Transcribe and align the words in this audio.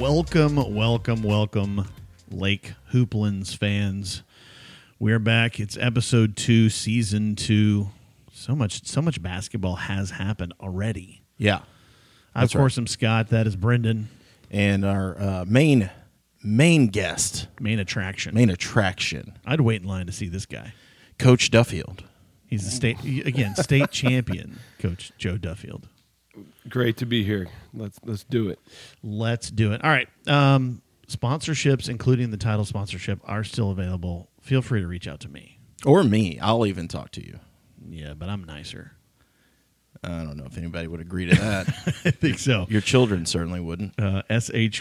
Welcome, 0.00 0.56
welcome, 0.74 1.22
welcome, 1.22 1.86
Lake 2.30 2.72
Hooplands 2.94 3.54
fans. 3.54 4.22
We're 4.98 5.18
back. 5.18 5.60
It's 5.60 5.76
episode 5.76 6.36
two, 6.38 6.70
season 6.70 7.36
two. 7.36 7.90
So 8.32 8.56
much, 8.56 8.86
so 8.86 9.02
much 9.02 9.22
basketball 9.22 9.76
has 9.76 10.12
happened 10.12 10.54
already. 10.58 11.20
Yeah. 11.36 11.60
I, 12.34 12.44
of 12.44 12.50
course, 12.52 12.78
I'm 12.78 12.86
Scott. 12.86 13.28
That 13.28 13.46
is 13.46 13.56
Brendan. 13.56 14.08
And 14.50 14.86
our 14.86 15.20
uh, 15.20 15.44
main 15.46 15.90
main 16.42 16.86
guest, 16.86 17.48
Main 17.60 17.78
attraction. 17.78 18.34
main 18.34 18.48
attraction, 18.48 19.38
I'd 19.44 19.60
wait 19.60 19.82
in 19.82 19.86
line 19.88 20.06
to 20.06 20.12
see 20.12 20.28
this 20.28 20.46
guy. 20.46 20.72
Coach 21.18 21.50
Duffield. 21.50 22.04
He's 22.46 22.64
the 22.64 22.70
state 22.70 23.04
again, 23.26 23.54
state 23.54 23.90
champion, 23.92 24.60
Coach 24.78 25.12
Joe 25.18 25.36
Duffield. 25.36 25.88
Great 26.68 26.98
to 26.98 27.06
be 27.06 27.24
here. 27.24 27.48
Let's 27.72 27.98
let's 28.04 28.24
do 28.24 28.48
it. 28.48 28.58
Let's 29.02 29.50
do 29.50 29.72
it. 29.72 29.82
All 29.82 29.90
right. 29.90 30.08
Um, 30.26 30.82
sponsorships, 31.08 31.88
including 31.88 32.30
the 32.30 32.36
title 32.36 32.64
sponsorship, 32.64 33.20
are 33.24 33.44
still 33.44 33.70
available. 33.70 34.28
Feel 34.40 34.62
free 34.62 34.80
to 34.80 34.86
reach 34.86 35.08
out 35.08 35.20
to 35.20 35.28
me. 35.28 35.58
Or 35.84 36.04
me. 36.04 36.38
I'll 36.40 36.66
even 36.66 36.88
talk 36.88 37.10
to 37.12 37.24
you. 37.24 37.40
Yeah, 37.88 38.14
but 38.14 38.28
I'm 38.28 38.44
nicer. 38.44 38.92
I 40.02 40.08
don't 40.08 40.36
know 40.36 40.46
if 40.46 40.56
anybody 40.56 40.86
would 40.88 41.00
agree 41.00 41.26
to 41.26 41.34
that. 41.36 41.68
I 42.04 42.10
think 42.10 42.38
so. 42.38 42.66
Your 42.70 42.80
children 42.80 43.26
certainly 43.26 43.60
wouldn't. 43.60 43.98
Uh, 43.98 44.22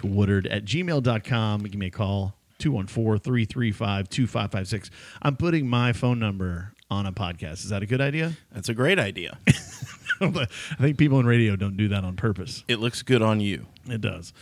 Woodard 0.04 0.48
at 0.48 0.66
gmail.com. 0.66 1.64
Give 1.64 1.76
me 1.76 1.88
a 1.88 1.92
call, 1.92 2.36
214 2.60 3.20
335 3.20 4.10
2556. 4.10 4.92
I'm 5.22 5.36
putting 5.36 5.68
my 5.68 5.94
phone 5.94 6.20
number 6.20 6.74
on 6.90 7.06
a 7.06 7.12
podcast. 7.12 7.64
Is 7.64 7.70
that 7.70 7.84
a 7.84 7.86
good 7.86 8.02
idea? 8.02 8.34
That's 8.52 8.70
a 8.70 8.74
great 8.74 9.00
idea. 9.00 9.38
I 10.22 10.46
think 10.80 10.98
people 10.98 11.20
in 11.20 11.26
radio 11.26 11.56
don't 11.56 11.78
do 11.78 11.88
that 11.90 12.04
on 12.04 12.16
purpose. 12.16 12.64
it 12.68 12.80
looks 12.80 13.02
good 13.02 13.22
on 13.22 13.40
you. 13.40 13.66
It 13.88 14.02
does. 14.02 14.34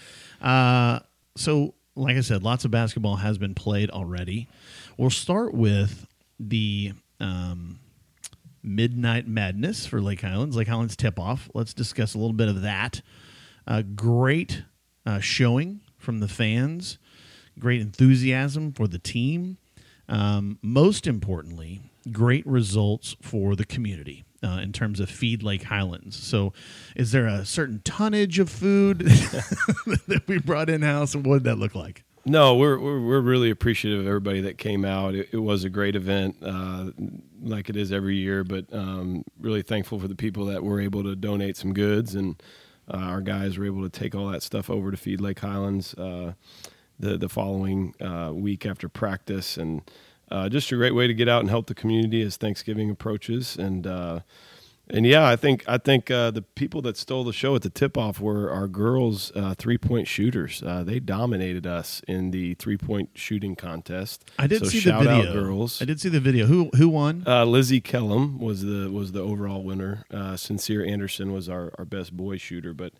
Uh, 0.42 1.00
so, 1.36 1.76
like 1.96 2.18
I 2.18 2.22
said, 2.22 2.44
lots 2.44 2.66
of 2.66 2.72
basketball 2.72 3.18
has 3.18 3.38
been 3.38 3.56
played 3.56 3.90
already. 3.90 4.48
We'll 4.98 5.10
start 5.10 5.54
with 5.54 6.08
the 6.40 6.94
um, 7.20 7.80
Midnight 8.64 9.28
Madness 9.28 9.86
for 9.86 10.02
Lake 10.02 10.22
Highlands, 10.22 10.56
Lake 10.56 10.68
Highlands 10.68 10.96
tip 10.96 11.20
off. 11.20 11.50
Let's 11.54 11.74
discuss 11.74 12.14
a 12.14 12.18
little 12.18 12.34
bit 12.34 12.50
of 12.50 12.62
that. 12.62 13.02
Uh, 13.66 13.82
great 13.82 14.64
uh, 15.06 15.20
showing 15.20 15.82
from 15.98 16.20
the 16.20 16.28
fans, 16.28 16.98
great 17.60 17.82
enthusiasm 17.82 18.72
for 18.72 18.88
the 18.88 19.00
team. 19.00 19.58
Um, 20.10 20.58
most 20.62 21.06
importantly, 21.06 21.82
great 22.12 22.46
results 22.48 23.16
for 23.22 23.56
the 23.56 23.66
community 23.66 24.24
uh, 24.44 24.60
in 24.62 24.72
terms 24.72 25.00
of 25.00 25.10
Feed 25.10 25.44
Lake 25.44 25.64
Highlands. 25.64 26.16
So, 26.16 26.54
is 26.96 27.12
there 27.12 27.28
a 27.28 27.46
certain 27.46 27.82
tonnage 27.84 28.40
of 28.40 28.50
food 28.50 29.00
that 29.00 30.24
we 30.28 30.40
brought 30.40 30.70
in 30.70 30.82
house? 30.82 31.16
and 31.16 31.26
What 31.26 31.38
did 31.38 31.44
that 31.46 31.58
look 31.58 31.76
like? 31.76 32.04
No, 32.26 32.56
we're 32.56 32.78
we're, 32.78 33.00
we're 33.02 33.22
really 33.22 33.50
appreciative 33.50 34.02
of 34.02 34.08
everybody 34.08 34.42
that 34.42 34.58
came 34.58 34.84
out. 34.84 35.16
It, 35.16 35.30
it 35.32 35.38
was 35.38 35.64
a 35.64 35.70
great 35.70 35.96
event, 35.96 36.36
uh, 36.42 36.92
like 37.42 37.70
it 37.70 37.78
is 37.78 37.92
every 37.94 38.18
year. 38.18 38.44
But 38.44 38.66
um, 38.74 39.24
really 39.40 39.62
thankful 39.62 39.98
for 39.98 40.10
the 40.10 40.16
people 40.16 40.46
that 40.48 40.62
were 40.62 40.82
able 40.82 41.04
to 41.04 41.16
donate 41.16 41.56
some 41.56 41.74
goods, 41.74 42.16
and 42.16 42.42
uh, 42.94 42.98
our 42.98 43.22
guys 43.22 43.58
were 43.58 43.66
able 43.66 43.82
to 43.84 43.90
take 43.90 44.14
all 44.14 44.28
that 44.28 44.44
stuff 44.44 44.70
over 44.70 44.92
to 44.92 44.98
Feed 44.98 45.22
Lake 45.22 45.40
Highlands 45.40 45.94
uh, 45.94 46.34
the 47.00 47.18
the 47.18 47.30
following 47.30 47.96
uh, 48.02 48.32
week 48.34 48.66
after 48.66 48.90
practice, 48.90 49.56
and 49.56 49.82
uh, 50.30 50.50
just 50.50 50.72
a 50.72 50.76
great 50.76 50.96
way 50.96 51.08
to 51.08 51.14
get 51.14 51.30
out 51.30 51.42
and 51.42 51.50
help 51.50 51.68
the 51.68 51.76
community 51.76 52.22
as 52.22 52.38
Thanksgiving 52.38 52.90
approaches. 52.90 53.58
And 53.58 53.88
uh, 53.88 54.20
and 54.90 55.06
yeah, 55.06 55.28
I 55.28 55.36
think 55.36 55.64
I 55.68 55.78
think 55.78 56.10
uh, 56.10 56.32
the 56.32 56.42
people 56.42 56.82
that 56.84 56.98
stole 56.98 57.24
the 57.24 57.34
show 57.34 57.56
at 57.56 57.62
the 57.62 57.70
tip 57.70 57.98
off 57.98 58.22
were 58.22 58.50
our 58.50 58.68
girls 58.68 59.32
uh, 59.36 59.54
three 59.58 59.78
point 59.78 60.08
shooters. 60.08 60.64
Uh, 60.64 60.84
they 60.84 61.00
dominated 61.00 61.68
us 61.68 62.02
in 62.08 62.32
the 62.32 62.54
three 62.54 62.78
point 62.78 63.10
shooting 63.14 63.56
contest. 63.56 64.30
I 64.40 64.48
did 64.48 64.60
so 64.64 64.70
see 64.70 64.80
the 64.80 64.98
video. 64.98 65.30
out 65.30 65.34
girls. 65.34 65.82
I 65.82 65.86
did 65.86 66.00
see 66.00 66.10
the 66.10 66.22
video. 66.22 66.46
Who 66.46 66.70
who 66.76 66.88
won? 66.88 67.24
Uh, 67.28 67.44
Lizzie 67.46 67.82
Kellum 67.82 68.40
was 68.40 68.64
the 68.64 68.90
was 68.90 69.12
the 69.12 69.22
overall 69.22 69.62
winner. 69.62 70.06
Uh, 70.12 70.38
Sincere 70.38 70.86
Anderson 70.86 71.34
was 71.34 71.50
our, 71.50 71.74
our 71.78 71.86
best 71.86 72.16
boy 72.16 72.38
shooter, 72.38 72.74
but 72.74 72.94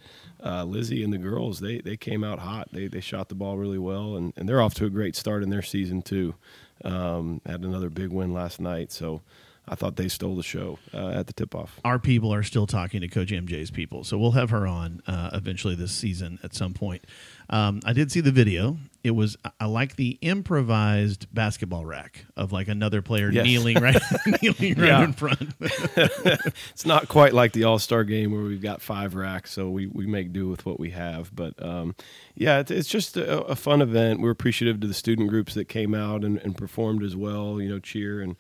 uh, 0.44 0.66
Lizzie 0.66 1.04
and 1.04 1.14
the 1.14 1.18
girls 1.18 1.62
they 1.62 1.80
they 1.80 1.96
came 1.96 2.24
out 2.24 2.40
hot. 2.40 2.68
They 2.74 2.88
they 2.88 3.02
shot 3.02 3.30
the 3.30 3.36
ball 3.36 3.58
really 3.58 3.80
well, 3.80 4.18
and, 4.18 4.34
and 4.36 4.50
they're 4.50 4.62
off 4.62 4.74
to 4.76 4.86
a 4.86 4.90
great 4.90 5.16
start 5.16 5.42
in 5.42 5.50
their 5.50 5.62
season 5.62 6.02
too. 6.02 6.36
Um, 6.84 7.42
had 7.46 7.62
another 7.62 7.90
big 7.90 8.10
win 8.10 8.34
last 8.34 8.60
night, 8.60 8.92
so 8.92 9.22
I 9.68 9.76
thought 9.76 9.96
they 9.98 10.08
stole 10.08 10.36
the 10.36 10.44
show 10.44 10.80
uh, 10.94 11.10
at 11.10 11.28
the 11.28 11.34
tip 11.34 11.54
off. 11.54 11.80
our 11.84 12.00
people 12.00 12.34
are 12.34 12.44
still 12.44 12.66
talking 12.68 13.02
to 13.02 13.08
Coach 13.08 13.32
MJ's 13.32 13.70
people, 13.72 14.04
so 14.04 14.18
we'll 14.18 14.32
have 14.32 14.50
her 14.52 14.66
on 14.68 15.02
uh, 15.08 15.30
eventually 15.34 15.76
this 15.76 15.92
season 15.92 16.40
at 16.44 16.54
some 16.56 16.74
point. 16.74 17.04
Um, 17.50 17.80
I 17.86 17.94
did 17.94 18.12
see 18.12 18.20
the 18.22 18.32
video. 18.32 18.78
It 19.04 19.12
was 19.12 19.38
I- 19.60 19.66
like 19.68 19.96
the 19.96 20.18
improvised 20.22 21.34
basketball 21.34 21.86
rack 21.86 22.26
of 22.36 22.52
like 22.52 22.68
another 22.68 23.02
player 23.02 23.30
Yes. 23.32 23.46
kneeling 23.46 23.78
right 23.82 24.02
kneeling 24.42 24.76
right 24.80 24.88
Yeah. 24.88 25.04
in 25.04 25.14
front. 25.14 25.54
it's 25.62 26.86
not 26.86 27.08
quite 27.08 27.34
like 27.34 27.54
the 27.54 27.64
All 27.64 27.80
Star 27.80 28.04
game 28.04 28.32
where 28.32 28.42
we've 28.42 28.62
got 28.62 28.82
five 28.82 29.16
racks, 29.16 29.52
so 29.52 29.70
we, 29.70 29.88
we 29.88 30.06
make 30.06 30.34
do 30.34 30.48
with 30.50 30.66
what 30.66 30.80
we 30.80 30.90
have. 30.92 31.34
But 31.36 31.54
um, 31.64 31.96
yeah, 32.36 32.60
it's, 32.60 32.72
it's 32.72 32.90
just 32.90 33.18
a, 33.18 33.44
a 33.46 33.56
fun 33.56 33.82
event. 33.82 34.20
We're 34.22 34.32
appreciative 34.32 34.80
to 34.82 34.88
the 34.88 34.94
student 34.94 35.30
groups 35.30 35.54
that 35.54 35.66
came 35.70 35.94
out 35.94 36.24
and, 36.24 36.38
and 36.40 36.58
performed 36.58 37.04
as 37.04 37.16
well. 37.16 37.62
You 37.62 37.70
know, 37.70 37.80
cheer 37.80 38.22
and 38.22 38.36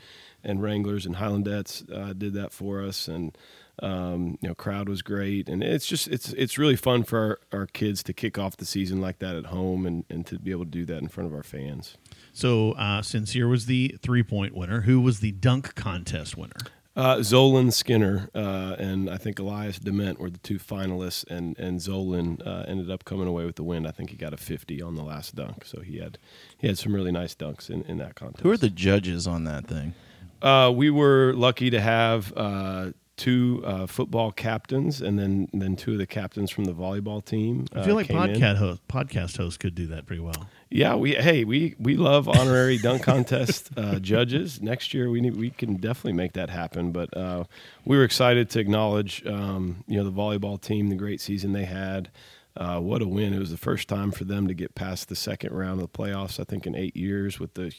and 0.47 0.63
Wranglers 0.63 1.05
and 1.05 1.17
Highlandettes 1.17 1.91
uh, 1.93 2.13
did 2.13 2.33
that 2.33 2.51
for 2.51 2.81
us, 2.81 3.07
and 3.07 3.37
um, 3.79 4.39
you 4.41 4.47
know, 4.47 4.55
crowd 4.55 4.89
was 4.89 5.01
great. 5.01 5.47
And 5.49 5.63
it's 5.63 5.85
just 5.85 6.07
it's 6.07 6.33
it's 6.33 6.57
really 6.57 6.75
fun 6.75 7.03
for 7.03 7.39
our, 7.51 7.59
our 7.59 7.65
kids 7.67 8.01
to 8.03 8.13
kick 8.13 8.39
off 8.39 8.57
the 8.57 8.65
season 8.65 8.99
like 8.99 9.19
that 9.19 9.35
at 9.35 9.47
home 9.47 9.85
and, 9.85 10.05
and 10.09 10.25
to 10.27 10.39
be 10.39 10.51
able 10.51 10.65
to 10.65 10.71
do 10.71 10.85
that 10.85 10.97
in 10.97 11.09
front 11.09 11.29
of 11.29 11.35
our 11.35 11.43
fans. 11.43 11.97
So 12.33 12.71
uh, 12.71 13.01
Sincere 13.01 13.47
was 13.47 13.67
the 13.67 13.95
three 14.01 14.23
point 14.23 14.55
winner. 14.55 14.81
Who 14.81 15.01
was 15.01 15.19
the 15.19 15.33
dunk 15.33 15.75
contest 15.75 16.37
winner? 16.37 16.55
Uh, 16.95 17.17
Zolan 17.17 17.71
Skinner 17.71 18.27
uh, 18.33 18.75
and 18.79 19.07
I 19.07 19.17
think 19.17 19.37
Elias 19.37 19.77
Dement 19.77 20.19
were 20.19 20.31
the 20.31 20.39
two 20.39 20.57
finalists, 20.57 21.23
and 21.29 21.55
and 21.59 21.79
Zolan 21.79 22.45
uh, 22.45 22.63
ended 22.67 22.89
up 22.89 23.05
coming 23.05 23.27
away 23.27 23.45
with 23.45 23.57
the 23.57 23.63
win. 23.63 23.85
I 23.85 23.91
think 23.91 24.09
he 24.09 24.15
got 24.15 24.33
a 24.33 24.37
50 24.37 24.81
on 24.81 24.95
the 24.95 25.03
last 25.03 25.35
dunk, 25.35 25.65
so 25.65 25.81
he 25.81 25.99
had 25.99 26.17
he 26.57 26.65
had 26.65 26.79
some 26.79 26.95
really 26.95 27.11
nice 27.11 27.35
dunks 27.35 27.69
in, 27.69 27.83
in 27.83 27.99
that 27.99 28.15
contest. 28.15 28.41
Who 28.41 28.49
are 28.49 28.57
the 28.57 28.71
judges 28.71 29.27
on 29.27 29.43
that 29.43 29.67
thing? 29.67 29.93
Uh, 30.41 30.71
we 30.73 30.89
were 30.89 31.33
lucky 31.33 31.69
to 31.69 31.79
have 31.79 32.33
uh, 32.35 32.91
two 33.17 33.63
uh, 33.65 33.87
football 33.87 34.31
captains, 34.31 35.01
and 35.01 35.17
then 35.19 35.49
then 35.51 35.75
two 35.75 35.93
of 35.93 35.97
the 35.97 36.07
captains 36.07 36.51
from 36.51 36.65
the 36.65 36.73
volleyball 36.73 37.23
team. 37.23 37.65
I 37.73 37.83
feel 37.83 37.93
uh, 37.93 37.95
like 37.95 38.07
podcast 38.07 38.57
host, 38.57 38.87
podcast 38.87 39.37
hosts 39.37 39.57
could 39.57 39.75
do 39.75 39.87
that 39.87 40.05
pretty 40.05 40.21
well. 40.21 40.47
Yeah, 40.69 40.95
we 40.95 41.15
hey 41.15 41.43
we 41.43 41.75
we 41.79 41.97
love 41.97 42.29
honorary 42.29 42.77
dunk 42.77 43.03
contest 43.03 43.71
uh, 43.75 43.99
judges. 43.99 44.61
Next 44.61 44.93
year 44.93 45.09
we 45.09 45.21
need 45.21 45.35
we 45.35 45.49
can 45.49 45.75
definitely 45.77 46.13
make 46.13 46.33
that 46.33 46.49
happen. 46.49 46.91
But 46.91 47.15
uh, 47.17 47.45
we 47.85 47.97
were 47.97 48.03
excited 48.03 48.49
to 48.51 48.59
acknowledge 48.59 49.25
um, 49.25 49.83
you 49.87 49.97
know 49.97 50.03
the 50.03 50.11
volleyball 50.11 50.61
team, 50.61 50.89
the 50.89 50.95
great 50.95 51.19
season 51.19 51.53
they 51.53 51.65
had. 51.65 52.09
Uh, 52.57 52.79
what 52.79 53.03
a 53.03 53.07
win! 53.07 53.33
It 53.33 53.39
was 53.39 53.51
the 53.51 53.57
first 53.57 53.87
time 53.87 54.11
for 54.11 54.23
them 54.23 54.47
to 54.47 54.53
get 54.55 54.73
past 54.73 55.09
the 55.09 55.15
second 55.15 55.53
round 55.53 55.79
of 55.79 55.91
the 55.91 55.97
playoffs. 55.97 56.39
I 56.39 56.43
think 56.43 56.65
in 56.65 56.75
eight 56.75 56.95
years. 56.95 57.39
With 57.39 57.53
the 57.53 57.71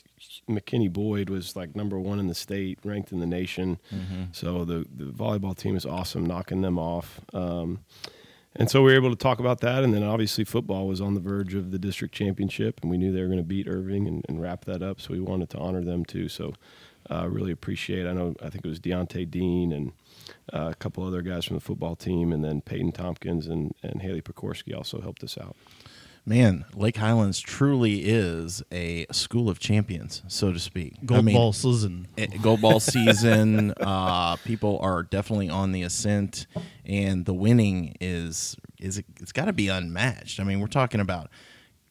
McKinney 0.49 0.93
Boyd 0.93 1.29
was 1.31 1.57
like 1.57 1.75
number 1.75 1.99
one 1.99 2.21
in 2.21 2.29
the 2.29 2.35
state, 2.35 2.79
ranked 2.85 3.11
in 3.11 3.19
the 3.19 3.27
nation. 3.27 3.79
So 4.33 4.65
the 4.65 4.87
the 4.95 5.07
volleyball 5.07 5.57
team 5.57 5.77
is 5.77 5.85
awesome, 5.85 6.25
knocking 6.25 6.63
them 6.63 6.79
off. 6.79 7.21
Um, 7.35 7.81
and 8.55 8.71
so 8.71 8.83
we 8.83 8.91
were 8.93 8.97
able 8.97 9.11
to 9.11 9.17
talk 9.17 9.41
about 9.41 9.61
that. 9.61 9.85
And 9.85 9.93
then 9.93 10.03
obviously 10.03 10.45
football 10.45 10.87
was 10.89 11.01
on 11.01 11.15
the 11.15 11.21
verge 11.21 11.55
of 11.55 11.71
the 11.71 11.79
district 11.79 12.15
championship, 12.15 12.81
and 12.83 12.91
we 12.91 12.97
knew 12.99 13.13
they 13.13 13.21
were 13.21 13.27
going 13.27 13.39
to 13.39 13.45
beat 13.45 13.69
Irving 13.69 14.07
and, 14.09 14.25
and 14.29 14.41
wrap 14.41 14.65
that 14.65 14.83
up. 14.83 15.01
So 15.01 15.13
we 15.13 15.21
wanted 15.21 15.51
to 15.51 15.59
honor 15.59 15.83
them 15.85 16.05
too. 16.05 16.29
So 16.29 16.55
uh, 17.11 17.29
really 17.29 17.53
appreciate. 17.53 18.07
I 18.07 18.13
know 18.13 18.35
I 18.43 18.49
think 18.51 18.65
it 18.65 18.69
was 18.69 18.81
Deontay 18.81 19.31
Dean 19.31 19.73
and 19.73 19.93
uh, 20.53 20.69
a 20.71 20.75
couple 20.75 21.05
other 21.05 21.23
guys 21.23 21.45
from 21.45 21.57
the 21.57 21.61
football 21.61 21.97
team, 21.97 22.33
and 22.33 22.45
then 22.45 22.61
Peyton 22.61 22.93
Tompkins 22.93 23.47
and, 23.47 23.75
and 23.83 24.03
Haley 24.03 24.23
Prikorsky 24.23 24.77
also 24.77 25.01
helped 25.01 25.23
us 25.23 25.37
out. 25.39 25.57
Man, 26.29 26.67
Lake 26.75 26.99
Highlands 26.99 27.41
truly 27.41 28.01
is 28.05 28.63
a 28.71 29.07
school 29.11 29.49
of 29.49 29.59
champions, 29.59 30.23
so 30.29 30.53
to 30.53 30.59
speak. 30.59 30.95
Gold 31.07 31.21
I 31.21 31.23
mean, 31.23 31.35
ball 31.35 31.55
season. 31.55 32.07
eh, 32.19 32.27
gold 32.43 32.61
ball 32.61 32.81
season. 32.81 33.71
uh, 33.81 34.37
people 34.37 34.79
are 34.83 35.03
definitely 35.05 35.49
on 35.49 35.73
the 35.73 35.85
ascent, 35.85 36.47
and 36.85 37.25
the 37.25 37.33
winning 37.33 37.97
is 37.99 38.57
is 38.79 39.03
it's 39.21 39.33
got 39.33 39.47
to 39.47 39.55
be 39.55 39.69
unmatched. 39.69 40.39
I 40.39 40.45
mean, 40.45 40.61
we're 40.61 40.67
talking 40.67 41.01
about 41.01 41.31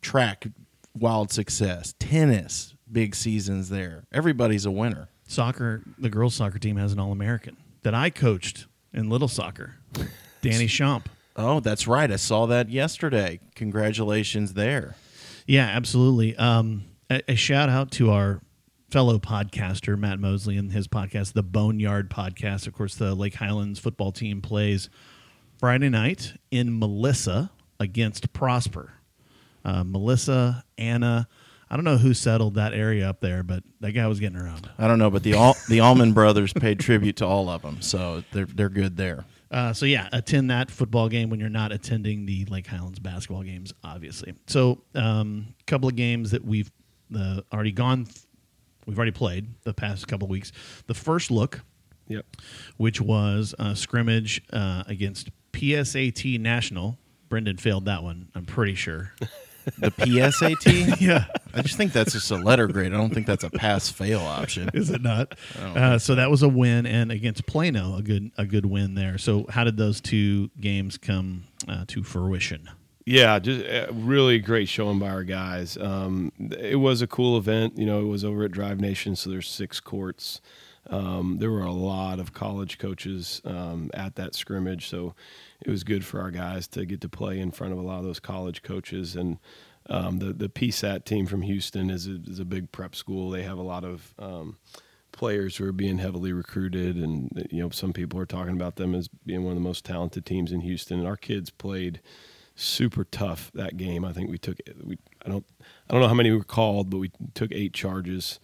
track, 0.03 0.45
wild 0.93 1.31
success, 1.31 1.95
tennis, 1.97 2.75
big 2.91 3.15
seasons 3.15 3.69
there. 3.69 4.05
Everybody's 4.11 4.67
a 4.67 4.71
winner. 4.71 5.09
Soccer, 5.27 5.83
the 5.97 6.09
girls' 6.09 6.35
soccer 6.35 6.59
team 6.59 6.77
has 6.77 6.93
an 6.93 6.99
All 6.99 7.11
American 7.11 7.57
that 7.87 7.95
I 7.95 8.09
coached 8.09 8.65
in 8.93 9.09
little 9.09 9.29
soccer, 9.29 9.75
Danny 10.41 10.67
Schomp. 10.67 11.05
Oh, 11.37 11.61
that's 11.61 11.87
right. 11.87 12.11
I 12.11 12.17
saw 12.17 12.45
that 12.47 12.69
yesterday. 12.69 13.39
Congratulations 13.55 14.55
there. 14.55 14.95
Yeah, 15.45 15.67
absolutely. 15.67 16.35
Um, 16.35 16.83
a, 17.09 17.21
a 17.31 17.35
shout 17.35 17.69
out 17.69 17.89
to 17.91 18.11
our 18.11 18.41
fellow 18.91 19.19
podcaster 19.19 19.97
Matt 19.97 20.19
Mosley 20.19 20.57
and 20.57 20.73
his 20.73 20.89
podcast, 20.89 21.31
the 21.31 21.43
Boneyard 21.43 22.09
Podcast. 22.09 22.67
Of 22.67 22.73
course, 22.73 22.95
the 22.95 23.15
Lake 23.15 23.35
Highlands 23.35 23.79
football 23.79 24.11
team 24.11 24.41
plays 24.41 24.89
Friday 25.57 25.87
night 25.87 26.33
in 26.51 26.77
Melissa 26.77 27.51
against 27.79 28.33
Prosper. 28.33 28.91
uh, 29.63 29.85
Melissa, 29.85 30.65
Anna. 30.77 31.29
I 31.69 31.75
don't 31.75 31.83
know 31.85 31.97
who 31.97 32.13
settled 32.13 32.55
that 32.55 32.73
area 32.73 33.09
up 33.09 33.19
there, 33.19 33.43
but 33.43 33.63
that 33.81 33.91
guy 33.91 34.07
was 34.07 34.19
getting 34.19 34.37
around. 34.37 34.69
I 34.77 34.87
don't 34.87 34.99
know, 34.99 35.09
but 35.09 35.23
the 35.23 35.33
Al- 35.33 35.57
the 35.69 35.81
Allman 35.81 36.13
brothers 36.13 36.53
paid 36.53 36.79
tribute 36.79 37.17
to 37.17 37.25
all 37.25 37.49
of 37.49 37.61
them, 37.61 37.81
so 37.81 38.23
they're 38.31 38.45
they're 38.45 38.69
good 38.69 38.95
there. 38.97 39.25
Uh, 39.49 39.71
so 39.73 39.85
yeah, 39.85 40.09
attend 40.11 40.49
that 40.49 40.69
football 40.69 41.07
game 41.07 41.29
when 41.29 41.39
you're 41.39 41.49
not 41.49 41.71
attending 41.71 42.25
the 42.25 42.45
Lake 42.45 42.67
Highlands 42.67 42.99
basketball 42.99 43.43
games, 43.43 43.73
obviously. 43.83 44.33
So 44.47 44.83
a 44.93 44.99
um, 45.01 45.55
couple 45.65 45.87
of 45.87 45.95
games 45.95 46.31
that 46.31 46.43
we've 46.43 46.69
uh, 47.17 47.41
already 47.53 47.71
gone, 47.71 48.05
th- 48.05 48.17
we've 48.85 48.97
already 48.97 49.11
played 49.11 49.47
the 49.63 49.73
past 49.73 50.07
couple 50.07 50.25
of 50.25 50.29
weeks. 50.29 50.51
The 50.87 50.93
first 50.93 51.31
look, 51.31 51.61
Yep. 52.09 52.25
which 52.77 52.99
was 53.01 53.53
a 53.59 53.75
scrimmage 53.75 54.41
uh, 54.51 54.83
against 54.87 55.29
PSAT 55.53 56.39
National. 56.39 56.97
Brendan 57.29 57.57
failed 57.57 57.85
that 57.85 58.03
one, 58.03 58.29
I'm 58.35 58.45
pretty 58.45 58.75
sure. 58.75 59.13
The 59.79 59.91
PSAT. 59.91 60.97
yeah, 61.01 61.25
I 61.53 61.61
just 61.61 61.77
think 61.77 61.93
that's 61.93 62.13
just 62.13 62.31
a 62.31 62.37
letter 62.37 62.67
grade. 62.67 62.93
I 62.93 62.97
don't 62.97 63.13
think 63.13 63.27
that's 63.27 63.43
a 63.43 63.49
pass 63.49 63.89
fail 63.89 64.21
option. 64.21 64.69
is 64.73 64.89
it 64.89 65.01
not? 65.01 65.37
Uh, 65.59 65.97
so 65.97 66.15
that 66.15 66.31
was 66.31 66.41
a 66.41 66.47
win, 66.47 66.85
and 66.85 67.11
against 67.11 67.45
Plano, 67.45 67.95
a 67.97 68.01
good 68.01 68.31
a 68.37 68.45
good 68.45 68.65
win 68.65 68.95
there. 68.95 69.17
So 69.17 69.45
how 69.49 69.63
did 69.63 69.77
those 69.77 70.01
two 70.01 70.49
games 70.59 70.97
come 70.97 71.43
uh, 71.67 71.85
to 71.87 72.03
fruition? 72.03 72.69
Yeah, 73.05 73.39
just 73.39 73.65
uh, 73.65 73.87
really 73.93 74.37
great 74.39 74.67
showing 74.67 74.99
by 74.99 75.07
our 75.07 75.23
guys. 75.23 75.77
Um, 75.77 76.31
it 76.39 76.77
was 76.77 77.01
a 77.01 77.07
cool 77.07 77.37
event. 77.37 77.77
You 77.77 77.85
know, 77.85 78.01
it 78.01 78.07
was 78.07 78.25
over 78.25 78.43
at 78.43 78.51
Drive 78.51 78.81
Nation, 78.81 79.15
so 79.15 79.29
there's 79.29 79.49
six 79.49 79.79
courts. 79.79 80.41
Um, 80.89 81.37
there 81.39 81.51
were 81.51 81.63
a 81.63 81.71
lot 81.71 82.19
of 82.19 82.33
college 82.33 82.77
coaches 82.77 83.41
um, 83.45 83.91
at 83.93 84.15
that 84.15 84.35
scrimmage, 84.35 84.89
so 84.89 85.15
it 85.61 85.69
was 85.69 85.83
good 85.83 86.05
for 86.05 86.21
our 86.21 86.31
guys 86.31 86.67
to 86.69 86.85
get 86.85 87.01
to 87.01 87.09
play 87.09 87.39
in 87.39 87.51
front 87.51 87.73
of 87.73 87.79
a 87.79 87.81
lot 87.81 87.99
of 87.99 88.05
those 88.05 88.19
college 88.19 88.61
coaches. 88.63 89.15
And 89.15 89.39
um, 89.89 90.19
the 90.19 90.33
the 90.33 90.49
PSAT 90.49 91.05
team 91.05 91.25
from 91.25 91.41
Houston 91.41 91.89
is 91.89 92.07
a, 92.07 92.19
is 92.27 92.39
a 92.39 92.45
big 92.45 92.71
prep 92.71 92.95
school. 92.95 93.29
They 93.29 93.43
have 93.43 93.57
a 93.57 93.63
lot 93.63 93.83
of 93.83 94.13
um, 94.19 94.57
players 95.11 95.57
who 95.57 95.65
are 95.65 95.73
being 95.73 95.97
heavily 95.97 96.33
recruited, 96.33 96.97
and 96.97 97.47
you 97.49 97.61
know 97.61 97.69
some 97.69 97.93
people 97.93 98.19
are 98.19 98.25
talking 98.25 98.53
about 98.53 98.75
them 98.75 98.93
as 98.93 99.07
being 99.07 99.43
one 99.43 99.51
of 99.51 99.57
the 99.57 99.67
most 99.67 99.85
talented 99.85 100.25
teams 100.25 100.51
in 100.51 100.61
Houston. 100.61 100.99
And 100.99 101.07
our 101.07 101.17
kids 101.17 101.49
played 101.49 102.01
super 102.55 103.03
tough 103.03 103.51
that 103.53 103.77
game. 103.77 104.03
I 104.03 104.11
think 104.13 104.29
we 104.29 104.37
took 104.37 104.57
we 104.83 104.97
I 105.25 105.29
don't 105.29 105.45
I 105.89 105.93
don't 105.93 106.01
know 106.01 106.07
how 106.07 106.13
many 106.13 106.31
were 106.31 106.43
called, 106.43 106.89
but 106.89 106.97
we 106.97 107.11
took 107.33 107.51
eight 107.51 107.73
charges, 107.73 108.39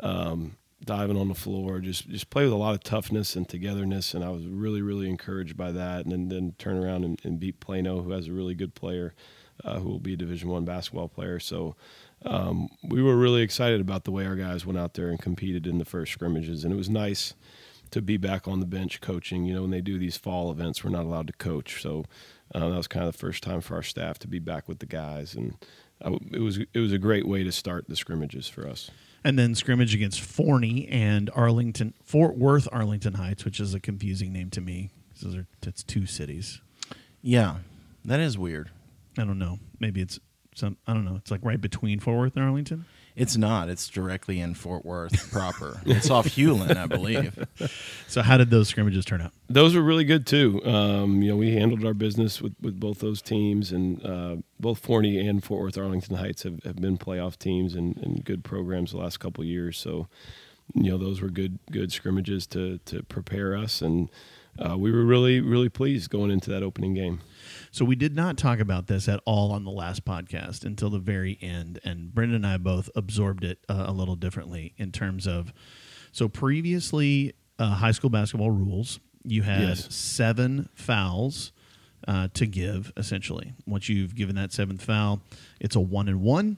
um, 0.00 0.56
diving 0.84 1.16
on 1.18 1.28
the 1.28 1.34
floor. 1.34 1.80
Just 1.80 2.08
just 2.08 2.30
play 2.30 2.44
with 2.44 2.52
a 2.52 2.56
lot 2.56 2.74
of 2.74 2.82
toughness 2.82 3.36
and 3.36 3.48
togetherness, 3.48 4.14
and 4.14 4.24
I 4.24 4.30
was 4.30 4.46
really 4.46 4.82
really 4.82 5.08
encouraged 5.08 5.56
by 5.56 5.72
that. 5.72 6.04
And 6.04 6.12
then, 6.12 6.28
then 6.28 6.54
turn 6.58 6.82
around 6.82 7.04
and, 7.04 7.20
and 7.24 7.40
beat 7.40 7.60
Plano, 7.60 8.02
who 8.02 8.12
has 8.12 8.28
a 8.28 8.32
really 8.32 8.54
good 8.54 8.74
player, 8.74 9.14
uh, 9.64 9.78
who 9.80 9.88
will 9.88 9.98
be 9.98 10.14
a 10.14 10.16
Division 10.16 10.48
One 10.48 10.64
basketball 10.64 11.08
player. 11.08 11.40
So. 11.40 11.76
Um, 12.24 12.68
we 12.82 13.00
were 13.00 13.16
really 13.16 13.42
excited 13.42 13.80
about 13.80 14.02
the 14.02 14.10
way 14.10 14.26
our 14.26 14.34
guys 14.34 14.66
went 14.66 14.76
out 14.76 14.94
there 14.94 15.08
and 15.08 15.20
competed 15.20 15.68
in 15.68 15.78
the 15.78 15.84
first 15.84 16.10
scrimmages, 16.10 16.64
and 16.64 16.72
it 16.72 16.76
was 16.76 16.90
nice 16.90 17.34
to 17.92 18.02
be 18.02 18.16
back 18.16 18.48
on 18.48 18.58
the 18.58 18.66
bench 18.66 19.00
coaching. 19.00 19.44
You 19.44 19.54
know, 19.54 19.62
when 19.62 19.70
they 19.70 19.80
do 19.80 20.00
these 20.00 20.16
fall 20.16 20.50
events, 20.50 20.82
we're 20.82 20.90
not 20.90 21.04
allowed 21.04 21.28
to 21.28 21.32
coach, 21.34 21.80
so 21.80 22.06
uh, 22.52 22.70
that 22.70 22.76
was 22.76 22.88
kind 22.88 23.06
of 23.06 23.12
the 23.12 23.18
first 23.18 23.44
time 23.44 23.60
for 23.60 23.76
our 23.76 23.84
staff 23.84 24.18
to 24.18 24.26
be 24.26 24.40
back 24.40 24.66
with 24.66 24.80
the 24.80 24.86
guys, 24.86 25.36
and 25.36 25.54
it 26.00 26.40
was 26.40 26.58
it 26.58 26.78
was 26.78 26.92
a 26.92 26.98
great 26.98 27.26
way 27.26 27.42
to 27.44 27.52
start 27.52 27.88
the 27.88 27.96
scrimmages 27.96 28.48
for 28.48 28.66
us. 28.66 28.90
and 29.24 29.38
then 29.38 29.54
scrimmage 29.54 29.94
against 29.94 30.20
Forney 30.20 30.86
and 30.88 31.30
Arlington, 31.34 31.94
Fort 32.04 32.36
Worth, 32.36 32.68
Arlington 32.72 33.14
Heights, 33.14 33.44
which 33.44 33.58
is 33.60 33.74
a 33.74 33.80
confusing 33.80 34.32
name 34.32 34.50
to 34.50 34.60
me. 34.60 34.90
Those 35.22 35.34
are 35.34 35.46
that's 35.60 35.82
two 35.82 36.06
cities. 36.06 36.60
Yeah, 37.20 37.56
that 38.04 38.20
is 38.20 38.38
weird. 38.38 38.70
I 39.18 39.24
don't 39.24 39.38
know. 39.38 39.58
Maybe 39.80 40.00
it's 40.00 40.20
some. 40.54 40.76
I 40.86 40.94
don't 40.94 41.04
know. 41.04 41.16
It's 41.16 41.30
like 41.30 41.40
right 41.42 41.60
between 41.60 41.98
Fort 41.98 42.16
Worth 42.18 42.36
and 42.36 42.44
Arlington. 42.44 42.84
It's 43.18 43.36
not. 43.36 43.68
It's 43.68 43.88
directly 43.88 44.38
in 44.38 44.54
Fort 44.54 44.84
Worth 44.84 45.30
proper. 45.32 45.80
it's 45.84 46.08
off 46.08 46.26
Hulen, 46.28 46.76
I 46.76 46.86
believe. 46.86 47.36
So 48.06 48.22
how 48.22 48.36
did 48.36 48.50
those 48.50 48.68
scrimmages 48.68 49.04
turn 49.04 49.20
out? 49.20 49.32
Those 49.48 49.74
were 49.74 49.82
really 49.82 50.04
good 50.04 50.24
too. 50.24 50.64
Um, 50.64 51.20
you 51.20 51.30
know, 51.30 51.36
we 51.36 51.52
handled 51.52 51.84
our 51.84 51.94
business 51.94 52.40
with, 52.40 52.54
with 52.60 52.78
both 52.78 53.00
those 53.00 53.20
teams, 53.20 53.72
and 53.72 54.04
uh, 54.06 54.36
both 54.60 54.78
Forney 54.78 55.18
and 55.26 55.42
Fort 55.42 55.62
Worth 55.62 55.76
Arlington 55.76 56.16
Heights 56.16 56.44
have, 56.44 56.62
have 56.62 56.76
been 56.76 56.96
playoff 56.96 57.36
teams 57.36 57.74
and, 57.74 57.96
and 57.96 58.24
good 58.24 58.44
programs 58.44 58.92
the 58.92 58.98
last 58.98 59.18
couple 59.18 59.42
of 59.42 59.48
years. 59.48 59.76
So, 59.76 60.06
you 60.74 60.92
know, 60.92 60.98
those 60.98 61.20
were 61.20 61.28
good 61.28 61.58
good 61.72 61.90
scrimmages 61.90 62.46
to 62.48 62.78
to 62.84 63.02
prepare 63.02 63.56
us, 63.56 63.82
and 63.82 64.10
uh, 64.64 64.78
we 64.78 64.92
were 64.92 65.04
really 65.04 65.40
really 65.40 65.68
pleased 65.68 66.08
going 66.10 66.30
into 66.30 66.50
that 66.50 66.62
opening 66.62 66.94
game. 66.94 67.20
So 67.70 67.84
we 67.84 67.96
did 67.96 68.14
not 68.14 68.36
talk 68.38 68.60
about 68.60 68.86
this 68.86 69.08
at 69.08 69.20
all 69.24 69.52
on 69.52 69.64
the 69.64 69.70
last 69.70 70.04
podcast 70.04 70.64
until 70.64 70.90
the 70.90 70.98
very 70.98 71.38
end, 71.42 71.78
and 71.84 72.14
Brendan 72.14 72.36
and 72.36 72.46
I 72.46 72.56
both 72.56 72.88
absorbed 72.96 73.44
it 73.44 73.58
uh, 73.68 73.84
a 73.86 73.92
little 73.92 74.16
differently 74.16 74.74
in 74.78 74.92
terms 74.92 75.26
of. 75.26 75.52
So 76.12 76.28
previously, 76.28 77.34
uh, 77.58 77.74
high 77.74 77.90
school 77.92 78.10
basketball 78.10 78.50
rules, 78.50 79.00
you 79.24 79.42
had 79.42 79.60
Yes. 79.68 79.94
seven 79.94 80.68
fouls 80.74 81.52
uh, 82.06 82.28
to 82.34 82.46
give. 82.46 82.92
Essentially, 82.96 83.52
once 83.66 83.88
you've 83.88 84.14
given 84.14 84.36
that 84.36 84.52
seventh 84.52 84.82
foul, 84.82 85.20
it's 85.60 85.76
a 85.76 85.80
one 85.80 86.08
and 86.08 86.22
one, 86.22 86.56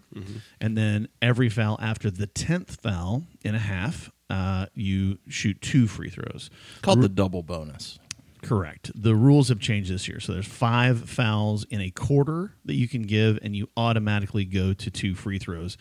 and 0.60 0.76
then 0.78 1.08
every 1.20 1.48
foul 1.48 1.78
after 1.82 2.10
the 2.10 2.26
tenth 2.26 2.80
foul 2.80 3.24
in 3.42 3.54
a 3.54 3.58
half, 3.58 4.10
uh, 4.28 4.66
you 4.74 5.18
shoot 5.28 5.60
two 5.60 5.86
free 5.88 6.10
throws. 6.10 6.50
Called 6.82 7.00
the 7.02 7.08
double 7.08 7.42
bonus. 7.42 7.98
Correct. 8.42 8.90
The 8.94 9.14
rules 9.14 9.48
have 9.48 9.60
changed 9.60 9.90
this 9.90 10.08
year. 10.08 10.20
So 10.20 10.32
there's 10.32 10.46
five 10.46 11.08
fouls 11.08 11.64
in 11.70 11.80
a 11.80 11.90
quarter 11.90 12.54
that 12.64 12.74
you 12.74 12.88
can 12.88 13.02
give, 13.02 13.38
and 13.42 13.54
you 13.54 13.68
automatically 13.76 14.44
go 14.44 14.72
to 14.72 14.90
two 14.90 15.14
free 15.14 15.38
throws. 15.38 15.76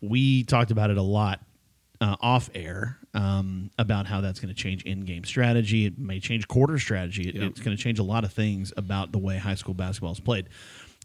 We 0.00 0.44
talked 0.44 0.70
about 0.70 0.90
it 0.90 0.96
a 0.96 1.02
lot 1.02 1.40
uh, 2.00 2.16
off 2.20 2.48
air 2.54 2.98
um, 3.12 3.70
about 3.78 4.06
how 4.06 4.20
that's 4.22 4.40
going 4.40 4.54
to 4.54 4.60
change 4.60 4.82
in 4.84 5.00
game 5.04 5.24
strategy. 5.24 5.84
It 5.84 5.98
may 5.98 6.18
change 6.18 6.48
quarter 6.48 6.78
strategy. 6.78 7.28
It- 7.28 7.34
Yep. 7.34 7.50
It's 7.50 7.60
going 7.60 7.76
to 7.76 7.82
change 7.82 7.98
a 7.98 8.02
lot 8.02 8.24
of 8.24 8.32
things 8.32 8.72
about 8.76 9.12
the 9.12 9.18
way 9.18 9.36
high 9.36 9.54
school 9.54 9.74
basketball 9.74 10.12
is 10.12 10.20
played. 10.20 10.48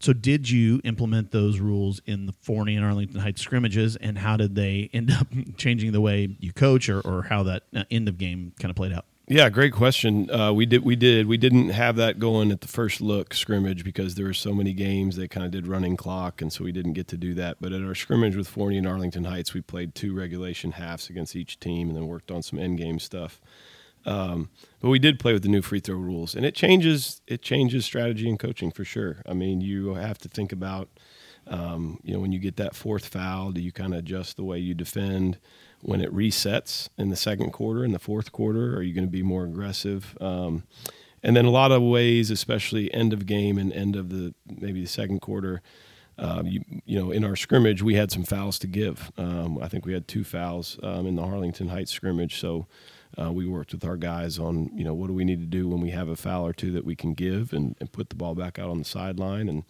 So, 0.00 0.12
did 0.12 0.48
you 0.50 0.80
implement 0.84 1.30
those 1.30 1.58
rules 1.58 2.00
in 2.04 2.26
the 2.26 2.32
Forney 2.42 2.76
and 2.76 2.84
Arlington 2.84 3.18
Heights 3.18 3.40
scrimmages, 3.40 3.96
and 3.96 4.18
how 4.18 4.36
did 4.36 4.54
they 4.54 4.90
end 4.92 5.10
up 5.10 5.26
changing 5.56 5.92
the 5.92 6.02
way 6.02 6.36
you 6.38 6.52
coach, 6.52 6.90
or, 6.90 7.00
or 7.00 7.22
how 7.22 7.42
that 7.44 7.62
uh, 7.74 7.84
end 7.90 8.06
of 8.08 8.18
game 8.18 8.52
kind 8.60 8.68
of 8.70 8.76
played 8.76 8.92
out? 8.92 9.06
Yeah, 9.28 9.50
great 9.50 9.72
question. 9.72 10.30
Uh, 10.30 10.52
we 10.52 10.66
did, 10.66 10.84
we 10.84 10.94
did, 10.94 11.26
we 11.26 11.36
didn't 11.36 11.70
have 11.70 11.96
that 11.96 12.20
going 12.20 12.52
at 12.52 12.60
the 12.60 12.68
first 12.68 13.00
look 13.00 13.34
scrimmage 13.34 13.82
because 13.82 14.14
there 14.14 14.26
were 14.26 14.32
so 14.32 14.52
many 14.52 14.72
games. 14.72 15.16
They 15.16 15.26
kind 15.26 15.44
of 15.44 15.50
did 15.50 15.66
running 15.66 15.96
clock, 15.96 16.40
and 16.40 16.52
so 16.52 16.62
we 16.62 16.70
didn't 16.70 16.92
get 16.92 17.08
to 17.08 17.16
do 17.16 17.34
that. 17.34 17.56
But 17.60 17.72
at 17.72 17.82
our 17.82 17.96
scrimmage 17.96 18.36
with 18.36 18.46
Forney 18.46 18.78
and 18.78 18.86
Arlington 18.86 19.24
Heights, 19.24 19.52
we 19.52 19.62
played 19.62 19.96
two 19.96 20.14
regulation 20.14 20.72
halves 20.72 21.10
against 21.10 21.34
each 21.34 21.58
team, 21.58 21.88
and 21.88 21.96
then 21.96 22.06
worked 22.06 22.30
on 22.30 22.44
some 22.44 22.60
end 22.60 22.78
game 22.78 23.00
stuff. 23.00 23.40
Um, 24.04 24.50
but 24.80 24.90
we 24.90 25.00
did 25.00 25.18
play 25.18 25.32
with 25.32 25.42
the 25.42 25.48
new 25.48 25.60
free 25.62 25.80
throw 25.80 25.96
rules, 25.96 26.36
and 26.36 26.46
it 26.46 26.54
changes 26.54 27.20
it 27.26 27.42
changes 27.42 27.84
strategy 27.84 28.28
and 28.28 28.38
coaching 28.38 28.70
for 28.70 28.84
sure. 28.84 29.22
I 29.28 29.32
mean, 29.32 29.60
you 29.60 29.94
have 29.94 30.18
to 30.18 30.28
think 30.28 30.52
about, 30.52 30.88
um, 31.48 31.98
you 32.04 32.14
know, 32.14 32.20
when 32.20 32.30
you 32.30 32.38
get 32.38 32.58
that 32.58 32.76
fourth 32.76 33.08
foul, 33.08 33.50
do 33.50 33.60
you 33.60 33.72
kind 33.72 33.92
of 33.92 33.98
adjust 33.98 34.36
the 34.36 34.44
way 34.44 34.60
you 34.60 34.74
defend? 34.74 35.38
When 35.86 36.00
it 36.00 36.12
resets 36.12 36.88
in 36.98 37.10
the 37.10 37.16
second 37.16 37.52
quarter, 37.52 37.84
in 37.84 37.92
the 37.92 38.00
fourth 38.00 38.32
quarter, 38.32 38.76
are 38.76 38.82
you 38.82 38.92
going 38.92 39.06
to 39.06 39.10
be 39.10 39.22
more 39.22 39.44
aggressive? 39.44 40.18
Um, 40.20 40.64
and 41.22 41.36
then 41.36 41.44
a 41.44 41.50
lot 41.50 41.70
of 41.70 41.80
ways, 41.80 42.28
especially 42.32 42.92
end 42.92 43.12
of 43.12 43.24
game 43.24 43.56
and 43.56 43.72
end 43.72 43.94
of 43.94 44.08
the 44.08 44.34
maybe 44.48 44.80
the 44.80 44.88
second 44.88 45.20
quarter. 45.20 45.62
Um, 46.18 46.48
you, 46.48 46.64
you 46.86 46.98
know, 46.98 47.12
in 47.12 47.24
our 47.24 47.36
scrimmage, 47.36 47.82
we 47.82 47.94
had 47.94 48.10
some 48.10 48.24
fouls 48.24 48.58
to 48.60 48.66
give. 48.66 49.12
Um, 49.16 49.58
I 49.62 49.68
think 49.68 49.86
we 49.86 49.92
had 49.92 50.08
two 50.08 50.24
fouls 50.24 50.76
um, 50.82 51.06
in 51.06 51.14
the 51.14 51.22
Arlington 51.22 51.68
Heights 51.68 51.92
scrimmage. 51.92 52.40
So 52.40 52.66
uh, 53.16 53.32
we 53.32 53.46
worked 53.46 53.72
with 53.72 53.84
our 53.84 53.96
guys 53.96 54.40
on, 54.40 54.70
you 54.74 54.82
know, 54.82 54.94
what 54.94 55.06
do 55.06 55.12
we 55.12 55.24
need 55.24 55.40
to 55.40 55.46
do 55.46 55.68
when 55.68 55.80
we 55.80 55.90
have 55.90 56.08
a 56.08 56.16
foul 56.16 56.46
or 56.46 56.52
two 56.52 56.72
that 56.72 56.84
we 56.84 56.96
can 56.96 57.14
give 57.14 57.52
and, 57.52 57.76
and 57.78 57.92
put 57.92 58.08
the 58.08 58.16
ball 58.16 58.34
back 58.34 58.58
out 58.58 58.70
on 58.70 58.78
the 58.78 58.84
sideline. 58.84 59.48
And 59.48 59.62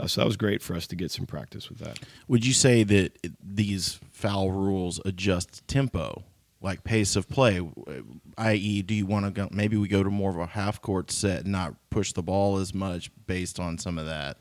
uh, 0.00 0.06
so 0.06 0.20
that 0.20 0.26
was 0.26 0.36
great 0.36 0.62
for 0.62 0.74
us 0.74 0.86
to 0.88 0.96
get 0.96 1.10
some 1.10 1.26
practice 1.26 1.68
with 1.68 1.78
that. 1.78 1.98
Would 2.28 2.44
you 2.46 2.52
say 2.52 2.82
that 2.84 3.18
these 3.42 4.00
foul 4.12 4.50
rules 4.50 5.00
adjust 5.04 5.66
tempo, 5.68 6.24
like 6.60 6.84
pace 6.84 7.16
of 7.16 7.28
play? 7.28 7.60
I.e., 8.36 8.82
do 8.82 8.94
you 8.94 9.06
want 9.06 9.26
to 9.26 9.30
go? 9.30 9.48
Maybe 9.50 9.76
we 9.76 9.88
go 9.88 10.02
to 10.02 10.10
more 10.10 10.30
of 10.30 10.38
a 10.38 10.46
half 10.46 10.80
court 10.80 11.10
set, 11.10 11.42
and 11.42 11.52
not 11.52 11.74
push 11.90 12.12
the 12.12 12.22
ball 12.22 12.58
as 12.58 12.74
much 12.74 13.10
based 13.26 13.60
on 13.60 13.78
some 13.78 13.98
of 13.98 14.06
that. 14.06 14.36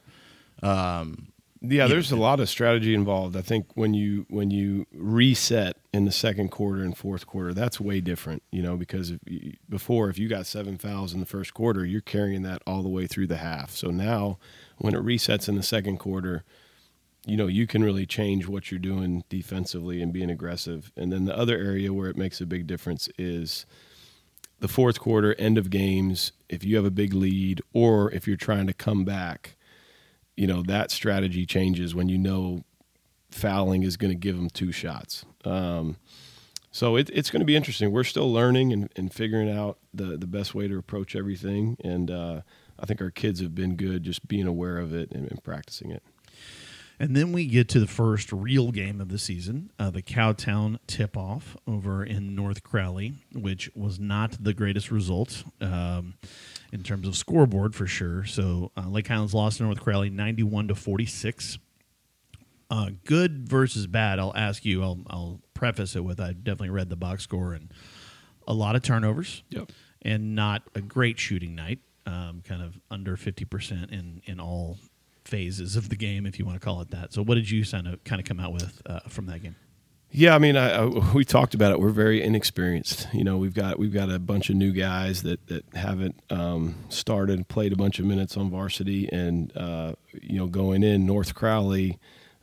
Um, 0.62 1.32
Yeah, 1.62 1.88
there's 1.88 2.12
a 2.12 2.16
lot 2.16 2.40
of 2.40 2.48
strategy 2.48 2.94
involved. 2.94 3.36
I 3.36 3.42
think 3.42 3.66
when 3.76 3.94
you 3.94 4.26
when 4.30 4.50
you 4.52 4.86
reset 4.94 5.76
in 5.94 6.06
the 6.06 6.12
second 6.12 6.52
quarter 6.52 6.84
and 6.84 6.96
fourth 6.96 7.26
quarter, 7.28 7.54
that's 7.54 7.82
way 7.82 8.00
different. 8.00 8.44
You 8.52 8.62
know, 8.62 8.78
because 8.78 9.12
if 9.12 9.20
you, 9.26 9.54
before 9.68 10.10
if 10.10 10.18
you 10.18 10.30
got 10.30 10.46
seven 10.46 10.78
fouls 10.78 11.14
in 11.14 11.20
the 11.20 11.26
first 11.26 11.54
quarter, 11.54 11.86
you're 11.86 12.00
carrying 12.00 12.44
that 12.44 12.62
all 12.66 12.82
the 12.82 12.90
way 12.90 13.08
through 13.08 13.28
the 13.28 13.38
half. 13.38 13.72
So 13.72 13.90
now, 13.90 14.38
when 14.80 14.96
it 14.96 15.04
resets 15.04 15.48
in 15.48 15.56
the 15.56 15.64
second 15.64 15.98
quarter, 15.98 16.44
you 17.26 17.38
know 17.38 17.48
you 17.48 17.68
can 17.68 17.84
really 17.84 18.06
change 18.06 18.48
what 18.48 18.72
you're 18.72 18.80
doing 18.80 19.24
defensively 19.30 20.02
and 20.02 20.12
being 20.12 20.30
aggressive. 20.30 20.92
And 20.96 21.12
then 21.12 21.26
the 21.26 21.38
other 21.38 21.58
area 21.58 21.94
where 21.94 22.10
it 22.10 22.18
makes 22.18 22.42
a 22.42 22.46
big 22.46 22.66
difference 22.66 23.10
is 23.18 23.66
the 24.60 24.68
fourth 24.68 25.00
quarter, 25.00 25.36
end 25.36 25.58
of 25.58 25.70
games. 25.70 26.32
If 26.50 26.64
you 26.64 26.76
have 26.76 26.86
a 26.86 26.92
big 26.92 27.14
lead, 27.14 27.62
or 27.74 28.12
if 28.12 28.28
you're 28.28 28.38
trying 28.38 28.68
to 28.68 28.74
come 28.74 29.06
back 29.06 29.56
you 30.40 30.48
know 30.48 30.64
that 30.64 30.90
strategy 30.90 31.46
changes 31.46 31.94
when 31.94 32.08
you 32.08 32.18
know 32.18 32.64
fouling 33.30 33.84
is 33.84 33.98
going 33.98 34.10
to 34.12 34.18
give 34.18 34.38
them 34.38 34.50
two 34.50 34.72
shots. 34.72 35.26
Um, 35.44 35.98
so 36.72 36.96
it, 36.96 37.10
it's 37.12 37.32
going 37.32 37.40
to 37.40 37.46
be 37.46 37.56
interesting. 37.56 37.92
We're 37.92 38.04
still 38.04 38.32
learning 38.32 38.74
and, 38.74 38.90
and, 38.96 39.14
figuring 39.14 39.50
out 39.50 39.80
the, 39.94 40.18
the 40.18 40.28
best 40.28 40.54
way 40.54 40.68
to 40.68 40.78
approach 40.78 41.16
everything. 41.16 41.78
And 41.84 42.12
uh, 42.12 42.42
I 42.80 42.86
think 42.86 43.02
our 43.02 43.10
kids 43.10 43.40
have 43.42 43.56
been 43.56 43.76
good 43.76 44.04
just 44.04 44.28
being 44.28 44.48
aware 44.48 44.78
of 44.78 44.94
it 44.94 45.12
and, 45.12 45.30
and, 45.30 45.44
practicing 45.44 45.92
it. 45.92 46.04
And 47.00 47.16
then 47.16 47.32
we 47.32 47.46
get 47.48 47.70
to 47.70 47.80
the 47.80 47.88
first 47.88 48.32
real 48.34 48.72
game 48.72 49.00
of 49.00 49.08
the 49.08 49.18
season, 49.18 49.72
uh, 49.80 49.90
the 49.90 50.02
Cowtown 50.02 50.80
tip 50.86 51.16
off 51.16 51.56
over 51.66 52.04
in 52.04 52.36
North 52.36 52.62
Crowley, 52.62 53.14
which 53.34 53.72
was 53.74 54.00
not 54.00 54.36
the 54.44 54.54
greatest 54.54 54.92
result 54.92 55.46
um, 55.62 56.16
in 56.74 56.84
terms 56.84 57.08
of 57.08 57.16
scoreboard 57.16 57.74
for 57.74 57.88
sure. 57.88 58.26
So 58.26 58.72
uh, 58.76 58.90
Lake 58.90 59.08
Highlands 59.08 59.34
lost 59.34 59.58
to 59.58 59.64
North 59.64 59.80
Crowley 59.80 60.10
91 60.10 60.68
to 60.68 60.76
46. 60.76 61.58
Uh, 62.70 62.92
good 63.06 63.50
versus 63.50 63.88
bad, 63.88 64.20
I'll 64.20 64.36
ask 64.36 64.64
you, 64.64 64.84
I'll, 64.84 65.00
I'll 65.10 65.42
preface 65.54 65.96
it 65.96 66.04
with 66.04 66.20
I 66.20 66.34
definitely 66.34 66.70
read 66.70 66.90
the 66.90 66.96
box 66.96 67.24
score 67.24 67.54
and 67.54 67.74
a 68.48 68.54
lot 68.54 68.76
of 68.76 68.84
turnovers. 68.84 69.44
Yep. 69.50 69.72
And 70.02 70.36
not 70.36 70.64
a 70.76 70.82
great 70.82 71.20
shooting 71.20 71.56
night, 71.56 71.80
um, 72.06 72.42
kind 72.44 72.62
of 72.62 72.80
under 72.90 73.18
50% 73.18 73.92
in, 73.92 74.22
in 74.26 74.40
all 74.40 74.78
phases 75.26 75.76
of 75.76 75.90
the 75.90 75.96
game, 75.96 76.26
if 76.26 76.40
you 76.40 76.46
want 76.46 76.60
to 76.60 76.64
call 76.64 76.82
it 76.82 76.92
that. 76.92 77.14
So, 77.14 77.24
what 77.24 77.36
did 77.36 77.50
you 77.50 77.66
kind 77.66 77.88
of 77.88 78.04
kind 78.04 78.22
of 78.22 78.28
come 78.28 78.40
out 78.40 78.54
with 78.54 78.82
uh, 78.86 79.02
from 79.08 79.28
that 79.28 79.44
game? 79.44 79.56
Yeah, 80.12 80.34
I 80.34 80.40
mean, 80.40 80.58
I, 80.58 80.72
I, 80.72 81.14
we 81.14 81.24
talked 81.24 81.54
about 81.54 81.72
it. 81.72 81.80
We're 81.80 81.90
very 81.90 82.24
inexperienced. 82.24 83.08
You 83.14 83.24
know, 83.24 83.38
we've 83.38 83.54
got 83.54 83.78
we've 83.78 83.94
got 83.94 84.10
a 84.10 84.20
bunch 84.20 84.50
of 84.50 84.56
new 84.56 84.72
guys 84.72 85.22
that 85.24 85.46
that 85.48 85.66
haven't 85.76 86.20
um, 86.30 86.76
started, 86.90 87.48
played 87.48 87.74
a 87.74 87.78
bunch 87.78 88.00
of 88.00 88.06
minutes 88.06 88.36
on 88.36 88.50
varsity, 88.50 89.08
and 89.12 89.56
uh, 89.56 89.94
you 90.14 90.40
know, 90.40 90.48
going 90.48 90.84
in 90.84 91.06
North 91.06 91.36
Crowley 91.36 92.00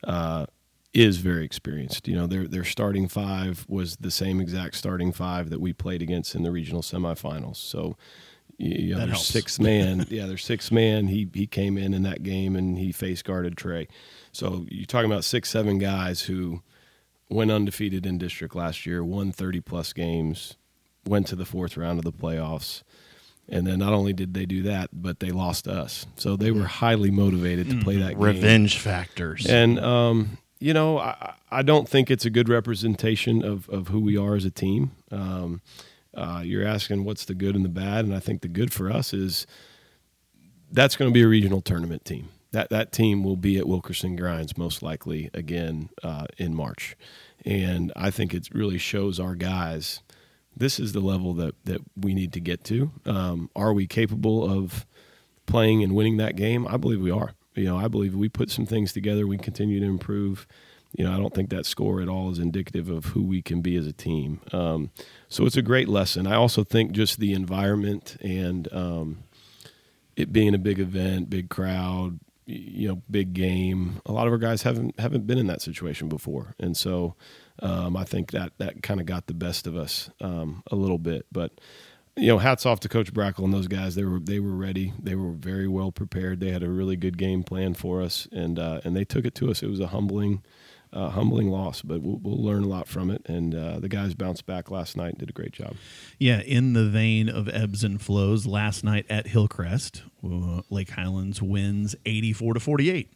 uh, 0.07 0.47
is 0.95 1.19
very 1.19 1.45
experienced. 1.45 2.09
You 2.09 2.17
know, 2.17 2.27
their 2.27 2.47
their 2.49 2.65
starting 2.65 3.09
five 3.09 3.67
was 3.69 3.97
the 3.97 4.11
same 4.11 4.41
exact 4.41 4.77
starting 4.77 5.13
five 5.13 5.51
that 5.51 5.61
we 5.61 5.73
played 5.73 6.01
against 6.01 6.35
in 6.35 6.43
the 6.43 6.51
regional 6.51 6.83
semifinals. 6.83 7.57
So 7.57 7.97
you 8.59 8.95
know, 8.95 9.05
their 9.05 9.15
six 9.15 9.59
man. 9.61 10.07
yeah, 10.09 10.27
their 10.27 10.39
six 10.39 10.73
man. 10.73 11.09
He 11.09 11.29
he 11.35 11.47
came 11.47 11.77
in 11.77 11.93
in 11.93 12.03
that 12.05 12.23
game 12.23 12.57
and 12.57 12.79
he 12.79 12.93
face 12.93 13.23
guarded 13.23 13.57
Trey. 13.57 13.89
So 14.33 14.65
you're 14.71 14.87
talking 14.87 15.11
about 15.11 15.25
six, 15.25 15.51
seven 15.51 15.79
guys 15.79 16.23
who 16.23 16.63
went 17.29 17.51
undefeated 17.51 18.07
in 18.07 18.19
district 18.19 18.55
last 18.55 18.87
year, 18.87 19.05
won 19.05 19.33
30 19.33 19.61
plus 19.61 19.93
games, 19.93 20.57
went 21.05 21.27
to 21.27 21.37
the 21.37 21.45
fourth 21.45 21.77
round 21.77 21.99
of 21.99 22.05
the 22.05 22.13
playoffs. 22.13 22.83
And 23.49 23.67
then 23.67 23.79
not 23.79 23.93
only 23.93 24.13
did 24.13 24.35
they 24.35 24.45
do 24.45 24.63
that, 24.65 24.91
but 24.93 25.21
they 25.21 25.31
lost 25.31 25.69
us. 25.69 26.07
So 26.17 26.37
they 26.37 26.51
were 26.51 26.61
mm-hmm. 26.61 26.67
highly 26.67 27.11
motivated 27.11 27.71
to 27.71 27.81
play 27.81 27.97
that 27.99 28.15
game. 28.15 28.23
Revenge 28.23 28.79
factors. 28.79 29.47
And, 29.47 29.79
um, 29.79 30.39
you 30.59 30.75
know, 30.75 30.99
I, 30.99 31.35
I 31.51 31.63
don't 31.63 31.89
think 31.89 32.11
it's 32.11 32.25
a 32.25 32.31
good 32.31 32.49
representation 32.49 33.45
of, 33.45 33.69
of 33.69 33.89
who 33.89 34.01
we 34.01 34.17
are 34.17 34.35
as 34.35 34.45
a 34.45 34.51
team. 34.51 34.91
Um, 35.13 35.61
uh, 36.17 36.43
you're 36.45 36.67
asking 36.67 37.05
what's 37.05 37.27
the 37.27 37.35
good 37.35 37.55
and 37.55 37.65
the 37.65 37.69
bad, 37.69 38.05
and 38.05 38.15
I 38.15 38.21
think 38.21 38.41
the 38.41 38.49
good 38.49 38.73
for 38.73 38.91
us 38.91 39.13
is 39.13 39.47
that's 40.73 40.97
going 40.97 41.11
to 41.11 41.15
be 41.15 41.23
a 41.23 41.29
regional 41.29 41.61
tournament 41.61 42.05
team. 42.05 42.31
That 42.53 42.71
that 42.71 42.91
team 42.91 43.23
will 43.23 43.37
be 43.37 43.59
at 43.59 43.69
Wilkerson 43.69 44.17
Greines 44.17 44.57
most 44.57 44.83
likely 44.83 45.31
again 45.35 45.91
uh, 46.03 46.27
in 46.39 46.55
March, 46.55 46.97
and 47.45 47.93
I 47.95 48.11
think 48.11 48.33
it 48.33 48.49
really 48.53 48.79
shows 48.79 49.21
our 49.21 49.35
guys 49.35 50.01
this 50.57 50.81
is 50.81 50.93
the 50.93 51.01
level 51.01 51.35
that 51.35 51.55
that 51.65 51.83
we 51.97 52.15
need 52.15 52.33
to 52.33 52.41
get 52.41 52.65
to. 52.65 52.91
Um, 53.05 53.51
are 53.55 53.73
we 53.73 53.87
capable 53.87 54.51
of 54.51 54.87
playing 55.47 55.83
and 55.83 55.95
winning 55.95 56.17
that 56.17 56.37
game? 56.37 56.67
I 56.67 56.77
believe 56.77 57.01
we 57.01 57.11
are. 57.11 57.33
You 57.55 57.65
know, 57.65 57.77
I 57.77 57.89
believe 57.89 58.15
we 58.15 58.29
put 58.29 58.51
some 58.51 58.67
things 58.67 58.93
together. 58.93 59.27
We 59.27 59.39
continue 59.39 59.81
to 59.81 59.87
improve 59.87 60.47
you 60.97 61.05
know, 61.05 61.13
I 61.13 61.19
don't 61.19 61.35
think 61.35 61.51
that 61.51 61.67
score 61.67 62.01
at 62.01 62.09
all 62.09 62.31
is 62.31 62.39
indicative 62.39 62.89
of 62.89 63.07
who 63.07 63.23
we 63.23 63.43
can 63.43 63.61
be 63.61 63.77
as 63.77 63.87
a 63.87 63.93
team. 63.93 64.41
Um, 64.53 64.91
so 65.29 65.45
it's 65.45 65.57
a 65.57 65.63
great 65.63 65.89
lesson. 65.89 66.27
I 66.27 66.37
also 66.37 66.65
think 66.65 66.93
just 66.93 67.21
the 67.21 67.35
environment 67.35 68.17
and 68.23 68.73
um, 68.73 69.25
it 70.17 70.33
being 70.33 70.55
a 70.55 70.59
big 70.59 70.79
event, 70.79 71.29
big 71.29 71.51
crowd, 71.51 72.19
you 72.47 72.89
know, 72.89 73.03
big 73.11 73.35
game. 73.35 74.01
A 74.07 74.13
lot 74.13 74.27
of 74.27 74.33
our 74.33 74.39
guys 74.39 74.63
haven't 74.63 74.99
haven't 74.99 75.27
been 75.27 75.37
in 75.37 75.49
that 75.49 75.61
situation 75.61 76.09
before, 76.09 76.55
and 76.59 76.77
so 76.77 77.15
um, 77.61 77.97
I 77.97 78.05
think 78.05 78.33
that 78.33 78.53
that 78.59 78.83
kind 78.83 79.01
of 79.01 79.07
got 79.07 79.27
the 79.27 79.35
best 79.35 79.67
of 79.67 79.77
us 79.77 80.11
um, 80.21 80.63
a 80.71 80.77
little 80.77 80.99
bit. 80.99 81.27
But 81.33 81.53
you 82.17 82.29
know, 82.29 82.39
hats 82.39 82.65
off 82.65 82.81
to 82.81 82.89
Coach 82.89 83.13
Brakel 83.13 83.45
and 83.45 83.53
those 83.53 83.69
guys. 83.69 83.95
They 83.95 84.05
were 84.05 84.21
they 84.21 84.41
were 84.41 84.55
ready. 84.55 84.93
They 84.99 85.15
were 85.15 85.33
very 85.33 85.69
well 85.69 85.93
prepared. 85.93 86.41
They 86.41 86.51
had 86.51 86.63
a 86.63 86.71
really 86.71 86.97
good 86.97 87.19
game 87.19 87.43
plan 87.43 87.75
for 87.75 88.03
us, 88.03 88.27
and 88.33 88.59
uh, 88.59 88.81
and 88.85 88.97
they 88.97 89.05
took 89.05 89.25
it 89.25 89.35
to 89.37 89.51
us. 89.51 89.63
It 89.63 89.69
was 89.69 89.81
a 89.81 89.89
humbling 89.89 90.43
uh, 90.93 91.11
humbling 91.11 91.51
loss, 91.51 91.83
but 91.83 92.01
we'll, 92.01 92.19
we'll, 92.23 92.43
learn 92.43 92.65
a 92.65 92.69
lot 92.69 92.89
from 92.89 93.11
it. 93.11 93.23
And 93.27 93.55
uh, 93.55 93.81
the 93.81 93.89
guys 93.89 94.15
bounced 94.15 94.47
back 94.47 94.71
last 94.71 94.97
night 94.97 95.11
and 95.11 95.19
did 95.19 95.31
a 95.31 95.33
great 95.33 95.53
job. 95.53 95.75
Yeah, 96.19 96.41
in 96.41 96.73
the 96.73 96.89
vein 96.89 97.29
of 97.29 97.49
ebbs 97.49 97.85
and 97.85 98.01
flows, 98.01 98.47
last 98.47 98.85
night 98.85 99.05
at 99.11 99.27
Hillcrest, 99.27 100.03
uh, 100.25 100.63
Lake 100.71 100.91
Highlands 100.91 101.43
wins 101.43 101.95
84 102.07 102.55
to 102.55 102.61
48. 102.61 103.13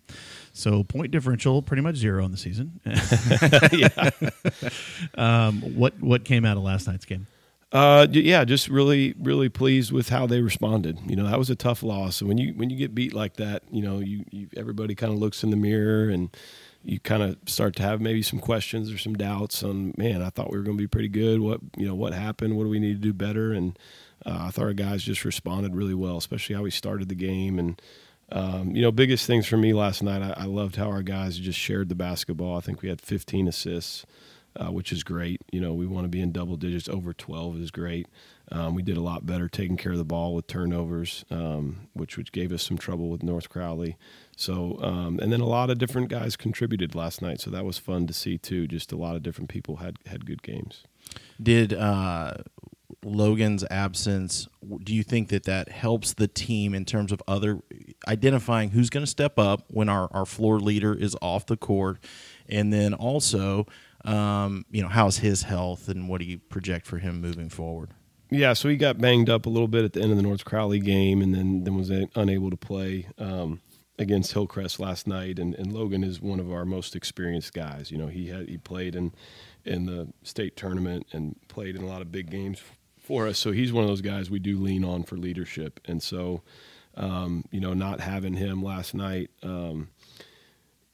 So 0.53 0.83
point 0.83 1.13
differential 1.13 1.63
pretty 1.63 1.83
much 1.83 1.97
zero 1.97 2.25
in 2.25 2.33
the 2.33 2.37
season. 2.37 2.81
um, 5.15 5.61
what 5.77 6.01
what 6.01 6.25
came 6.25 6.45
out 6.45 6.57
of 6.57 6.63
last 6.63 6.87
night's 6.87 7.05
game? 7.05 7.27
Uh, 7.73 8.09
yeah, 8.11 8.45
just 8.45 8.69
really, 8.69 9.15
really 9.21 9.49
pleased 9.49 9.93
with 9.93 10.09
how 10.09 10.27
they 10.27 10.41
responded. 10.41 10.99
You 11.07 11.15
know, 11.15 11.29
that 11.29 11.39
was 11.39 11.51
a 11.51 11.55
tough 11.55 11.85
loss, 11.85 12.21
and 12.21 12.27
when 12.27 12.37
you 12.37 12.53
when 12.55 12.69
you 12.69 12.77
get 12.77 12.97
beat 12.97 13.15
like 13.15 13.37
that, 13.37 13.63
you 13.71 13.81
know, 13.81 14.01
you, 14.01 14.25
you 14.33 14.49
everybody 14.57 14.97
kind 14.97 15.13
of 15.13 15.21
looks 15.21 15.45
in 15.45 15.51
the 15.51 15.57
mirror 15.57 16.11
and 16.11 16.37
you 16.83 16.99
kind 16.99 17.23
of 17.23 17.37
start 17.47 17.77
to 17.77 17.83
have 17.83 18.01
maybe 18.01 18.23
some 18.23 18.39
questions 18.39 18.93
or 18.93 18.99
some 18.99 19.15
doubts 19.15 19.63
on 19.63 19.93
man 19.97 20.23
i 20.23 20.31
thought 20.31 20.51
we 20.51 20.57
were 20.59 20.65
going 20.65 20.77
to 20.77 20.83
be 20.83 20.89
pretty 20.89 21.09
good. 21.09 21.41
What 21.41 21.61
you 21.77 21.87
know 21.87 21.95
what 21.95 22.13
happened? 22.13 22.57
What 22.57 22.65
do 22.65 22.71
we 22.71 22.81
need 22.81 22.95
to 22.95 23.09
do 23.09 23.13
better? 23.13 23.53
And 23.53 23.79
uh, 24.25 24.39
i 24.43 24.51
thought 24.51 24.65
our 24.65 24.73
guys 24.73 25.03
just 25.03 25.25
responded 25.25 25.75
really 25.75 25.95
well 25.95 26.17
especially 26.17 26.55
how 26.55 26.63
we 26.63 26.71
started 26.71 27.09
the 27.09 27.15
game. 27.15 27.59
And 27.59 27.81
um, 28.33 28.77
you 28.77 28.83
know 28.83 28.93
biggest 28.93 29.27
things 29.27 29.47
for 29.47 29.57
me 29.57 29.73
last 29.73 30.03
night 30.03 30.23
I, 30.23 30.43
I, 30.43 30.45
loved 30.45 30.77
how 30.77 30.89
our 30.89 31.03
guys 31.03 31.37
just 31.39 31.59
shared 31.59 31.89
the 31.89 31.97
basketball. 31.97 32.57
I 32.57 32.61
think 32.61 32.81
we 32.81 32.89
had 32.89 33.01
15 33.01 33.49
assists 33.49 34.07
uh, 34.57 34.71
which 34.73 34.93
is 34.93 35.03
great. 35.03 35.41
You 35.53 35.61
know 35.61 35.73
we 35.75 35.87
want 35.87 36.05
to 36.05 36.09
be 36.09 36.21
in 36.21 36.33
double 36.33 36.57
digits. 36.57 36.89
Over 36.89 37.13
12 37.13 37.61
is 37.61 37.71
great. 37.71 38.07
Um, 38.53 38.75
we 38.75 38.83
did 38.83 38.97
a 38.97 39.03
lot 39.03 39.27
better 39.27 39.49
taking 39.49 39.77
care 39.77 39.93
of 39.93 39.99
the 39.99 40.05
ball 40.05 40.35
with 40.35 40.47
turnovers, 40.47 41.25
um, 41.31 41.89
which 41.93 42.17
which 42.17 42.33
gave 42.33 42.53
us 42.53 42.63
some 42.63 42.79
trouble 42.79 43.09
with 43.09 43.23
North 43.23 43.49
Crowley. 43.49 43.97
So, 44.41 44.79
um, 44.81 45.19
and 45.21 45.31
then 45.31 45.43
a 45.43 45.47
lot 45.47 45.69
of 45.69 45.77
different 45.77 46.09
guys 46.09 46.35
contributed 46.35 46.95
last 46.95 47.21
night, 47.21 47.43
so 47.43 47.51
that 47.51 47.67
was 47.67 47.77
fun 47.77 48.07
to 48.07 48.15
see 48.15 48.39
too. 48.39 48.67
Just 48.67 48.91
a 48.91 48.97
lot 48.97 49.15
of 49.15 49.23
different 49.23 49.51
people 49.51 49.77
had 49.77 49.99
had 50.07 50.25
good 50.25 50.43
games. 50.43 50.83
Did 51.43 51.75
uh, 51.75 52.37
Logan's 53.05 53.67
absence? 53.71 54.49
Do 54.83 54.95
you 54.95 55.03
think 55.03 55.29
that 55.29 55.45
that 55.45 55.69
helps 55.69 56.15
the 56.15 56.27
team 56.27 56.73
in 56.73 56.87
terms 56.87 57.13
of 57.13 57.23
other 57.29 57.61
identifying 58.09 58.71
who's 58.71 58.89
going 58.89 59.05
to 59.05 59.11
step 59.11 59.39
up 59.39 59.65
when 59.69 59.91
our 59.91 60.09
our 60.11 60.25
floor 60.25 60.59
leader 60.59 60.95
is 60.95 61.15
off 61.21 61.45
the 61.45 61.59
court, 61.59 61.99
and 62.49 62.73
then 62.73 62.95
also, 62.95 63.67
um, 64.07 64.65
you 64.71 64.81
know, 64.81 64.89
how's 64.89 65.19
his 65.19 65.43
health 65.43 65.87
and 65.87 66.09
what 66.09 66.19
do 66.19 66.25
you 66.25 66.39
project 66.39 66.87
for 66.87 66.97
him 66.97 67.21
moving 67.21 67.51
forward? 67.51 67.91
Yeah, 68.31 68.55
so 68.55 68.71
he 68.71 68.79
got 68.79 68.97
banged 68.97 69.29
up 69.29 69.45
a 69.45 69.51
little 69.51 69.69
bit 69.69 69.85
at 69.85 69.93
the 69.93 70.01
end 70.01 70.13
of 70.13 70.17
the 70.17 70.23
North 70.23 70.47
Crowley 70.47 70.79
game, 70.79 71.21
and 71.21 71.35
then 71.35 71.65
then 71.65 71.77
was 71.77 71.91
unable 72.15 72.49
to 72.49 72.57
play 72.57 73.07
um, 73.19 73.61
against 74.01 74.33
Hillcrest 74.33 74.81
last 74.81 75.07
night. 75.07 75.39
And, 75.39 75.55
and 75.55 75.73
Logan 75.73 76.03
is 76.03 76.21
one 76.21 76.41
of 76.41 76.51
our 76.51 76.65
most 76.65 76.97
experienced 76.97 77.53
guys. 77.53 77.91
You 77.91 77.99
know, 77.99 78.07
he 78.09 78.29
had 78.29 78.49
he 78.49 78.57
played 78.57 78.97
in 78.97 79.13
in 79.65 79.85
the 79.85 80.09
state 80.23 80.57
tournament 80.57 81.07
and 81.13 81.37
played 81.49 81.77
in 81.77 81.83
a 81.83 81.87
lot 81.87 82.01
of 82.01 82.11
big 82.11 82.31
games 82.31 82.61
for 82.99 83.29
us. 83.29 83.39
So 83.39 83.53
he's 83.53 83.73
one 83.73 83.85
of 83.85 83.91
those 83.91 84.01
guys 84.01 84.31
we 84.31 84.39
do 84.39 84.59
lean 84.59 84.85
on 84.85 85.03
for 85.03 85.17
leadership. 85.17 85.81
And 85.85 86.03
so, 86.03 86.43
um, 86.97 87.45
you 87.51 87.61
know, 87.61 87.75
not 87.75 88.01
having 88.01 88.35
him 88.35 88.63
last 88.63 88.95
night. 88.95 89.31
Um, 89.43 89.91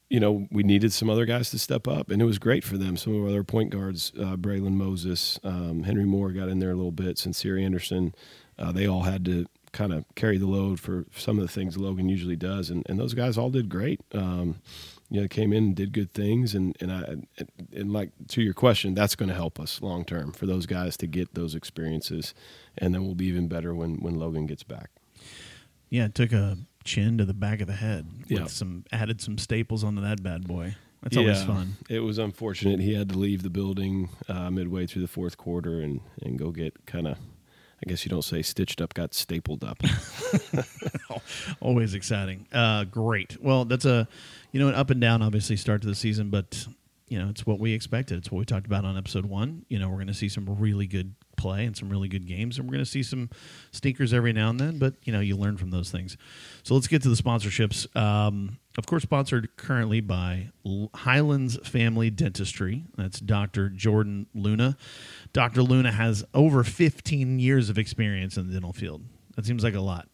you 0.09 0.19
know, 0.19 0.47
we 0.51 0.63
needed 0.63 0.93
some 0.93 1.09
other 1.09 1.25
guys 1.25 1.49
to 1.51 1.59
step 1.59 1.85
up, 1.85 2.09
and 2.09 2.21
it 2.21 2.25
was 2.25 2.39
great 2.39 2.63
for 2.63 2.77
them. 2.77 2.95
Some 2.95 3.13
of 3.15 3.23
our 3.23 3.27
other 3.27 3.43
point 3.43 3.71
guards, 3.71 4.13
uh, 4.17 4.37
Braylon 4.37 4.73
Moses, 4.73 5.37
um, 5.43 5.83
Henry 5.83 6.05
Moore 6.05 6.31
got 6.31 6.47
in 6.47 6.59
there 6.59 6.71
a 6.71 6.75
little 6.75 6.93
bit, 6.93 7.17
Sincere 7.17 7.57
Anderson, 7.57 8.15
uh, 8.57 8.71
they 8.71 8.87
all 8.87 9.01
had 9.01 9.25
to 9.25 9.47
kind 9.77 9.93
of 9.93 10.05
carry 10.15 10.39
the 10.39 10.47
load 10.47 10.79
for 10.79 11.05
some 11.15 11.37
of 11.37 11.43
the 11.43 11.47
things 11.47 11.77
Logan 11.77 12.09
usually 12.09 12.35
does, 12.35 12.71
and, 12.71 12.83
and 12.89 12.99
those 12.99 13.13
guys 13.13 13.37
all 13.37 13.51
did 13.51 13.69
great. 13.69 14.01
Um, 14.11 14.55
you 15.09 15.21
know, 15.21 15.27
came 15.27 15.53
in 15.53 15.65
and 15.65 15.75
did 15.75 15.93
good 15.93 16.13
things, 16.13 16.55
and 16.55 16.75
and 16.81 16.91
I 16.91 17.15
and 17.71 17.93
like 17.93 18.09
to 18.29 18.41
your 18.41 18.55
question, 18.55 18.95
that's 18.95 19.15
going 19.15 19.29
to 19.29 19.35
help 19.35 19.59
us 19.59 19.79
long 19.81 20.03
term 20.03 20.31
for 20.31 20.47
those 20.47 20.65
guys 20.65 20.97
to 20.97 21.07
get 21.07 21.35
those 21.35 21.53
experiences, 21.53 22.33
and 22.77 22.93
then 22.93 23.05
we'll 23.05 23.15
be 23.15 23.27
even 23.27 23.47
better 23.47 23.75
when 23.75 23.97
when 23.97 24.15
Logan 24.15 24.47
gets 24.47 24.63
back. 24.63 24.89
Yeah, 25.89 26.05
it 26.05 26.15
took 26.15 26.33
a 26.33 26.57
chin 26.83 27.19
to 27.19 27.25
the 27.25 27.33
back 27.33 27.61
of 27.61 27.67
the 27.67 27.73
head 27.73 28.07
with 28.29 28.49
some 28.49 28.83
added 28.91 29.21
some 29.21 29.37
staples 29.37 29.83
onto 29.83 30.01
that 30.01 30.23
bad 30.23 30.47
boy. 30.47 30.75
That's 31.03 31.15
yeah, 31.15 31.21
always 31.21 31.43
fun. 31.43 31.77
It 31.87 31.99
was 31.99 32.17
unfortunate 32.17 32.79
he 32.79 32.95
had 32.95 33.09
to 33.09 33.17
leave 33.17 33.43
the 33.43 33.51
building 33.51 34.09
uh, 34.27 34.49
midway 34.49 34.87
through 34.87 35.03
the 35.03 35.07
fourth 35.07 35.37
quarter 35.37 35.79
and 35.81 36.01
and 36.23 36.39
go 36.39 36.49
get 36.49 36.85
kind 36.87 37.07
of 37.07 37.17
I 37.85 37.89
guess 37.89 38.05
you 38.05 38.09
don't 38.09 38.23
say 38.23 38.41
stitched 38.41 38.81
up, 38.81 38.93
got 38.93 39.13
stapled 39.13 39.63
up. 39.63 39.81
Always 41.59 41.93
exciting. 41.93 42.47
Uh, 42.51 42.85
great. 42.85 43.37
Well, 43.41 43.65
that's 43.65 43.85
a 43.85 44.07
you 44.51 44.59
know 44.59 44.69
an 44.69 44.75
up 44.75 44.89
and 44.89 44.99
down 44.99 45.21
obviously 45.21 45.57
start 45.57 45.81
to 45.81 45.87
the 45.87 45.95
season, 45.95 46.29
but 46.29 46.67
you 47.07 47.19
know 47.19 47.29
it's 47.29 47.45
what 47.45 47.59
we 47.59 47.73
expected. 47.73 48.17
It's 48.17 48.31
what 48.31 48.39
we 48.39 48.45
talked 48.45 48.65
about 48.65 48.83
on 48.83 48.97
episode 48.97 49.25
one. 49.25 49.65
You 49.69 49.77
know 49.79 49.89
we're 49.89 49.95
going 49.95 50.07
to 50.07 50.13
see 50.13 50.29
some 50.29 50.45
really 50.59 50.87
good 50.87 51.13
play 51.37 51.65
and 51.65 51.77
some 51.77 51.89
really 51.89 52.07
good 52.07 52.27
games, 52.27 52.57
and 52.57 52.67
we're 52.67 52.73
going 52.73 52.85
to 52.85 52.89
see 52.89 53.03
some 53.03 53.29
stinkers 53.71 54.13
every 54.13 54.33
now 54.33 54.49
and 54.49 54.59
then. 54.59 54.79
But 54.79 54.95
you 55.03 55.13
know 55.13 55.19
you 55.19 55.37
learn 55.37 55.57
from 55.57 55.71
those 55.71 55.91
things. 55.91 56.17
So 56.63 56.73
let's 56.73 56.87
get 56.87 57.01
to 57.03 57.09
the 57.09 57.15
sponsorships. 57.15 57.95
Um, 57.95 58.57
of 58.77 58.85
course, 58.85 59.03
sponsored 59.03 59.55
currently 59.57 60.01
by 60.01 60.49
Highlands 60.93 61.57
Family 61.67 62.09
Dentistry. 62.09 62.83
That's 62.95 63.19
Dr. 63.19 63.69
Jordan 63.69 64.27
Luna. 64.35 64.77
Dr. 65.33 65.63
Luna 65.63 65.91
has 65.91 66.23
over 66.33 66.63
15 66.63 67.39
years 67.39 67.69
of 67.69 67.77
experience 67.77 68.37
in 68.37 68.47
the 68.47 68.53
dental 68.53 68.73
field. 68.73 69.03
That 69.35 69.45
seems 69.45 69.63
like 69.63 69.73
a 69.73 69.81
lot. 69.81 70.07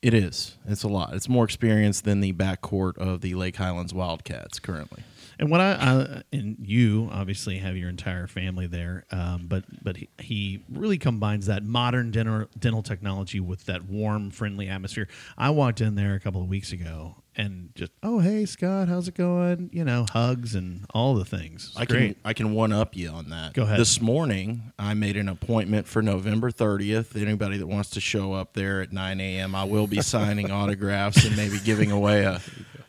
It 0.00 0.14
is. 0.14 0.56
It's 0.66 0.84
a 0.84 0.88
lot. 0.88 1.14
It's 1.14 1.28
more 1.28 1.44
experience 1.44 2.00
than 2.00 2.20
the 2.20 2.32
backcourt 2.32 2.96
of 2.98 3.20
the 3.20 3.34
Lake 3.34 3.56
Highlands 3.56 3.92
Wildcats 3.92 4.58
currently. 4.60 5.02
And 5.38 5.50
what 5.50 5.60
I, 5.60 5.72
I 5.72 6.22
and 6.32 6.56
you 6.60 7.08
obviously 7.12 7.58
have 7.58 7.76
your 7.76 7.88
entire 7.88 8.26
family 8.26 8.66
there, 8.66 9.04
um, 9.10 9.46
but 9.46 9.64
but 9.82 9.96
he, 9.96 10.08
he 10.18 10.64
really 10.68 10.98
combines 10.98 11.46
that 11.46 11.64
modern 11.64 12.10
dental 12.10 12.46
dental 12.58 12.82
technology 12.82 13.38
with 13.38 13.66
that 13.66 13.84
warm, 13.84 14.30
friendly 14.30 14.68
atmosphere. 14.68 15.06
I 15.36 15.50
walked 15.50 15.80
in 15.80 15.94
there 15.94 16.14
a 16.14 16.20
couple 16.20 16.42
of 16.42 16.48
weeks 16.48 16.72
ago 16.72 17.22
and 17.38 17.70
just 17.76 17.92
oh 18.02 18.18
hey 18.18 18.44
Scott, 18.44 18.88
how's 18.88 19.06
it 19.06 19.14
going? 19.14 19.70
You 19.72 19.84
know, 19.84 20.06
hugs 20.10 20.56
and 20.56 20.84
all 20.92 21.14
the 21.14 21.24
things. 21.24 21.72
I 21.76 21.84
great. 21.84 22.14
can 22.14 22.16
I 22.24 22.32
can 22.32 22.52
one 22.52 22.72
up 22.72 22.96
you 22.96 23.10
on 23.10 23.30
that. 23.30 23.54
Go 23.54 23.62
ahead. 23.62 23.78
This 23.78 24.00
morning, 24.00 24.72
I 24.78 24.94
made 24.94 25.16
an 25.16 25.28
appointment 25.28 25.86
for 25.86 26.02
November 26.02 26.50
30th. 26.50 27.20
Anybody 27.20 27.58
that 27.58 27.66
wants 27.68 27.90
to 27.90 28.00
show 28.00 28.32
up 28.32 28.54
there 28.54 28.82
at 28.82 28.92
9 28.92 29.20
a.m., 29.20 29.54
I 29.54 29.64
will 29.64 29.86
be 29.86 30.02
signing 30.02 30.50
autographs 30.50 31.24
and 31.24 31.36
maybe 31.36 31.60
giving 31.60 31.92
away 31.92 32.24
a, 32.24 32.40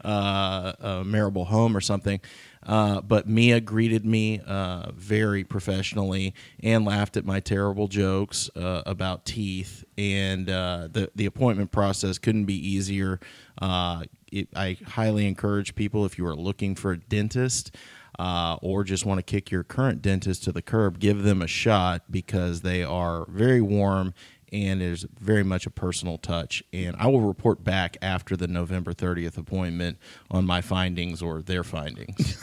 uh, 0.04 0.74
a 0.80 1.04
Marable 1.04 1.46
home 1.46 1.76
or 1.76 1.82
something. 1.82 2.20
Uh, 2.62 3.02
but 3.02 3.28
Mia 3.28 3.62
greeted 3.62 4.06
me 4.06 4.42
uh, 4.46 4.92
very 4.92 5.44
professionally 5.44 6.34
and 6.62 6.86
laughed 6.86 7.16
at 7.16 7.26
my 7.26 7.40
terrible 7.40 7.88
jokes 7.88 8.50
uh, 8.56 8.84
about 8.86 9.26
teeth. 9.26 9.86
And 9.98 10.50
uh, 10.50 10.90
the 10.92 11.10
the 11.16 11.26
appointment 11.26 11.72
process 11.72 12.18
couldn't 12.18 12.46
be 12.46 12.56
easier. 12.56 13.20
Uh, 13.62 14.04
it, 14.32 14.50
I 14.56 14.78
highly 14.86 15.26
encourage 15.26 15.76
people 15.76 16.06
if 16.06 16.18
you 16.18 16.26
are 16.28 16.36
looking 16.36 16.76
for 16.76 16.92
a 16.92 16.98
dentist 16.98 17.76
uh, 18.20 18.58
or 18.62 18.84
just 18.84 19.06
want 19.06 19.18
to 19.18 19.24
kick 19.24 19.50
your 19.50 19.64
current 19.64 20.02
dentist 20.02 20.44
to 20.44 20.52
the 20.52 20.62
curb, 20.62 21.00
give 21.00 21.24
them 21.24 21.42
a 21.42 21.48
shot 21.48 22.04
because 22.12 22.62
they 22.62 22.84
are 22.84 23.26
very 23.30 23.62
warm 23.62 24.14
and 24.52 24.82
there's 24.82 25.06
very 25.20 25.44
much 25.44 25.66
a 25.66 25.70
personal 25.70 26.18
touch. 26.18 26.64
And 26.74 26.96
I 26.98 27.08
will 27.08 27.22
report 27.22 27.64
back 27.64 27.98
after 28.02 28.36
the 28.36 28.48
November 28.48 28.94
30th 28.94 29.38
appointment 29.38 29.98
on 30.32 30.46
my 30.46 30.62
findings 30.62 31.22
or 31.22 31.42
their 31.42 31.64
findings. 31.64 32.38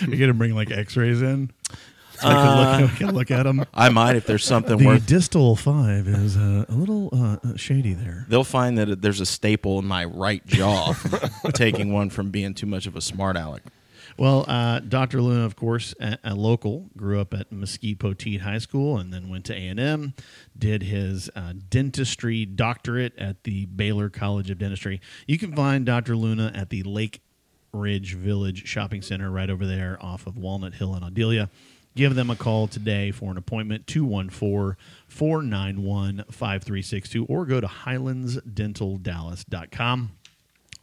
You're 0.02 0.18
gonna 0.18 0.34
bring 0.34 0.54
like 0.54 0.70
X-rays 0.70 1.22
in. 1.22 1.50
So 2.20 2.28
I 2.28 2.32
can 2.32 2.80
look, 2.82 2.90
I 2.92 2.96
can 2.96 3.14
look 3.14 3.30
at 3.32 3.42
them. 3.42 3.64
I 3.74 3.88
might 3.88 4.14
if 4.14 4.24
there's 4.24 4.44
something 4.44 4.78
The 4.78 4.86
worth. 4.86 5.06
distal 5.06 5.56
five 5.56 6.06
is 6.06 6.36
uh, 6.36 6.64
a 6.68 6.72
little 6.74 7.10
uh, 7.12 7.56
shady 7.56 7.92
there. 7.92 8.24
They'll 8.28 8.44
find 8.44 8.78
that 8.78 9.02
there's 9.02 9.20
a 9.20 9.26
staple 9.26 9.80
in 9.80 9.86
my 9.86 10.04
right 10.04 10.46
jaw 10.46 10.94
taking 11.54 11.92
one 11.92 12.10
from 12.10 12.30
being 12.30 12.54
too 12.54 12.66
much 12.66 12.86
of 12.86 12.94
a 12.94 13.00
smart 13.00 13.36
aleck. 13.36 13.62
Well, 14.16 14.44
uh, 14.46 14.78
Dr. 14.78 15.20
Luna, 15.20 15.44
of 15.44 15.56
course, 15.56 15.92
a, 16.00 16.16
a 16.22 16.36
local, 16.36 16.88
grew 16.96 17.20
up 17.20 17.34
at 17.34 17.50
Mesquite 17.50 17.98
Poteet 17.98 18.42
High 18.42 18.58
School 18.58 18.96
and 18.98 19.12
then 19.12 19.28
went 19.28 19.44
to 19.46 19.54
A&M, 19.54 20.14
did 20.56 20.84
his 20.84 21.28
uh, 21.34 21.54
dentistry 21.68 22.46
doctorate 22.46 23.18
at 23.18 23.42
the 23.42 23.66
Baylor 23.66 24.10
College 24.10 24.50
of 24.50 24.58
Dentistry. 24.58 25.00
You 25.26 25.36
can 25.36 25.56
find 25.56 25.84
Dr. 25.84 26.14
Luna 26.14 26.52
at 26.54 26.70
the 26.70 26.84
Lake 26.84 27.22
Ridge 27.72 28.14
Village 28.14 28.68
Shopping 28.68 29.02
Center 29.02 29.28
right 29.30 29.50
over 29.50 29.66
there 29.66 29.98
off 30.00 30.28
of 30.28 30.38
Walnut 30.38 30.74
Hill 30.74 30.94
and 30.94 31.04
Audelia. 31.04 31.50
Give 31.96 32.14
them 32.14 32.30
a 32.30 32.36
call 32.36 32.68
today 32.68 33.10
for 33.10 33.30
an 33.30 33.36
appointment, 33.36 33.86
214 33.86 34.76
491 35.08 36.24
5362, 36.30 37.26
or 37.26 37.44
go 37.46 37.60
to 37.60 37.66
highlandsdentaldallas.com. 37.66 40.10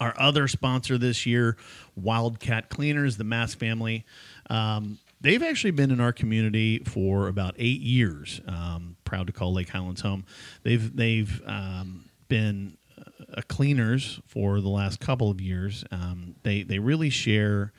Our 0.01 0.13
other 0.19 0.47
sponsor 0.47 0.97
this 0.97 1.25
year, 1.25 1.55
Wildcat 1.95 2.69
Cleaners, 2.69 3.17
the 3.17 3.23
Mask 3.23 3.57
family. 3.57 4.03
Um, 4.49 4.97
they've 5.21 5.43
actually 5.43 5.71
been 5.71 5.91
in 5.91 6.01
our 6.01 6.11
community 6.11 6.79
for 6.79 7.27
about 7.27 7.55
eight 7.57 7.81
years. 7.81 8.41
Um, 8.47 8.97
proud 9.05 9.27
to 9.27 9.33
call 9.33 9.53
Lake 9.53 9.69
Highlands 9.69 10.01
home. 10.01 10.25
They've 10.63 10.95
they've 10.95 11.41
um, 11.45 12.09
been 12.27 12.77
uh, 12.97 13.41
cleaners 13.47 14.19
for 14.25 14.59
the 14.59 14.69
last 14.69 14.99
couple 14.99 15.29
of 15.29 15.39
years. 15.39 15.85
Um, 15.91 16.35
they 16.43 16.63
they 16.63 16.79
really 16.79 17.09
share 17.09 17.71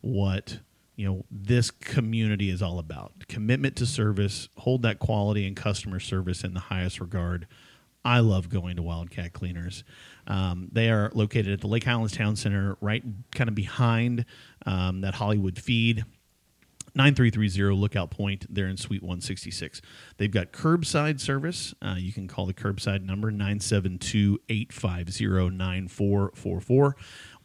what 0.00 0.58
you 0.96 1.06
know 1.06 1.24
this 1.30 1.70
community 1.70 2.50
is 2.50 2.60
all 2.60 2.78
about 2.78 3.12
commitment 3.28 3.76
to 3.76 3.86
service 3.86 4.48
hold 4.58 4.82
that 4.82 4.98
quality 4.98 5.46
and 5.46 5.56
customer 5.56 6.00
service 6.00 6.44
in 6.44 6.52
the 6.52 6.60
highest 6.60 7.00
regard 7.00 7.46
i 8.04 8.18
love 8.18 8.50
going 8.50 8.76
to 8.76 8.82
wildcat 8.82 9.32
cleaners 9.32 9.82
um, 10.30 10.68
they 10.72 10.90
are 10.90 11.10
located 11.14 11.48
at 11.48 11.60
the 11.60 11.66
lake 11.66 11.84
highlands 11.84 12.16
town 12.16 12.36
center 12.36 12.76
right 12.80 13.02
kind 13.32 13.48
of 13.48 13.54
behind 13.54 14.24
um, 14.66 15.00
that 15.02 15.14
hollywood 15.14 15.58
feed 15.58 16.04
9330 16.94 17.76
Lookout 17.76 18.10
Point. 18.10 18.46
They're 18.52 18.66
in 18.66 18.76
Suite 18.76 19.02
166. 19.02 19.80
They've 20.16 20.30
got 20.30 20.52
curbside 20.52 21.20
service. 21.20 21.74
Uh, 21.80 21.96
you 21.98 22.12
can 22.12 22.26
call 22.26 22.46
the 22.46 22.54
curbside 22.54 23.04
number 23.04 23.30
972 23.30 24.40
850 24.48 25.56
9444. 25.56 26.96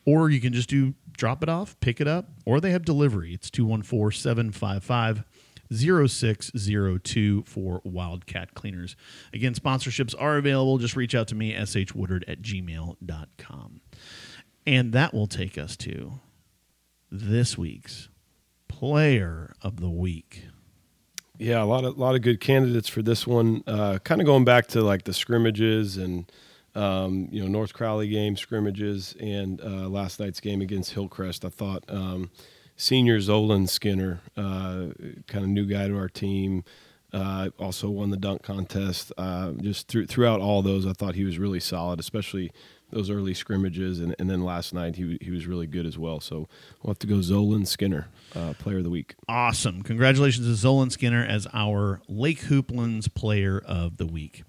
Or 0.08 0.30
you 0.30 0.39
can 0.39 0.54
just 0.54 0.69
do 0.69 0.93
drop 1.17 1.41
it 1.41 1.50
off, 1.50 1.80
pick 1.80 2.00
it 2.00 2.08
up, 2.08 2.30
or 2.45 2.60
they 2.60 2.71
have 2.71 2.86
delivery. 2.86 3.34
It's 3.34 3.50
214 3.50 4.19
755 4.19 5.24
0602 5.73 7.43
for 7.43 7.82
Wildcat 7.84 8.54
Cleaners. 8.54 8.95
Again, 9.34 9.54
sponsorships 9.54 10.13
are 10.17 10.38
available. 10.38 10.78
Just 10.78 10.95
reach 10.95 11.15
out 11.15 11.28
to 11.30 11.36
me, 11.36 11.54
shwoodard 11.54 12.23
at 12.28 12.41
gmail.com. 12.41 13.82
And 14.67 14.93
that 14.93 15.13
will 15.13 15.28
take 15.28 15.58
us 15.58 15.75
to 15.78 16.19
this 17.12 17.58
week's 17.58 18.10
player 18.67 19.54
of 19.62 19.80
the 19.80 19.89
week. 19.89 20.45
Yeah, 21.38 21.62
a 21.62 21.65
lot 21.65 21.84
of 21.84 21.97
lot 21.97 22.15
of 22.15 22.21
good 22.21 22.39
candidates 22.39 22.88
for 22.88 23.01
this 23.01 23.28
one. 23.28 23.63
Uh, 23.67 23.99
kind 24.04 24.21
of 24.21 24.25
going 24.25 24.45
back 24.45 24.67
to 24.67 24.82
like 24.82 25.04
the 25.04 25.13
scrimmages 25.13 25.97
and 25.97 26.32
um, 26.75 27.28
you 27.32 27.41
know 27.41 27.47
North 27.47 27.73
Crowley 27.73 28.08
game 28.08 28.38
scrimmages 28.38 29.15
and 29.19 29.60
uh, 29.62 29.89
last 29.89 30.19
night's 30.19 30.39
game 30.39 30.62
against 30.62 30.93
Hillcrest. 30.93 31.43
I 31.43 31.49
thought 31.49 31.84
um, 31.89 32.32
senior 32.75 33.19
Zolan 33.19 33.69
Skinner, 33.69 34.21
uh, 34.35 34.88
kind 35.27 35.43
of 35.43 35.47
new 35.47 35.65
guy 35.65 35.88
to 35.88 35.97
our 35.97 36.09
team, 36.09 36.63
uh, 37.13 37.49
also 37.57 37.89
won 37.89 38.09
the 38.09 38.17
dunk 38.17 38.43
contest. 38.43 39.11
Uh, 39.17 39.51
just 39.53 39.88
through, 39.88 40.05
throughout 40.07 40.41
all 40.41 40.61
those, 40.61 40.85
I 40.85 40.93
thought 40.93 41.15
he 41.15 41.23
was 41.23 41.39
really 41.39 41.59
solid, 41.59 41.99
especially 41.99 42.51
those 42.91 43.09
early 43.09 43.33
scrimmages, 43.33 43.99
and, 43.99 44.15
and 44.19 44.29
then 44.29 44.43
last 44.43 44.73
night 44.73 44.95
he 44.95 45.17
he 45.21 45.31
was 45.31 45.47
really 45.47 45.67
good 45.67 45.85
as 45.85 45.97
well. 45.97 46.19
So 46.19 46.47
we'll 46.81 46.91
have 46.91 46.99
to 46.99 47.07
go 47.07 47.15
Zolan 47.15 47.65
Skinner, 47.65 48.07
uh, 48.35 48.53
player 48.59 48.77
of 48.77 48.83
the 48.83 48.89
week. 48.89 49.15
Awesome. 49.27 49.81
Congratulations 49.81 50.45
to 50.45 50.67
Zolan 50.67 50.91
Skinner 50.91 51.23
as 51.23 51.47
our 51.53 52.01
Lake 52.07 52.41
Hooplands 52.41 53.13
player 53.13 53.61
of 53.65 53.97
the 53.97 54.05
week. 54.05 54.43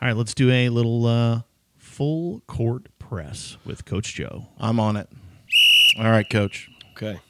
All 0.00 0.08
right, 0.08 0.16
let's 0.16 0.34
do 0.34 0.50
a 0.50 0.68
little 0.70 1.06
uh, 1.06 1.42
full 1.76 2.40
court 2.46 2.88
press 2.98 3.56
with 3.64 3.84
Coach 3.84 4.14
Joe. 4.14 4.46
I'm 4.58 4.80
on 4.80 4.96
it. 4.96 5.08
All 5.98 6.10
right, 6.10 6.28
coach. 6.28 6.70
Okay. 6.92 7.20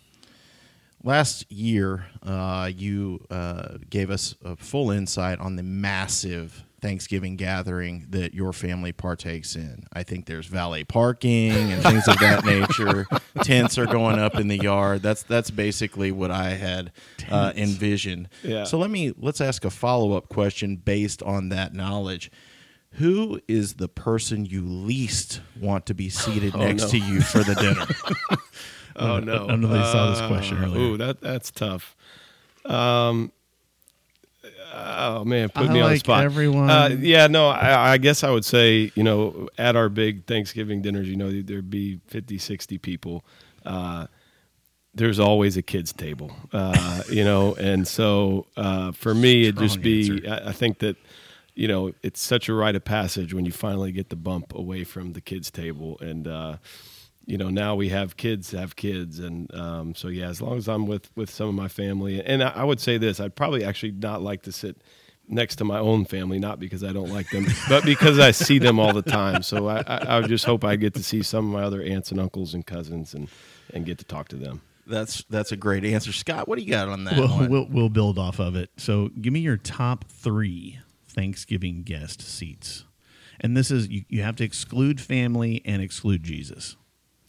Last 1.04 1.52
year, 1.52 2.06
uh, 2.22 2.70
you 2.74 3.26
uh, 3.30 3.76
gave 3.90 4.10
us 4.10 4.34
a 4.42 4.56
full 4.56 4.90
insight 4.90 5.38
on 5.38 5.56
the 5.56 5.62
massive 5.62 6.64
Thanksgiving 6.80 7.36
gathering 7.36 8.06
that 8.08 8.32
your 8.32 8.54
family 8.54 8.92
partakes 8.92 9.54
in. 9.54 9.86
I 9.92 10.02
think 10.02 10.24
there's 10.24 10.46
valet 10.46 10.84
parking 10.84 11.50
and 11.50 11.82
things 11.82 12.08
of 12.08 12.18
that 12.20 12.46
nature. 12.46 13.06
Tents 13.42 13.76
are 13.76 13.84
going 13.84 14.18
up 14.18 14.36
in 14.36 14.48
the 14.48 14.56
yard. 14.56 15.02
That's 15.02 15.22
that's 15.22 15.50
basically 15.50 16.10
what 16.10 16.30
I 16.30 16.50
had 16.50 16.92
uh, 17.30 17.52
envisioned. 17.54 18.30
Yeah. 18.42 18.64
So 18.64 18.78
let 18.78 18.90
me 18.90 19.12
let's 19.18 19.42
ask 19.42 19.66
a 19.66 19.70
follow 19.70 20.12
up 20.12 20.30
question 20.30 20.76
based 20.76 21.22
on 21.22 21.50
that 21.50 21.74
knowledge. 21.74 22.30
Who 22.92 23.40
is 23.46 23.74
the 23.74 23.88
person 23.88 24.46
you 24.46 24.62
least 24.62 25.42
want 25.60 25.84
to 25.86 25.94
be 25.94 26.08
seated 26.08 26.54
next 26.56 26.84
no. 26.84 26.88
to 26.88 26.98
you 26.98 27.20
for 27.20 27.40
the 27.40 27.54
dinner? 27.54 28.38
Oh 28.96 29.16
I 29.16 29.20
no! 29.20 29.46
don't 29.48 29.60
know 29.60 29.68
if 29.68 29.72
they 29.74 29.92
saw 29.92 30.10
this 30.10 30.26
question 30.26 30.58
Uh, 30.58 30.66
earlier. 30.66 30.80
Ooh, 30.80 30.96
that 30.98 31.20
that's 31.20 31.50
tough. 31.50 31.96
Um. 32.64 33.32
Oh 34.76 35.24
man, 35.24 35.48
put 35.50 35.70
I 35.70 35.72
me 35.72 35.80
on 35.80 35.92
the 35.92 35.98
spot. 35.98 36.24
everyone. 36.24 36.68
Uh, 36.68 36.96
yeah, 36.98 37.28
no, 37.28 37.48
I, 37.48 37.92
I 37.92 37.98
guess 37.98 38.24
I 38.24 38.30
would 38.30 38.44
say 38.44 38.90
you 38.94 39.02
know 39.02 39.48
at 39.56 39.76
our 39.76 39.88
big 39.88 40.26
Thanksgiving 40.26 40.82
dinners, 40.82 41.08
you 41.08 41.16
know 41.16 41.30
there'd 41.30 41.70
be 41.70 42.00
50, 42.08 42.38
60 42.38 42.78
people. 42.78 43.24
Uh, 43.64 44.06
there's 44.94 45.18
always 45.18 45.56
a 45.56 45.62
kids 45.62 45.92
table, 45.92 46.34
uh, 46.52 47.02
you 47.08 47.24
know, 47.24 47.54
and 47.54 47.86
so 47.86 48.46
uh, 48.56 48.92
for 48.92 49.14
me 49.14 49.42
it'd 49.42 49.58
just 49.58 49.80
be 49.80 50.26
I, 50.28 50.48
I 50.48 50.52
think 50.52 50.80
that 50.80 50.96
you 51.56 51.68
know, 51.68 51.92
it's 52.02 52.20
such 52.20 52.48
a 52.48 52.52
rite 52.52 52.74
of 52.74 52.84
passage 52.84 53.32
when 53.32 53.44
you 53.46 53.52
finally 53.52 53.92
get 53.92 54.08
the 54.08 54.16
bump 54.16 54.52
away 54.56 54.82
from 54.82 55.12
the 55.12 55.20
kids' 55.20 55.52
table. 55.52 55.96
And, 56.00 56.26
uh, 56.26 56.56
you 57.26 57.38
know, 57.38 57.48
now 57.48 57.74
we 57.74 57.88
have 57.90 58.16
kids 58.16 58.50
have 58.52 58.76
kids. 58.76 59.18
And 59.18 59.52
um, 59.54 59.94
so, 59.94 60.08
yeah, 60.08 60.28
as 60.28 60.40
long 60.42 60.56
as 60.58 60.68
I'm 60.68 60.86
with, 60.86 61.10
with 61.16 61.30
some 61.30 61.48
of 61.48 61.54
my 61.54 61.68
family, 61.68 62.22
and 62.24 62.42
I, 62.42 62.50
I 62.50 62.64
would 62.64 62.80
say 62.80 62.98
this, 62.98 63.20
I'd 63.20 63.34
probably 63.36 63.64
actually 63.64 63.92
not 63.92 64.22
like 64.22 64.42
to 64.42 64.52
sit 64.52 64.76
next 65.26 65.56
to 65.56 65.64
my 65.64 65.78
own 65.78 66.04
family, 66.04 66.38
not 66.38 66.60
because 66.60 66.84
I 66.84 66.92
don't 66.92 67.10
like 67.10 67.30
them, 67.30 67.46
but 67.68 67.84
because 67.84 68.18
I 68.18 68.30
see 68.30 68.58
them 68.58 68.78
all 68.78 68.92
the 68.92 69.02
time. 69.02 69.42
So 69.42 69.68
I, 69.68 69.82
I, 69.86 70.18
I 70.18 70.22
just 70.22 70.44
hope 70.44 70.64
I 70.64 70.76
get 70.76 70.94
to 70.94 71.02
see 71.02 71.22
some 71.22 71.46
of 71.46 71.52
my 71.52 71.62
other 71.64 71.82
aunts 71.82 72.10
and 72.10 72.20
uncles 72.20 72.52
and 72.52 72.66
cousins 72.66 73.14
and, 73.14 73.28
and 73.72 73.86
get 73.86 73.98
to 73.98 74.04
talk 74.04 74.28
to 74.28 74.36
them. 74.36 74.60
That's 74.86 75.24
that's 75.30 75.50
a 75.50 75.56
great 75.56 75.82
answer, 75.86 76.12
Scott. 76.12 76.46
What 76.46 76.58
do 76.58 76.64
you 76.64 76.70
got 76.70 76.88
on 76.90 77.04
that 77.04 77.16
We'll, 77.16 77.28
one? 77.28 77.50
we'll 77.50 77.66
we'll 77.70 77.88
build 77.88 78.18
off 78.18 78.38
of 78.38 78.54
it. 78.54 78.68
So, 78.76 79.08
give 79.18 79.32
me 79.32 79.40
your 79.40 79.56
top 79.56 80.04
three 80.10 80.78
Thanksgiving 81.08 81.84
guest 81.84 82.20
seats, 82.20 82.84
and 83.40 83.56
this 83.56 83.70
is 83.70 83.88
you, 83.88 84.04
you 84.10 84.20
have 84.20 84.36
to 84.36 84.44
exclude 84.44 85.00
family 85.00 85.62
and 85.64 85.80
exclude 85.80 86.22
Jesus. 86.22 86.76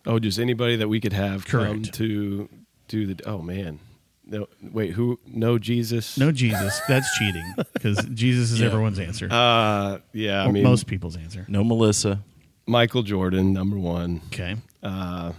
Oh, 0.05 0.19
just 0.19 0.39
anybody 0.39 0.75
that 0.77 0.87
we 0.87 0.99
could 0.99 1.13
have 1.13 1.45
come 1.45 1.81
Correct. 1.81 1.93
to 1.95 2.49
do 2.87 3.13
the. 3.13 3.23
Oh 3.27 3.41
man, 3.41 3.79
no, 4.25 4.47
wait, 4.61 4.91
who? 4.93 5.19
No 5.27 5.57
Jesus. 5.57 6.17
No 6.17 6.31
Jesus, 6.31 6.79
that's 6.87 7.07
cheating 7.17 7.53
because 7.73 8.03
Jesus 8.13 8.51
is 8.51 8.59
Yeah. 8.61 8.67
everyone's 8.67 8.99
answer. 8.99 9.27
Uh, 9.31 9.99
yeah, 10.13 10.43
I 10.43 10.47
Or 10.47 10.51
mean, 10.51 10.63
most 10.63 10.87
people's 10.87 11.15
answer. 11.17 11.45
no 11.47 11.63
Melissa. 11.63 12.23
Michael 12.67 13.03
Jordan, 13.03 13.53
number 13.53 13.77
one. 13.77 14.21
Okay, 14.27 14.55
Uh, 14.83 15.33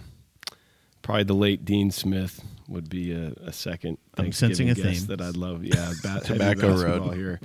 probably 1.01 1.23
the 1.23 1.33
late 1.33 1.65
Dean 1.65 1.91
Smith 1.91 2.41
would 2.69 2.89
be 2.89 3.11
a, 3.13 3.33
a 3.45 3.51
second 3.53 3.97
I'm 4.17 4.31
sensing 4.33 4.67
Thanksgiving 4.67 4.69
a 4.69 4.93
guest 4.95 5.07
theme. 5.07 5.17
that 5.17 5.21
I'd 5.25 5.37
love. 5.37 5.63
Yeah, 5.63 5.91
ba- 6.03 6.09
heavy 6.09 6.25
Tobacco 6.27 6.71
basketball 6.73 7.07
Road. 7.09 7.17
here. 7.17 7.39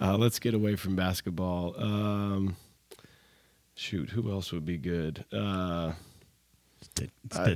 Uh, 0.00 0.16
let's 0.16 0.38
get 0.38 0.54
away 0.54 0.76
from 0.76 0.94
basketball. 0.96 1.74
Um, 1.80 2.56
shoot, 3.74 4.10
who 4.10 4.30
else 4.30 4.52
would 4.52 4.64
be 4.64 4.76
good? 4.78 5.24
Uh, 5.32 5.92
it's, 7.00 7.36
Dit- 7.36 7.48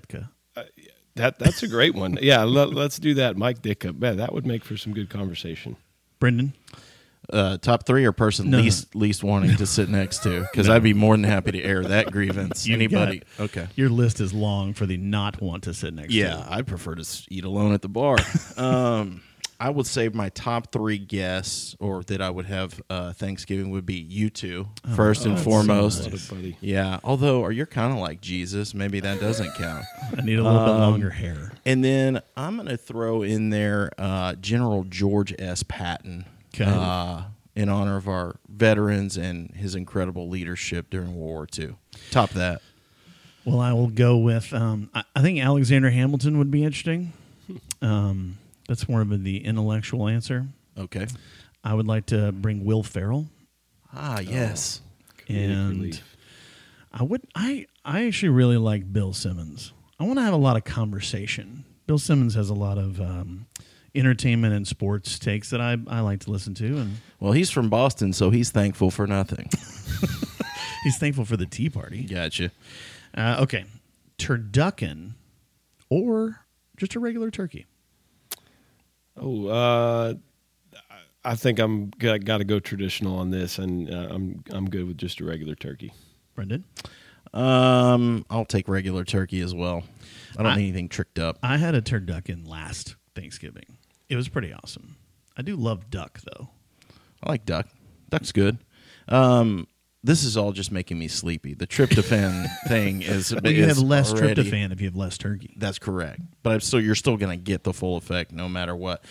it's 0.54 0.70
that 1.14 1.38
that's 1.38 1.62
a 1.62 1.68
great 1.68 1.94
one. 1.94 2.18
Yeah, 2.22 2.44
let, 2.44 2.76
us 2.76 2.98
do 2.98 3.14
that. 3.14 3.36
Mike 3.36 3.60
Ditka. 3.62 3.98
Man, 3.98 4.16
that 4.16 4.32
would 4.32 4.46
make 4.46 4.64
for 4.64 4.76
some 4.76 4.92
good 4.94 5.10
conversation. 5.10 5.76
Brendan, 6.18 6.54
Uh, 7.32 7.56
top 7.58 7.84
three 7.86 8.04
or 8.04 8.12
person 8.12 8.48
No, 8.50 8.58
no. 8.58 8.62
least 8.64 8.94
least 8.94 9.22
wanting 9.22 9.56
to 9.56 9.66
sit 9.66 9.88
next 9.88 10.22
to 10.24 10.40
because 10.42 10.68
I'd 10.68 10.82
be 10.82 10.94
more 10.94 11.14
than 11.16 11.24
happy 11.24 11.52
to 11.52 11.62
air 11.62 11.82
that 11.84 12.10
grievance. 12.12 12.66
You 12.66 12.74
Anybody? 12.74 13.22
Okay. 13.38 13.68
your 13.76 13.90
list 13.90 14.20
is 14.20 14.32
long 14.32 14.72
for 14.72 14.86
the 14.86 14.96
not 14.96 15.40
want 15.40 15.64
to 15.64 15.74
sit 15.74 15.92
next. 15.94 16.12
Yeah, 16.14 16.36
to. 16.36 16.52
I 16.52 16.62
prefer 16.62 16.94
to 16.94 17.04
eat 17.30 17.44
alone 17.44 17.72
at 17.72 17.82
the 17.82 17.88
bar. 17.88 18.16
um, 18.56 19.22
I 19.64 19.70
would 19.70 19.86
say 19.86 20.08
my 20.08 20.28
top 20.30 20.72
three 20.72 20.98
guests, 20.98 21.76
or 21.78 22.02
that 22.04 22.20
I 22.20 22.30
would 22.30 22.46
have 22.46 22.82
uh, 22.90 23.12
Thanksgiving, 23.12 23.70
would 23.70 23.86
be 23.86 23.94
you 23.94 24.28
two 24.28 24.66
first 24.96 25.24
and 25.24 25.38
foremost. 25.38 26.04
so 26.04 26.34
buddy. 26.34 26.56
Yeah, 26.60 26.98
although 27.04 27.48
you're 27.48 27.66
kind 27.66 27.92
of 27.92 27.98
like 28.00 28.20
Jesus, 28.20 28.74
maybe 28.74 28.98
that 29.00 29.20
doesn't 29.20 29.54
count. 29.54 29.84
I 30.18 30.22
need 30.22 30.38
a 30.38 30.42
little 30.42 30.58
bit 30.58 30.68
Um, 30.74 30.80
longer 30.80 31.10
hair. 31.10 31.52
And 31.64 31.84
then 31.84 32.20
I'm 32.36 32.56
going 32.56 32.68
to 32.68 32.76
throw 32.76 33.22
in 33.22 33.50
there 33.50 33.92
uh, 33.98 34.34
General 34.34 34.82
George 34.84 35.32
S. 35.38 35.62
Patton. 35.62 36.24
'Kay. 36.52 36.64
Uh, 36.66 37.22
in 37.54 37.68
honor 37.68 37.96
of 37.98 38.08
our 38.08 38.36
veterans 38.48 39.16
and 39.18 39.54
his 39.54 39.74
incredible 39.74 40.28
leadership 40.28 40.88
during 40.90 41.14
World 41.14 41.30
War 41.34 41.46
II. 41.56 41.74
Top 42.10 42.30
that. 42.30 42.62
Well, 43.44 43.60
I 43.60 43.72
will 43.74 43.88
go 43.90 44.16
with. 44.16 44.52
Um, 44.52 44.90
I, 44.94 45.04
I 45.14 45.20
think 45.22 45.38
Alexander 45.38 45.90
Hamilton 45.90 46.38
would 46.38 46.50
be 46.50 46.64
interesting. 46.64 47.12
Um, 47.80 48.38
that's 48.68 48.88
more 48.88 49.00
of 49.00 49.10
a, 49.12 49.16
the 49.16 49.44
intellectual 49.44 50.08
answer. 50.08 50.46
Okay. 50.78 51.06
I 51.64 51.74
would 51.74 51.86
like 51.86 52.06
to 52.06 52.32
bring 52.32 52.64
Will 52.64 52.82
Ferrell, 52.82 53.28
Ah, 53.94 54.20
yes. 54.20 54.80
Comedic 55.28 55.50
and 55.50 55.70
relief. 55.80 56.16
I 56.92 57.02
would. 57.02 57.22
I 57.34 57.66
I 57.84 58.06
actually 58.06 58.30
really 58.30 58.56
like 58.56 58.92
Bill 58.92 59.12
Simmons. 59.12 59.72
I 60.00 60.04
want 60.04 60.18
to 60.18 60.22
have 60.22 60.34
a 60.34 60.38
lot 60.38 60.56
of 60.56 60.64
conversation. 60.64 61.64
Bill 61.86 61.98
Simmons 61.98 62.34
has 62.34 62.50
a 62.50 62.54
lot 62.54 62.78
of 62.78 63.00
um, 63.00 63.46
entertainment 63.94 64.54
and 64.54 64.66
sports 64.66 65.18
takes 65.18 65.50
that 65.50 65.60
I 65.60 65.76
I 65.86 66.00
like 66.00 66.20
to 66.20 66.30
listen 66.30 66.54
to, 66.54 66.78
and 66.78 66.96
Well, 67.20 67.32
he's 67.32 67.50
from 67.50 67.68
Boston, 67.70 68.12
so 68.12 68.30
he's 68.30 68.50
thankful 68.50 68.90
for 68.90 69.06
nothing. 69.06 69.48
he's 70.84 70.98
thankful 70.98 71.24
for 71.24 71.36
the 71.36 71.46
Tea 71.46 71.70
Party. 71.70 72.02
Gotcha. 72.04 72.50
Uh, 73.16 73.36
okay, 73.40 73.64
turducken, 74.18 75.12
or 75.88 76.40
just 76.76 76.94
a 76.94 77.00
regular 77.00 77.30
turkey. 77.30 77.66
Oh, 79.16 79.46
uh, 79.48 80.14
I 81.24 81.34
think 81.36 81.58
I'm 81.58 81.90
got, 81.90 82.24
got 82.24 82.38
to 82.38 82.44
go 82.44 82.58
traditional 82.58 83.16
on 83.18 83.30
this, 83.30 83.58
and 83.58 83.88
uh, 83.92 84.08
I'm 84.10 84.42
I'm 84.52 84.68
good 84.68 84.86
with 84.86 84.98
just 84.98 85.20
a 85.20 85.24
regular 85.24 85.54
turkey. 85.54 85.92
Brendan, 86.34 86.64
Um, 87.34 88.24
I'll 88.30 88.44
take 88.46 88.68
regular 88.68 89.04
turkey 89.04 89.40
as 89.40 89.54
well. 89.54 89.84
I 90.38 90.42
don't 90.42 90.52
I- 90.52 90.56
need 90.56 90.62
anything 90.68 90.88
tricked 90.88 91.18
up. 91.18 91.38
I 91.42 91.58
had 91.58 91.74
a 91.74 91.82
turducken 91.82 92.48
last 92.48 92.96
Thanksgiving. 93.14 93.78
It 94.08 94.16
was 94.16 94.28
pretty 94.28 94.52
awesome. 94.52 94.96
I 95.36 95.42
do 95.42 95.56
love 95.56 95.90
duck 95.90 96.20
though. 96.22 96.48
I 97.22 97.30
like 97.30 97.44
duck. 97.46 97.68
Duck's 98.10 98.32
good. 98.32 98.58
Um, 99.08 99.66
this 100.04 100.24
is 100.24 100.36
all 100.36 100.52
just 100.52 100.72
making 100.72 100.98
me 100.98 101.08
sleepy. 101.08 101.54
The 101.54 101.66
tryptophan 101.66 102.46
thing 102.68 103.02
is. 103.02 103.32
Well, 103.32 103.52
you 103.52 103.64
is 103.64 103.76
have 103.76 103.78
less 103.86 104.12
already- 104.12 104.42
tryptophan 104.42 104.72
if 104.72 104.80
you 104.80 104.86
have 104.88 104.96
less 104.96 105.16
turkey. 105.18 105.54
That's 105.56 105.78
correct. 105.78 106.20
But 106.42 106.54
I'm 106.54 106.60
still, 106.60 106.80
you're 106.80 106.94
still 106.94 107.16
going 107.16 107.38
to 107.38 107.42
get 107.42 107.64
the 107.64 107.72
full 107.72 107.96
effect 107.96 108.32
no 108.32 108.48
matter 108.48 108.74
what. 108.74 109.04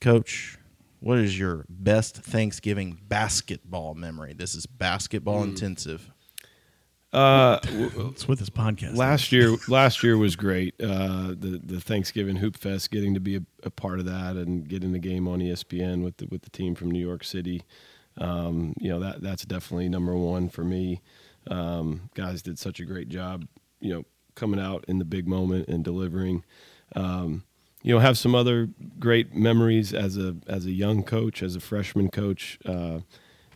Coach, 0.00 0.58
what 1.00 1.18
is 1.18 1.38
your 1.38 1.64
best 1.68 2.16
Thanksgiving 2.16 2.98
basketball 3.08 3.94
memory? 3.94 4.32
This 4.34 4.54
is 4.54 4.66
basketball 4.66 5.42
intensive. 5.42 6.10
Uh, 7.12 7.58
It's 7.64 8.26
with 8.26 8.38
this 8.38 8.48
podcast. 8.48 8.96
last 8.96 9.32
year 9.32 9.54
last 9.68 10.02
year 10.02 10.16
was 10.16 10.34
great. 10.34 10.74
Uh, 10.80 11.28
the 11.38 11.60
the 11.62 11.78
Thanksgiving 11.80 12.36
Hoop 12.36 12.56
Fest, 12.56 12.90
getting 12.90 13.12
to 13.14 13.20
be 13.20 13.36
a, 13.36 13.42
a 13.64 13.70
part 13.70 13.98
of 13.98 14.06
that 14.06 14.36
and 14.36 14.66
getting 14.66 14.92
the 14.92 14.98
game 14.98 15.28
on 15.28 15.40
ESPN 15.40 16.02
with 16.02 16.16
the 16.16 16.26
with 16.26 16.40
the 16.42 16.50
team 16.50 16.74
from 16.74 16.90
New 16.90 17.04
York 17.04 17.22
City. 17.22 17.62
Um, 18.18 18.74
you 18.78 18.90
know 18.90 19.00
that 19.00 19.22
that's 19.22 19.44
definitely 19.44 19.88
number 19.88 20.14
one 20.14 20.48
for 20.48 20.64
me. 20.64 21.00
Um, 21.48 22.10
guys 22.14 22.42
did 22.42 22.58
such 22.58 22.80
a 22.80 22.84
great 22.84 23.08
job. 23.08 23.46
You 23.80 23.94
know, 23.94 24.04
coming 24.34 24.60
out 24.60 24.84
in 24.88 24.98
the 24.98 25.04
big 25.04 25.26
moment 25.26 25.68
and 25.68 25.84
delivering. 25.84 26.44
Um, 26.94 27.44
you 27.82 27.92
know, 27.92 28.00
have 28.00 28.16
some 28.16 28.34
other 28.34 28.68
great 28.98 29.34
memories 29.34 29.92
as 29.92 30.16
a 30.16 30.36
as 30.46 30.66
a 30.66 30.72
young 30.72 31.02
coach, 31.02 31.42
as 31.42 31.56
a 31.56 31.60
freshman 31.60 32.10
coach. 32.10 32.58
Uh, 32.64 33.00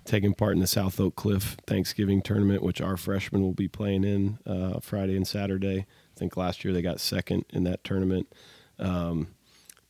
taking 0.05 0.35
part 0.35 0.53
in 0.53 0.61
the 0.61 0.67
South 0.69 1.01
Oak 1.01 1.17
Cliff 1.17 1.57
Thanksgiving 1.67 2.23
tournament, 2.23 2.63
which 2.63 2.81
our 2.81 2.97
freshmen 2.97 3.43
will 3.43 3.53
be 3.53 3.67
playing 3.69 4.05
in 4.05 4.39
uh, 4.47 4.79
Friday 4.81 5.17
and 5.17 5.27
Saturday. 5.27 5.81
I 5.81 6.19
think 6.19 6.37
last 6.37 6.65
year 6.65 6.73
they 6.73 6.81
got 6.81 7.01
second 7.01 7.45
in 7.51 7.65
that 7.65 7.83
tournament 7.83 8.33
um, 8.79 9.29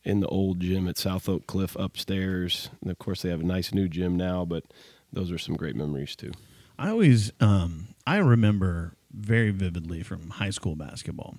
in 0.07 0.21
the 0.21 0.27
old 0.27 0.61
gym 0.61 0.87
at 0.87 0.97
South 0.97 1.27
Oak 1.27 1.45
Cliff 1.47 1.75
upstairs. 1.77 2.69
And 2.81 2.89
of 2.89 2.97
course, 2.97 3.21
they 3.21 3.29
have 3.29 3.41
a 3.41 3.45
nice 3.45 3.73
new 3.73 3.89
gym 3.89 4.15
now, 4.15 4.45
but 4.45 4.63
those 5.11 5.31
are 5.31 5.37
some 5.37 5.55
great 5.55 5.75
memories 5.75 6.15
too. 6.15 6.31
I 6.79 6.89
always, 6.89 7.33
um, 7.41 7.89
I 8.07 8.17
remember 8.17 8.95
very 9.11 9.51
vividly 9.51 10.03
from 10.03 10.29
high 10.29 10.51
school 10.51 10.77
basketball, 10.77 11.35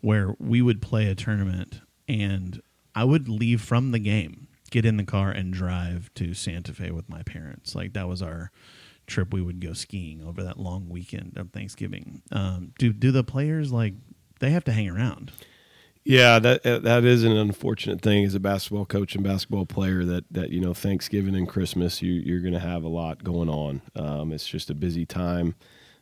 where 0.00 0.36
we 0.38 0.62
would 0.62 0.80
play 0.80 1.08
a 1.08 1.16
tournament 1.16 1.80
and 2.06 2.62
I 2.94 3.02
would 3.02 3.28
leave 3.28 3.60
from 3.60 3.90
the 3.90 3.98
game, 3.98 4.46
get 4.70 4.84
in 4.84 4.96
the 4.96 5.04
car, 5.04 5.32
and 5.32 5.52
drive 5.52 6.08
to 6.14 6.34
Santa 6.34 6.72
Fe 6.72 6.92
with 6.92 7.08
my 7.08 7.24
parents. 7.24 7.74
Like 7.74 7.94
that 7.94 8.06
was 8.06 8.22
our 8.22 8.52
trip. 9.08 9.32
We 9.34 9.42
would 9.42 9.60
go 9.60 9.72
skiing 9.72 10.22
over 10.22 10.44
that 10.44 10.60
long 10.60 10.88
weekend 10.88 11.36
of 11.36 11.50
Thanksgiving. 11.50 12.22
Um, 12.30 12.74
do 12.78 12.92
do 12.92 13.10
the 13.10 13.24
players 13.24 13.72
like 13.72 13.94
they 14.38 14.50
have 14.50 14.64
to 14.64 14.72
hang 14.72 14.88
around? 14.88 15.32
Yeah, 16.04 16.38
that 16.38 16.62
that 16.62 17.04
is 17.04 17.24
an 17.24 17.32
unfortunate 17.32 18.02
thing 18.02 18.24
as 18.24 18.34
a 18.34 18.40
basketball 18.40 18.84
coach 18.84 19.14
and 19.14 19.24
basketball 19.24 19.64
player 19.64 20.04
that 20.04 20.24
that 20.30 20.50
you 20.50 20.60
know 20.60 20.74
Thanksgiving 20.74 21.34
and 21.34 21.48
Christmas 21.48 22.02
you 22.02 22.12
you're 22.12 22.40
going 22.40 22.52
to 22.52 22.60
have 22.60 22.84
a 22.84 22.88
lot 22.88 23.24
going 23.24 23.48
on. 23.48 23.80
Um, 23.96 24.30
it's 24.32 24.46
just 24.46 24.68
a 24.68 24.74
busy 24.74 25.06
time 25.06 25.54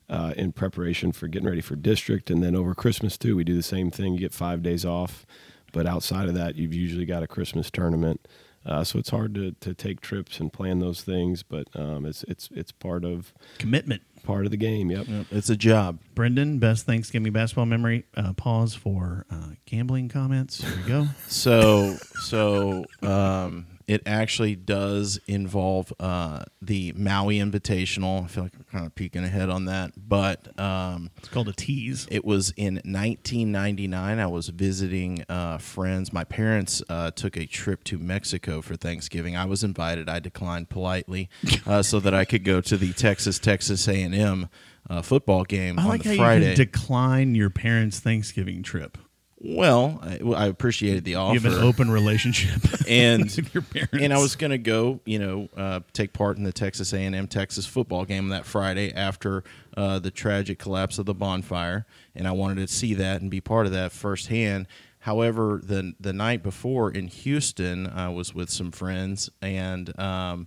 uh, 0.08 0.34
in 0.36 0.50
preparation 0.50 1.12
for 1.12 1.28
getting 1.28 1.48
ready 1.48 1.60
for 1.60 1.76
district, 1.76 2.30
and 2.30 2.42
then 2.42 2.56
over 2.56 2.74
Christmas 2.74 3.16
too. 3.16 3.36
We 3.36 3.44
do 3.44 3.54
the 3.54 3.62
same 3.62 3.92
thing. 3.92 4.14
You 4.14 4.18
get 4.18 4.34
five 4.34 4.60
days 4.60 4.84
off, 4.84 5.24
but 5.72 5.86
outside 5.86 6.28
of 6.28 6.34
that, 6.34 6.56
you've 6.56 6.74
usually 6.74 7.06
got 7.06 7.22
a 7.22 7.28
Christmas 7.28 7.70
tournament. 7.70 8.26
Uh, 8.64 8.84
so 8.84 8.98
it's 8.98 9.10
hard 9.10 9.34
to, 9.34 9.52
to 9.60 9.74
take 9.74 10.00
trips 10.00 10.38
and 10.38 10.52
plan 10.52 10.78
those 10.78 11.02
things, 11.02 11.42
but 11.42 11.68
um, 11.74 12.06
it's 12.06 12.24
it's 12.24 12.48
it's 12.52 12.72
part 12.72 13.04
of 13.04 13.32
Commitment. 13.58 14.02
Part 14.22 14.44
of 14.44 14.50
the 14.50 14.56
game. 14.56 14.90
Yep. 14.90 15.06
Yep, 15.08 15.26
It's 15.30 15.50
a 15.50 15.56
job. 15.56 15.98
Brendan, 16.14 16.58
best 16.58 16.86
Thanksgiving 16.86 17.32
basketball 17.32 17.66
memory. 17.66 18.04
Uh, 18.16 18.32
pause 18.32 18.74
for 18.74 19.26
uh, 19.30 19.50
gambling 19.66 20.08
comments. 20.08 20.62
Here 20.62 20.72
we 20.76 20.88
go. 20.88 21.06
So, 21.28 21.96
so 22.24 22.84
um, 23.02 23.66
It 23.86 24.02
actually 24.06 24.54
does 24.56 25.18
involve 25.26 25.92
uh, 26.00 26.44
the 26.60 26.92
Maui 26.96 27.38
Invitational. 27.38 28.24
I 28.24 28.26
feel 28.28 28.44
like 28.44 28.52
I'm 28.56 28.64
kind 28.70 28.86
of 28.86 28.94
peeking 28.94 29.24
ahead 29.24 29.50
on 29.50 29.64
that, 29.66 29.92
but 29.96 30.58
um, 30.58 31.10
It's 31.18 31.28
called 31.28 31.48
a 31.48 31.52
tease. 31.52 32.06
it 32.10 32.24
was 32.24 32.50
in 32.56 32.74
1999. 32.84 34.18
I 34.18 34.26
was 34.26 34.48
visiting 34.48 35.24
uh, 35.28 35.58
friends. 35.58 36.12
My 36.12 36.24
parents 36.24 36.82
uh, 36.88 37.10
took 37.10 37.36
a 37.36 37.46
trip 37.46 37.84
to 37.84 37.98
Mexico 37.98 38.60
for 38.62 38.76
Thanksgiving. 38.76 39.36
I 39.36 39.44
was 39.46 39.64
invited. 39.64 40.08
I 40.08 40.18
declined 40.20 40.68
politely 40.68 41.28
uh, 41.66 41.82
so 41.82 42.00
that 42.00 42.14
I 42.14 42.24
could 42.24 42.44
go 42.44 42.60
to 42.60 42.76
the 42.76 42.92
Texas 42.92 43.38
Texas 43.38 43.88
A&M 43.88 44.48
uh, 44.90 45.02
football 45.02 45.44
game 45.44 45.78
I 45.78 45.82
on 45.82 45.88
like 45.88 46.02
the 46.02 46.10
how 46.10 46.16
Friday. 46.16 46.50
you 46.50 46.56
can 46.56 46.64
decline 46.64 47.34
your 47.34 47.50
parents' 47.50 48.00
Thanksgiving 48.00 48.62
trip. 48.62 48.98
Well, 49.44 49.98
I, 50.02 50.20
I 50.44 50.46
appreciated 50.46 51.04
the 51.04 51.16
offer. 51.16 51.34
You 51.34 51.40
have 51.40 51.52
an 51.58 51.64
open 51.64 51.90
relationship 51.90 52.60
and 52.88 53.34
your 53.52 53.62
parents. 53.62 53.98
and 54.00 54.12
I 54.12 54.18
was 54.18 54.36
going 54.36 54.52
to 54.52 54.58
go, 54.58 55.00
you 55.04 55.18
know, 55.18 55.48
uh, 55.56 55.80
take 55.92 56.12
part 56.12 56.36
in 56.36 56.44
the 56.44 56.52
Texas 56.52 56.92
A&M 56.92 57.26
Texas 57.26 57.66
football 57.66 58.04
game 58.04 58.28
that 58.28 58.46
Friday 58.46 58.92
after 58.94 59.42
uh, 59.76 59.98
the 59.98 60.12
tragic 60.12 60.58
collapse 60.58 60.98
of 60.98 61.06
the 61.06 61.14
bonfire, 61.14 61.86
and 62.14 62.28
I 62.28 62.32
wanted 62.32 62.66
to 62.66 62.72
see 62.72 62.94
that 62.94 63.20
and 63.20 63.30
be 63.30 63.40
part 63.40 63.66
of 63.66 63.72
that 63.72 63.90
firsthand. 63.90 64.68
However, 65.00 65.60
the 65.62 65.94
the 65.98 66.12
night 66.12 66.44
before 66.44 66.92
in 66.92 67.08
Houston, 67.08 67.88
I 67.88 68.10
was 68.10 68.32
with 68.32 68.48
some 68.48 68.70
friends, 68.70 69.28
and 69.40 69.98
um, 69.98 70.46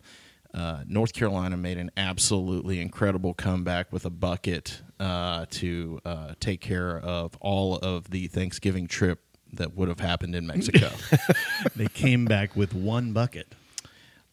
uh, 0.55 0.83
North 0.87 1.13
Carolina 1.13 1.57
made 1.57 1.77
an 1.77 1.91
absolutely 1.97 2.79
incredible 2.79 3.33
comeback 3.33 3.91
with 3.91 4.05
a 4.05 4.09
bucket 4.09 4.81
uh, 4.99 5.45
to 5.51 5.99
uh, 6.05 6.33
take 6.39 6.61
care 6.61 6.97
of 6.99 7.35
all 7.41 7.77
of 7.77 8.09
the 8.09 8.27
Thanksgiving 8.27 8.87
trip 8.87 9.19
that 9.53 9.75
would 9.75 9.89
have 9.89 9.99
happened 9.99 10.33
in 10.35 10.47
Mexico. 10.47 10.89
they 11.75 11.87
came 11.87 12.25
back 12.25 12.55
with 12.55 12.73
one 12.73 13.11
bucket. 13.13 13.53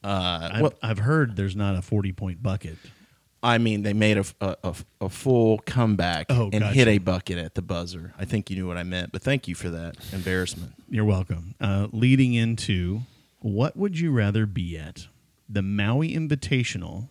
uh, 0.05 0.49
I've, 0.53 0.61
well, 0.63 0.75
I've 0.83 0.99
heard 0.99 1.37
there's 1.37 1.57
not 1.57 1.77
a 1.77 1.83
40 1.83 2.13
point 2.13 2.43
bucket. 2.43 2.77
I 3.45 3.59
mean, 3.59 3.83
they 3.83 3.93
made 3.93 4.19
a, 4.19 4.25
a, 4.41 4.57
a, 4.63 4.75
a 5.01 5.09
full 5.09 5.59
comeback 5.59 6.27
Oh, 6.31 6.45
and 6.53 6.61
gotcha. 6.61 6.75
hit 6.75 6.87
a 6.87 6.99
bucket 6.99 7.39
at 7.39 7.57
the 7.57 7.63
buzzer. 7.63 8.15
I 8.17 8.25
think 8.25 8.49
you 8.51 8.55
knew 8.57 8.69
what 8.69 8.77
I 8.79 8.85
meant, 8.85 9.11
but 9.11 9.23
thank 9.23 9.49
you 9.49 9.57
for 9.57 9.69
that 9.71 9.97
embarrassment. 10.13 10.75
You're 10.89 11.05
welcome. 11.05 11.57
Uh, 11.61 11.89
leading 11.91 12.35
into 12.35 13.01
what 13.41 13.77
would 13.77 13.99
you 13.99 14.13
rather 14.13 14.47
be 14.47 14.79
at? 14.79 15.09
The 15.53 15.63
Maui 15.63 16.15
Invitational 16.15 17.09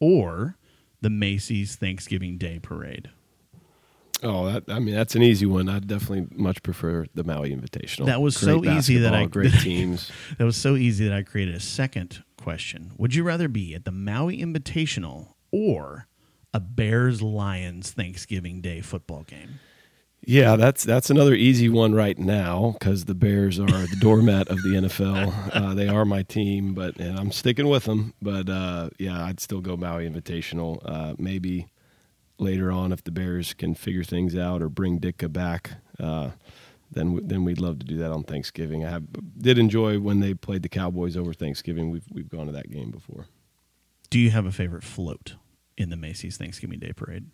or 0.00 0.56
the 1.00 1.10
Macy's 1.10 1.76
Thanksgiving 1.76 2.36
Day 2.38 2.58
Parade? 2.60 3.10
Oh, 4.22 4.46
that 4.50 4.64
I 4.68 4.80
mean 4.80 4.94
that's 4.96 5.14
an 5.14 5.22
easy 5.22 5.46
one. 5.46 5.68
I'd 5.68 5.86
definitely 5.86 6.26
much 6.36 6.62
prefer 6.64 7.06
the 7.14 7.22
Maui 7.24 7.54
Invitational. 7.54 8.06
That 8.06 8.20
was 8.20 8.36
Great 8.36 8.64
so 8.64 8.64
easy 8.64 8.98
that 8.98 9.14
I- 9.14 9.26
great 9.26 9.52
teams. 9.60 10.10
That 10.38 10.44
was 10.44 10.56
so 10.56 10.74
easy 10.76 11.06
that 11.08 11.14
I 11.16 11.22
created 11.22 11.54
a 11.54 11.60
second 11.60 12.24
question. 12.36 12.92
Would 12.98 13.14
you 13.14 13.22
rather 13.22 13.46
be 13.48 13.74
at 13.74 13.84
the 13.84 13.92
Maui 13.92 14.38
Invitational 14.38 15.34
or 15.52 16.08
a 16.52 16.58
Bears 16.60 17.22
Lions 17.22 17.92
Thanksgiving 17.92 18.60
Day 18.60 18.80
football 18.80 19.22
game? 19.22 19.60
Yeah, 20.24 20.56
that's 20.56 20.84
that's 20.84 21.10
another 21.10 21.34
easy 21.34 21.68
one 21.68 21.94
right 21.94 22.18
now 22.18 22.76
because 22.78 23.06
the 23.06 23.14
Bears 23.14 23.58
are 23.58 23.66
the 23.66 23.96
doormat 24.00 24.48
of 24.48 24.62
the 24.62 24.70
NFL. 24.70 25.34
Uh, 25.58 25.74
they 25.74 25.88
are 25.88 26.04
my 26.04 26.22
team, 26.22 26.74
but 26.74 26.96
and 26.98 27.18
I'm 27.18 27.32
sticking 27.32 27.68
with 27.68 27.84
them. 27.84 28.12
But 28.20 28.48
uh, 28.48 28.90
yeah, 28.98 29.24
I'd 29.24 29.40
still 29.40 29.60
go 29.60 29.76
Maui 29.76 30.08
Invitational. 30.08 30.80
Uh, 30.84 31.14
maybe 31.18 31.68
later 32.38 32.70
on, 32.70 32.92
if 32.92 33.02
the 33.02 33.10
Bears 33.10 33.54
can 33.54 33.74
figure 33.74 34.04
things 34.04 34.36
out 34.36 34.62
or 34.62 34.68
bring 34.68 35.00
Ditka 35.00 35.32
back, 35.32 35.72
uh, 35.98 36.30
then 36.90 37.20
then 37.26 37.44
we'd 37.44 37.60
love 37.60 37.78
to 37.80 37.86
do 37.86 37.96
that 37.98 38.12
on 38.12 38.22
Thanksgiving. 38.24 38.84
I 38.84 38.90
have, 38.90 39.04
did 39.38 39.58
enjoy 39.58 39.98
when 39.98 40.20
they 40.20 40.34
played 40.34 40.62
the 40.62 40.68
Cowboys 40.68 41.16
over 41.16 41.32
Thanksgiving. 41.32 41.90
We've 41.90 42.06
we've 42.12 42.28
gone 42.28 42.46
to 42.46 42.52
that 42.52 42.70
game 42.70 42.90
before. 42.90 43.26
Do 44.10 44.18
you 44.18 44.30
have 44.30 44.46
a 44.46 44.52
favorite 44.52 44.84
float 44.84 45.34
in 45.76 45.90
the 45.90 45.96
Macy's 45.96 46.36
Thanksgiving 46.36 46.78
Day 46.78 46.92
Parade? 46.92 47.26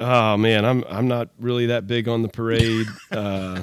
Oh 0.00 0.36
man, 0.38 0.64
I'm 0.64 0.82
I'm 0.88 1.06
not 1.08 1.28
really 1.38 1.66
that 1.66 1.86
big 1.86 2.08
on 2.08 2.22
the 2.22 2.28
parade. 2.28 2.86
Uh, 3.12 3.62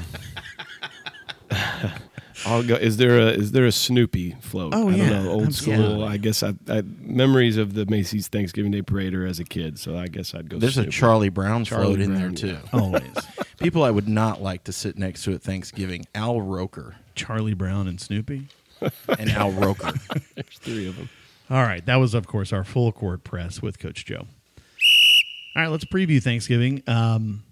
I'll 2.46 2.64
go. 2.64 2.76
Is 2.76 2.98
there 2.98 3.18
a 3.20 3.28
is 3.28 3.52
there 3.52 3.66
a 3.66 3.72
Snoopy 3.72 4.36
float? 4.42 4.74
Oh, 4.76 4.90
I 4.90 4.96
yeah, 4.96 5.10
don't 5.10 5.26
know, 5.26 5.32
old 5.32 5.48
absolutely. 5.48 5.86
school. 5.86 6.04
I 6.04 6.18
guess 6.18 6.44
I, 6.44 6.54
I 6.68 6.84
memories 7.02 7.58
of 7.58 7.74
the 7.74 7.86
Macy's 7.88 8.28
Thanksgiving 8.28 8.72
Day 8.72 8.82
parade 8.82 9.14
are 9.14 9.26
as 9.26 9.40
a 9.40 9.44
kid, 9.44 9.80
so 9.80 9.98
I 9.98 10.08
guess 10.08 10.36
I'd 10.36 10.50
go. 10.50 10.60
There's 10.60 10.78
a 10.78 10.86
Charlie 10.88 11.30
Brown 11.30 11.66
Charlie 11.66 11.96
float 11.96 12.02
in 12.02 12.14
there 12.14 12.32
too. 12.32 12.48
yeah. 12.50 12.60
Always. 12.80 13.02
People 13.60 13.84
I 13.84 13.92
would 13.92 14.08
not 14.08 14.42
like 14.42 14.66
to 14.66 14.72
sit 14.72 14.98
next 14.98 15.24
to 15.24 15.34
at 15.34 15.42
Thanksgiving: 15.42 16.06
Al 16.14 16.42
Roker 16.42 16.96
Charlie 17.16 17.56
Brown 17.56 17.88
and 17.88 18.00
Snoopy. 18.00 18.48
and 19.18 19.30
Al 19.32 19.52
Roker. 19.52 19.92
There's 20.36 20.60
three 20.60 20.88
of 20.88 20.96
them. 20.98 21.10
All 21.50 21.64
right, 21.64 21.84
that 21.86 21.96
was 21.96 22.14
of 22.14 22.28
course 22.28 22.54
our 22.54 22.64
full 22.64 22.92
court 22.92 23.24
press 23.24 23.62
with 23.62 23.80
Coach 23.80 24.06
Joe. 24.06 24.28
All 25.58 25.64
right, 25.64 25.72
let's 25.72 25.86
preview 25.86 26.22
Thanksgiving. 26.22 26.84
Um, 26.86 27.44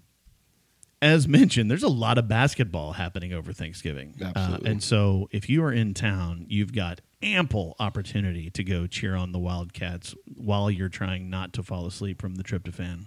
as 1.02 1.26
mentioned, 1.26 1.68
there's 1.68 1.82
a 1.82 1.88
lot 1.88 2.18
of 2.18 2.28
basketball 2.28 2.92
happening 2.92 3.32
over 3.32 3.52
Thanksgiving, 3.52 4.14
Uh, 4.36 4.58
and 4.64 4.80
so 4.80 5.28
if 5.32 5.50
you 5.50 5.64
are 5.64 5.72
in 5.72 5.92
town, 5.92 6.46
you've 6.48 6.72
got 6.72 7.00
ample 7.20 7.74
opportunity 7.80 8.48
to 8.50 8.62
go 8.62 8.86
cheer 8.86 9.16
on 9.16 9.32
the 9.32 9.40
Wildcats 9.40 10.14
while 10.36 10.70
you're 10.70 10.88
trying 10.88 11.28
not 11.28 11.52
to 11.54 11.64
fall 11.64 11.84
asleep 11.84 12.20
from 12.20 12.36
the 12.36 12.44
tryptophan. 12.44 13.06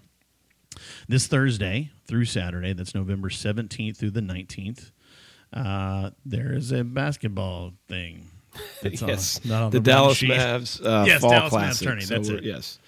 This 1.08 1.28
Thursday 1.28 1.92
through 2.06 2.26
Saturday, 2.26 2.74
that's 2.74 2.94
November 2.94 3.30
17th 3.30 3.96
through 3.96 4.12
the 4.12 4.22
19th, 4.22 4.92
uh, 5.54 6.10
there 6.26 6.52
is 6.54 6.74
a 6.74 6.84
basketball 6.84 7.72
thing. 7.88 8.28
That's 8.82 9.02
on- 9.02 9.10
yes, 9.10 9.40
the, 9.40 9.80
Dallas 9.80 10.18
sheet. 10.18 10.32
Mavs 10.32 10.84
uh, 10.86 11.06
Yes, 11.08 11.22
fall 11.22 11.30
Dallas 11.32 11.46
Mavs 11.46 11.58
classic. 11.58 11.88
tourney, 11.88 12.02
So 12.02 12.16
that's 12.16 12.30
it. 12.30 12.44
Yes. 12.44 12.80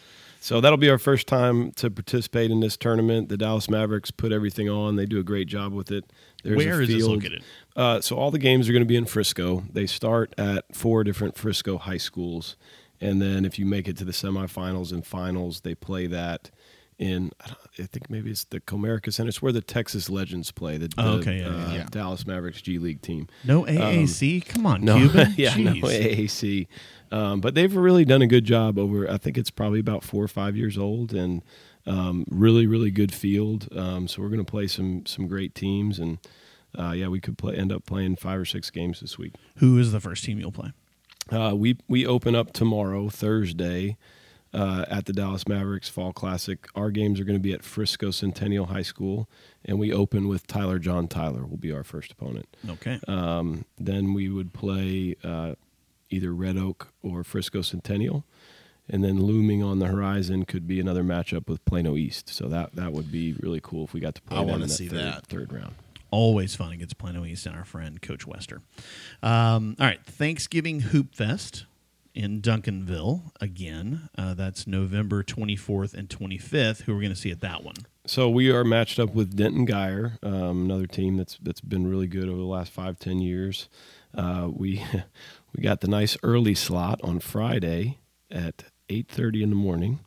So 0.43 0.59
that'll 0.59 0.77
be 0.77 0.89
our 0.89 0.97
first 0.97 1.27
time 1.27 1.71
to 1.73 1.91
participate 1.91 2.49
in 2.49 2.61
this 2.61 2.75
tournament. 2.75 3.29
The 3.29 3.37
Dallas 3.37 3.69
Mavericks 3.69 4.09
put 4.09 4.31
everything 4.31 4.67
on. 4.67 4.95
They 4.95 5.05
do 5.05 5.19
a 5.19 5.23
great 5.23 5.47
job 5.47 5.71
with 5.71 5.91
it. 5.91 6.11
There's 6.43 6.57
Where 6.57 6.79
a 6.79 6.81
is 6.81 6.89
this 6.89 7.05
located? 7.05 7.43
Uh, 7.75 8.01
so 8.01 8.15
all 8.15 8.31
the 8.31 8.39
games 8.39 8.67
are 8.67 8.71
going 8.71 8.81
to 8.81 8.87
be 8.87 8.95
in 8.95 9.05
Frisco. 9.05 9.63
They 9.71 9.85
start 9.85 10.33
at 10.39 10.75
four 10.75 11.03
different 11.03 11.37
Frisco 11.37 11.77
high 11.77 11.97
schools, 11.97 12.57
and 12.99 13.21
then 13.21 13.45
if 13.45 13.59
you 13.59 13.67
make 13.67 13.87
it 13.87 13.97
to 13.97 14.03
the 14.03 14.11
semifinals 14.11 14.91
and 14.91 15.05
finals, 15.05 15.61
they 15.61 15.75
play 15.75 16.07
that 16.07 16.49
in. 17.01 17.31
I, 17.43 17.47
don't, 17.47 17.57
I 17.79 17.83
think 17.87 18.09
maybe 18.09 18.31
it's 18.31 18.45
the 18.45 18.59
Comerica 18.61 19.11
Center. 19.11 19.29
It's 19.29 19.41
where 19.41 19.51
the 19.51 19.61
Texas 19.61 20.09
Legends 20.09 20.51
play. 20.51 20.77
The, 20.77 20.89
Oh, 20.97 21.13
okay, 21.17 21.39
yeah, 21.39 21.47
uh, 21.47 21.73
yeah. 21.73 21.87
Dallas 21.89 22.25
Mavericks 22.25 22.61
G 22.61 22.77
League 22.77 23.01
team. 23.01 23.27
No 23.43 23.63
AAC? 23.65 24.45
Come 24.45 24.65
on, 24.65 24.75
Um, 24.81 24.85
No, 24.85 24.97
Cuban. 24.97 25.33
yeah, 25.37 25.55
no 25.57 25.73
AAC. 25.73 26.67
Um, 27.11 27.41
but 27.41 27.55
they've 27.55 27.75
really 27.75 28.05
done 28.05 28.21
a 28.21 28.27
good 28.27 28.45
job 28.45 28.77
over. 28.79 29.09
I 29.09 29.17
think 29.17 29.37
it's 29.37 29.51
probably 29.51 29.79
about 29.79 30.03
four 30.03 30.23
or 30.23 30.29
five 30.29 30.55
years 30.55 30.77
old, 30.77 31.13
and 31.13 31.41
um, 31.85 32.25
really, 32.29 32.67
really 32.67 32.91
good 32.91 33.13
field. 33.13 33.67
Um, 33.75 34.07
so 34.07 34.21
we're 34.21 34.29
going 34.29 34.45
to 34.45 34.49
play 34.49 34.67
some 34.67 35.05
some 35.05 35.27
great 35.27 35.53
teams, 35.55 35.99
and 35.99 36.19
uh, 36.77 36.91
yeah, 36.91 37.07
we 37.09 37.19
could 37.19 37.37
play 37.37 37.55
end 37.55 37.71
up 37.73 37.85
playing 37.85 38.15
five 38.15 38.39
or 38.39 38.45
six 38.45 38.69
games 38.69 39.01
this 39.01 39.17
week. 39.17 39.33
Who 39.57 39.77
is 39.77 39.91
the 39.91 39.99
first 39.99 40.23
team 40.23 40.39
you'll 40.39 40.51
play? 40.53 40.71
Uh, 41.29 41.53
we 41.55 41.77
we 41.89 42.05
open 42.05 42.33
up 42.35 42.53
tomorrow, 42.53 43.09
Thursday, 43.09 43.97
uh, 44.53 44.85
at 44.89 45.05
the 45.05 45.13
Dallas 45.13 45.47
Mavericks 45.47 45.89
Fall 45.89 46.13
Classic. 46.13 46.67
Our 46.75 46.91
games 46.91 47.19
are 47.19 47.23
going 47.23 47.37
to 47.37 47.41
be 47.41 47.53
at 47.53 47.63
Frisco 47.63 48.11
Centennial 48.11 48.67
High 48.67 48.81
School, 48.81 49.29
and 49.63 49.79
we 49.79 49.93
open 49.93 50.27
with 50.27 50.47
Tyler 50.47 50.79
John 50.79 51.07
Tyler 51.07 51.45
will 51.45 51.57
be 51.57 51.71
our 51.71 51.83
first 51.83 52.11
opponent. 52.11 52.47
Okay. 52.67 52.99
Um, 53.07 53.65
then 53.77 54.13
we 54.13 54.29
would 54.29 54.53
play 54.53 55.15
uh, 55.23 55.55
either 56.09 56.33
Red 56.33 56.57
Oak 56.57 56.89
or 57.01 57.23
Frisco 57.23 57.61
Centennial, 57.61 58.25
and 58.89 59.03
then 59.03 59.21
looming 59.21 59.63
on 59.63 59.79
the 59.79 59.87
horizon 59.87 60.43
could 60.43 60.67
be 60.67 60.79
another 60.79 61.03
matchup 61.03 61.47
with 61.47 61.63
Plano 61.65 61.95
East. 61.95 62.29
So 62.29 62.47
that 62.49 62.75
that 62.75 62.91
would 62.91 63.11
be 63.11 63.33
really 63.33 63.61
cool 63.61 63.85
if 63.85 63.93
we 63.93 63.99
got 63.99 64.15
to 64.15 64.21
play. 64.21 64.37
I 64.37 64.41
wanna 64.41 64.67
see 64.67 64.87
third, 64.87 64.99
that. 64.99 65.27
third 65.27 65.53
round. 65.53 65.75
Always 66.09 66.55
fun 66.55 66.73
against 66.73 66.97
Plano 66.97 67.23
East 67.23 67.45
and 67.45 67.55
our 67.55 67.63
friend 67.63 68.01
Coach 68.01 68.27
Wester. 68.27 68.61
Um, 69.23 69.77
all 69.79 69.85
right, 69.85 70.05
Thanksgiving 70.05 70.81
Hoop 70.81 71.15
Fest 71.15 71.65
in 72.13 72.41
Duncanville 72.41 73.31
again. 73.39 74.09
Uh, 74.17 74.33
that's 74.33 74.67
November 74.67 75.23
24th 75.23 75.93
and 75.93 76.09
25th. 76.09 76.81
Who 76.83 76.93
we're 76.93 77.01
going 77.01 77.13
to 77.13 77.19
see 77.19 77.31
at 77.31 77.41
that 77.41 77.63
one? 77.63 77.75
So 78.05 78.29
we 78.29 78.49
are 78.49 78.63
matched 78.63 78.99
up 78.99 79.13
with 79.13 79.35
Denton 79.35 79.67
Guyer, 79.67 80.23
um, 80.23 80.65
another 80.65 80.87
team 80.87 81.17
that's 81.17 81.37
that's 81.41 81.61
been 81.61 81.87
really 81.87 82.07
good 82.07 82.27
over 82.27 82.37
the 82.37 82.43
last 82.43 82.71
five 82.71 82.97
ten 82.97 83.19
years. 83.19 83.69
Uh, 84.15 84.49
we 84.51 84.83
we 85.55 85.61
got 85.61 85.81
the 85.81 85.87
nice 85.87 86.17
early 86.23 86.55
slot 86.55 86.99
on 87.03 87.19
Friday 87.19 87.99
at 88.31 88.63
eight 88.89 89.07
thirty 89.07 89.43
in 89.43 89.51
the 89.51 89.55
morning. 89.55 89.99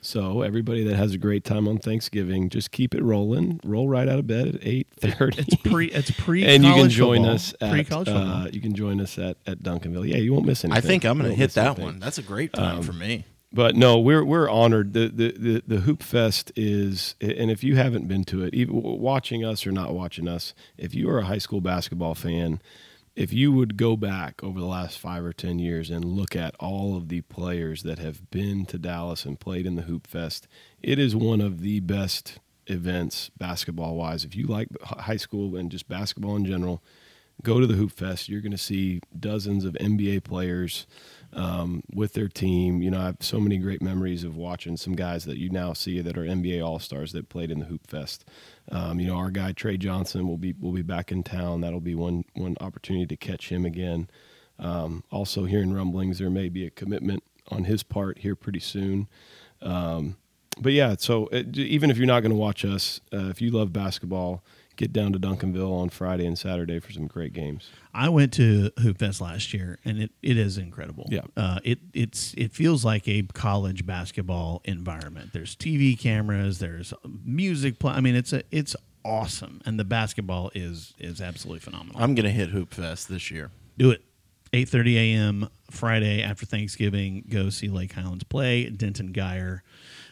So 0.00 0.42
everybody 0.42 0.84
that 0.84 0.96
has 0.96 1.12
a 1.12 1.18
great 1.18 1.44
time 1.44 1.66
on 1.66 1.78
Thanksgiving, 1.78 2.48
just 2.48 2.70
keep 2.70 2.94
it 2.94 3.02
rolling. 3.02 3.60
Roll 3.64 3.88
right 3.88 4.08
out 4.08 4.18
of 4.18 4.26
bed 4.26 4.48
at 4.48 4.58
eight 4.62 4.88
thirty. 4.98 5.40
It's 5.42 5.56
pre. 5.56 5.86
It's 5.90 6.10
pre. 6.18 6.44
and 6.44 6.64
you 6.64 6.72
can 6.72 6.88
join 6.88 7.24
us 7.24 7.54
pre 7.60 7.80
at 7.80 7.88
college 7.88 8.08
uh, 8.08 8.12
football. 8.12 8.48
you 8.48 8.60
can 8.60 8.74
join 8.74 9.00
us 9.00 9.18
at, 9.18 9.36
at 9.46 9.60
Duncanville. 9.60 10.08
Yeah, 10.08 10.18
you 10.18 10.32
won't 10.32 10.46
miss 10.46 10.64
anything. 10.64 10.78
I 10.78 10.80
think 10.80 11.04
I'm 11.04 11.18
going 11.18 11.30
to 11.30 11.36
hit 11.36 11.54
that 11.54 11.66
anything. 11.66 11.84
one. 11.84 11.98
That's 11.98 12.18
a 12.18 12.22
great 12.22 12.52
time 12.52 12.82
for 12.82 12.92
me. 12.92 13.24
But 13.52 13.76
no, 13.76 13.98
we're 13.98 14.24
we're 14.24 14.48
honored. 14.48 14.92
The, 14.92 15.08
the 15.08 15.32
the 15.32 15.62
the 15.66 15.80
Hoop 15.80 16.02
Fest 16.02 16.52
is, 16.54 17.14
and 17.20 17.50
if 17.50 17.64
you 17.64 17.76
haven't 17.76 18.06
been 18.06 18.24
to 18.24 18.44
it, 18.44 18.52
even 18.54 18.74
watching 18.82 19.42
us 19.44 19.66
or 19.66 19.72
not 19.72 19.94
watching 19.94 20.28
us, 20.28 20.54
if 20.76 20.94
you 20.94 21.08
are 21.08 21.18
a 21.20 21.24
high 21.24 21.38
school 21.38 21.62
basketball 21.62 22.14
fan, 22.14 22.60
if 23.18 23.32
you 23.32 23.50
would 23.50 23.76
go 23.76 23.96
back 23.96 24.44
over 24.44 24.60
the 24.60 24.66
last 24.66 24.96
five 24.96 25.24
or 25.24 25.32
ten 25.32 25.58
years 25.58 25.90
and 25.90 26.04
look 26.04 26.36
at 26.36 26.54
all 26.60 26.96
of 26.96 27.08
the 27.08 27.20
players 27.22 27.82
that 27.82 27.98
have 27.98 28.30
been 28.30 28.64
to 28.64 28.78
Dallas 28.78 29.24
and 29.24 29.40
played 29.40 29.66
in 29.66 29.74
the 29.74 29.82
Hoop 29.82 30.06
Fest, 30.06 30.46
it 30.84 31.00
is 31.00 31.16
one 31.16 31.40
of 31.40 31.60
the 31.60 31.80
best 31.80 32.38
events 32.68 33.32
basketball 33.36 33.96
wise. 33.96 34.24
If 34.24 34.36
you 34.36 34.46
like 34.46 34.68
high 34.84 35.16
school 35.16 35.56
and 35.56 35.68
just 35.68 35.88
basketball 35.88 36.36
in 36.36 36.44
general, 36.44 36.80
go 37.42 37.58
to 37.58 37.66
the 37.66 37.74
Hoop 37.74 37.90
Fest. 37.90 38.28
You're 38.28 38.40
going 38.40 38.52
to 38.52 38.56
see 38.56 39.00
dozens 39.18 39.64
of 39.64 39.72
NBA 39.74 40.22
players 40.22 40.86
um, 41.32 41.82
with 41.92 42.14
their 42.14 42.28
team. 42.28 42.82
You 42.82 42.90
know, 42.90 43.00
I 43.00 43.06
have 43.06 43.16
so 43.20 43.40
many 43.40 43.58
great 43.58 43.82
memories 43.82 44.24
of 44.24 44.36
watching 44.36 44.76
some 44.76 44.94
guys 44.94 45.24
that 45.24 45.38
you 45.38 45.50
now 45.50 45.72
see 45.72 46.00
that 46.00 46.16
are 46.16 46.22
NBA 46.22 46.64
All 46.64 46.78
Stars 46.78 47.12
that 47.12 47.28
played 47.28 47.50
in 47.50 47.60
the 47.60 47.66
Hoop 47.66 47.86
Fest. 47.86 48.24
Um, 48.70 49.00
you 49.00 49.06
know, 49.06 49.16
our 49.16 49.30
guy 49.30 49.52
Trey 49.52 49.76
Johnson 49.76 50.26
will 50.26 50.38
be 50.38 50.54
will 50.58 50.72
be 50.72 50.82
back 50.82 51.12
in 51.12 51.22
town. 51.22 51.60
That'll 51.60 51.80
be 51.80 51.94
one 51.94 52.24
one 52.34 52.56
opportunity 52.60 53.06
to 53.06 53.16
catch 53.16 53.50
him 53.50 53.64
again. 53.64 54.08
Um, 54.58 55.04
also, 55.10 55.44
hearing 55.44 55.72
rumblings, 55.72 56.18
there 56.18 56.30
may 56.30 56.48
be 56.48 56.66
a 56.66 56.70
commitment 56.70 57.22
on 57.48 57.64
his 57.64 57.82
part 57.82 58.18
here 58.18 58.34
pretty 58.34 58.60
soon. 58.60 59.08
Um, 59.62 60.16
but 60.60 60.72
yeah, 60.72 60.96
so 60.98 61.28
it, 61.28 61.56
even 61.56 61.90
if 61.90 61.96
you're 61.96 62.06
not 62.06 62.20
going 62.20 62.32
to 62.32 62.36
watch 62.36 62.64
us, 62.64 63.00
uh, 63.12 63.28
if 63.28 63.40
you 63.40 63.50
love 63.50 63.72
basketball, 63.72 64.42
get 64.78 64.92
down 64.92 65.12
to 65.12 65.18
Duncanville 65.18 65.70
on 65.70 65.90
Friday 65.90 66.24
and 66.24 66.38
Saturday 66.38 66.78
for 66.78 66.92
some 66.92 67.06
great 67.06 67.34
games. 67.34 67.68
I 67.92 68.08
went 68.08 68.32
to 68.34 68.70
Hoop 68.78 68.98
Fest 68.98 69.20
last 69.20 69.52
year, 69.52 69.78
and 69.84 70.00
it, 70.00 70.12
it 70.22 70.38
is 70.38 70.56
incredible. 70.56 71.06
Yeah. 71.10 71.22
uh, 71.36 71.58
it 71.64 71.80
it's 71.92 72.32
it 72.38 72.52
feels 72.52 72.84
like 72.84 73.06
a 73.06 73.22
college 73.34 73.84
basketball 73.84 74.62
environment. 74.64 75.34
There's 75.34 75.54
TV 75.54 75.98
cameras, 75.98 76.60
there's 76.60 76.94
music. 77.24 77.78
Play, 77.78 77.92
I 77.92 78.00
mean, 78.00 78.14
it's 78.14 78.32
a 78.32 78.42
it's 78.50 78.74
awesome, 79.04 79.60
and 79.66 79.78
the 79.78 79.84
basketball 79.84 80.50
is 80.54 80.94
is 80.98 81.20
absolutely 81.20 81.60
phenomenal. 81.60 82.00
I'm 82.00 82.14
gonna 82.14 82.30
hit 82.30 82.50
Hoop 82.50 82.72
Fest 82.72 83.08
this 83.08 83.30
year. 83.30 83.50
Do 83.76 83.90
it. 83.90 84.02
8:30 84.52 84.94
a.m. 84.94 85.48
Friday 85.70 86.22
after 86.22 86.46
Thanksgiving. 86.46 87.26
Go 87.28 87.50
see 87.50 87.68
Lake 87.68 87.92
Highlands 87.92 88.24
play. 88.24 88.70
Denton 88.70 89.12
Guyer. 89.12 89.60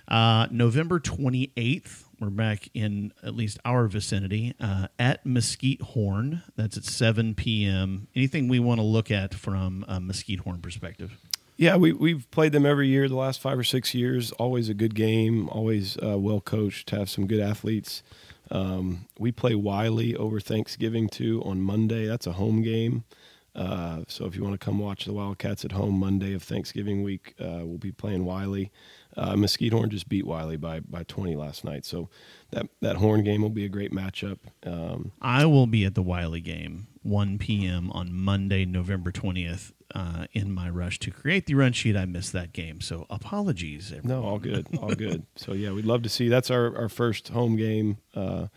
Uh, 0.09 0.47
November 0.51 1.01
28th. 1.01 2.05
We're 2.19 2.31
back 2.31 2.71
in 2.73 3.13
at 3.23 3.37
least 3.37 3.59
our 3.65 3.89
vicinity 3.89 4.55
uh, 4.59 4.89
at 4.99 5.27
Mesquite 5.27 5.83
Horn. 5.83 6.43
That's 6.57 6.79
at 6.79 6.85
7 6.85 7.35
p.m. 7.35 8.09
Anything 8.17 8.49
we 8.49 8.59
want 8.59 8.79
to 8.79 8.85
look 8.85 9.11
at 9.11 9.35
from 9.35 9.85
a 9.87 10.01
Mesquite 10.01 10.41
Horn 10.41 10.63
perspective? 10.63 11.19
Yeah, 11.59 11.77
we 11.77 11.93
we've 11.93 12.31
played 12.31 12.53
them 12.53 12.65
every 12.67 12.89
year 12.89 13.09
the 13.09 13.17
last 13.17 13.41
five 13.41 13.59
or 13.59 13.65
six 13.65 13.95
years. 13.95 14.33
Always 14.33 14.69
a 14.69 14.75
good 14.75 14.95
game. 14.95 15.49
Always 15.51 15.97
uh, 15.99 16.19
well 16.19 16.41
coached. 16.41 16.91
Have 16.91 17.11
some 17.11 17.27
good 17.27 17.41
athletes. 17.41 18.03
Um, 18.51 19.07
we 19.19 19.33
play 19.33 19.55
Wylie 19.55 20.15
over 20.17 20.41
Thanksgiving 20.41 21.09
too 21.09 21.43
on 21.45 21.61
Monday. 21.61 22.07
That's 22.07 22.27
a 22.27 22.33
home 22.33 22.63
game. 22.63 23.05
Uh, 23.55 24.03
so 24.07 24.27
if 24.27 24.37
you 24.37 24.43
want 24.43 24.59
to 24.59 24.63
come 24.65 24.79
watch 24.79 25.07
the 25.07 25.15
Wildcats 25.15 25.65
at 25.65 25.73
home 25.73 25.99
Monday 25.99 26.35
of 26.35 26.43
Thanksgiving 26.43 27.03
week, 27.03 27.35
uh, 27.41 27.61
we'll 27.65 27.79
be 27.79 27.91
playing 27.91 28.27
Wylie. 28.27 28.71
Uh, 29.17 29.35
Mesquite 29.37 29.73
Horn 29.73 29.89
just 29.91 30.09
beat 30.09 30.27
Wylie 30.27 30.57
by 30.57 30.81
by 30.81 31.03
20 31.05 31.37
last 31.37 31.65
night, 31.65 31.85
so 31.85 32.09
that 32.51 32.69
that 32.81 32.97
Horn 32.97 33.25
game 33.25 33.43
will 33.43 33.51
be 33.51 33.65
a 33.65 33.69
great 33.69 33.93
matchup. 33.93 34.39
Um, 34.65 35.13
I 35.23 35.47
will 35.47 35.67
be 35.67 35.85
at 35.85 35.95
the 35.95 36.03
Wylie 36.03 36.41
game 36.41 36.89
1 37.03 37.39
p.m. 37.39 37.91
on 37.93 38.13
Monday, 38.13 38.65
November 38.65 39.11
20th. 39.11 39.73
Uh, 39.95 40.27
in 40.33 40.53
my 40.53 40.69
rush 40.69 40.99
to 40.99 41.13
create 41.13 41.47
the 41.47 41.55
run 41.55 41.73
sheet, 41.73 41.97
I 41.97 42.07
missed 42.07 42.33
that 42.33 42.53
game, 42.53 42.81
so 42.81 43.07
apologies. 43.09 43.93
Everyone. 43.97 44.21
no, 44.21 44.29
all 44.29 44.39
good, 44.39 44.67
all 44.83 44.95
good. 44.95 45.25
So 45.37 45.53
yeah, 45.53 45.71
we'd 45.71 45.85
love 45.87 46.03
to 46.03 46.09
see. 46.09 46.29
That's 46.29 46.51
our 46.51 46.77
our 46.77 46.89
first 46.89 47.29
home 47.29 47.57
game. 47.57 47.99
Uh, 48.13 48.49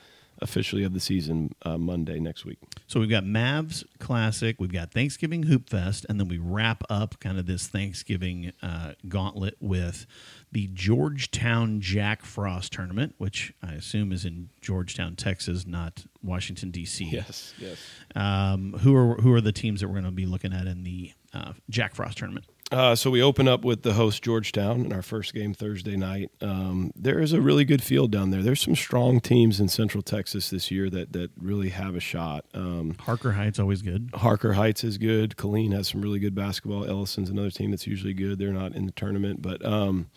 officially 0.41 0.83
of 0.83 0.93
the 0.93 0.99
season 0.99 1.53
uh, 1.63 1.77
Monday 1.77 2.19
next 2.19 2.45
week. 2.45 2.57
So 2.87 2.99
we've 2.99 3.09
got 3.09 3.23
Mavs 3.23 3.83
Classic, 3.99 4.55
we've 4.59 4.71
got 4.71 4.91
Thanksgiving 4.91 5.43
Hoop 5.43 5.69
Fest, 5.69 6.05
and 6.09 6.19
then 6.19 6.27
we 6.27 6.37
wrap 6.37 6.83
up 6.89 7.19
kind 7.19 7.37
of 7.37 7.45
this 7.45 7.67
Thanksgiving 7.67 8.53
uh, 8.61 8.93
gauntlet 9.07 9.55
with 9.59 10.05
the 10.51 10.67
Georgetown 10.73 11.81
Jack 11.81 12.23
Frost 12.23 12.73
tournament, 12.73 13.15
which 13.17 13.53
I 13.61 13.73
assume 13.73 14.11
is 14.11 14.25
in 14.25 14.49
Georgetown, 14.61 15.15
Texas, 15.15 15.67
not 15.67 16.05
Washington 16.23 16.71
D.C. 16.71 17.05
Yes, 17.11 17.53
yes. 17.57 17.77
Um, 18.15 18.73
who 18.79 18.95
are 18.95 19.15
who 19.15 19.33
are 19.33 19.41
the 19.41 19.51
teams 19.51 19.81
that 19.81 19.87
we're 19.87 19.93
going 19.93 20.05
to 20.05 20.11
be 20.11 20.25
looking 20.25 20.53
at 20.53 20.67
in 20.67 20.83
the 20.83 21.11
uh, 21.33 21.53
Jack 21.69 21.95
Frost 21.95 22.17
tournament? 22.17 22.45
Uh, 22.71 22.95
so 22.95 23.09
we 23.09 23.21
open 23.21 23.47
up 23.47 23.65
with 23.65 23.81
the 23.81 23.93
host 23.93 24.21
Georgetown 24.21 24.85
in 24.85 24.93
our 24.93 25.01
first 25.01 25.33
game 25.33 25.55
Thursday 25.55 25.95
night. 25.95 26.29
Um, 26.39 26.91
there 26.95 27.19
is 27.19 27.33
a 27.33 27.41
really 27.41 27.65
good 27.65 27.81
field 27.81 28.11
down 28.11 28.29
there. 28.29 28.43
There's 28.43 28.61
some 28.61 28.75
strong 28.75 29.19
teams 29.19 29.59
in 29.59 29.69
Central 29.69 30.03
Texas 30.03 30.51
this 30.51 30.69
year 30.69 30.87
that 30.91 31.11
that 31.13 31.31
really 31.35 31.69
have 31.69 31.95
a 31.95 31.99
shot. 31.99 32.45
Um, 32.53 32.95
Harker 32.99 33.31
Heights 33.31 33.57
always 33.57 33.81
good. 33.81 34.11
Harker 34.13 34.53
Heights 34.53 34.83
is 34.83 34.99
good. 34.99 35.35
Killeen 35.35 35.73
has 35.73 35.87
some 35.87 36.01
really 36.01 36.19
good 36.19 36.35
basketball. 36.35 36.85
Ellison's 36.85 37.31
another 37.31 37.49
team 37.49 37.71
that's 37.71 37.87
usually 37.87 38.13
good. 38.13 38.37
They're 38.37 38.53
not 38.53 38.75
in 38.75 38.85
the 38.85 38.91
tournament, 38.91 39.41
but 39.41 39.65
um, 39.65 40.11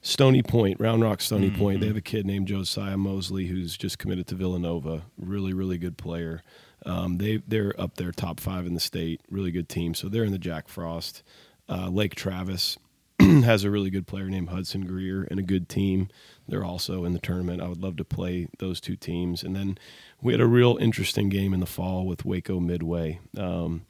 Stony 0.00 0.42
Point, 0.42 0.78
Round 0.78 1.02
Rock 1.02 1.20
Stony 1.20 1.50
Point, 1.50 1.80
they 1.80 1.88
have 1.88 1.96
a 1.96 2.00
kid 2.00 2.24
named 2.24 2.46
Josiah 2.46 2.96
Mosley 2.96 3.46
who's 3.46 3.76
just 3.76 3.98
committed 3.98 4.28
to 4.28 4.36
Villanova. 4.36 5.02
Really, 5.18 5.52
really 5.52 5.78
good 5.78 5.98
player. 5.98 6.44
Um, 6.86 7.18
they 7.18 7.42
they're 7.48 7.78
up 7.78 7.96
there 7.96 8.12
top 8.12 8.38
five 8.38 8.66
in 8.66 8.74
the 8.74 8.80
state. 8.80 9.20
Really 9.28 9.50
good 9.50 9.68
team. 9.68 9.94
So 9.94 10.08
they're 10.08 10.22
in 10.22 10.30
the 10.30 10.38
Jack 10.38 10.68
Frost. 10.68 11.24
Uh, 11.68 11.88
Lake 11.88 12.14
Travis 12.14 12.78
has 13.20 13.64
a 13.64 13.70
really 13.70 13.90
good 13.90 14.06
player 14.06 14.28
named 14.28 14.48
Hudson 14.48 14.86
Greer 14.86 15.26
and 15.30 15.38
a 15.38 15.42
good 15.42 15.68
team. 15.68 16.08
They're 16.46 16.64
also 16.64 17.04
in 17.04 17.12
the 17.12 17.18
tournament. 17.18 17.60
I 17.60 17.68
would 17.68 17.82
love 17.82 17.96
to 17.96 18.04
play 18.04 18.48
those 18.58 18.80
two 18.80 18.96
teams. 18.96 19.42
And 19.42 19.54
then 19.54 19.78
we 20.22 20.32
had 20.32 20.40
a 20.40 20.46
real 20.46 20.76
interesting 20.78 21.28
game 21.28 21.52
in 21.52 21.60
the 21.60 21.66
fall 21.66 22.06
with 22.06 22.24
Waco 22.24 22.60
Midway. 22.60 23.20
Um, 23.36 23.82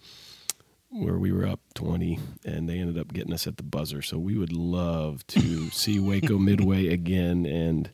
where 0.90 1.18
we 1.18 1.32
were 1.32 1.46
up 1.46 1.60
20 1.74 2.18
and 2.44 2.68
they 2.68 2.78
ended 2.78 2.98
up 2.98 3.12
getting 3.12 3.32
us 3.32 3.46
at 3.46 3.56
the 3.56 3.62
buzzer. 3.62 4.02
So 4.02 4.18
we 4.18 4.36
would 4.38 4.52
love 4.52 5.26
to 5.28 5.40
see 5.70 5.98
Waco 6.00 6.38
Midway 6.38 6.88
again 6.88 7.44
and 7.46 7.90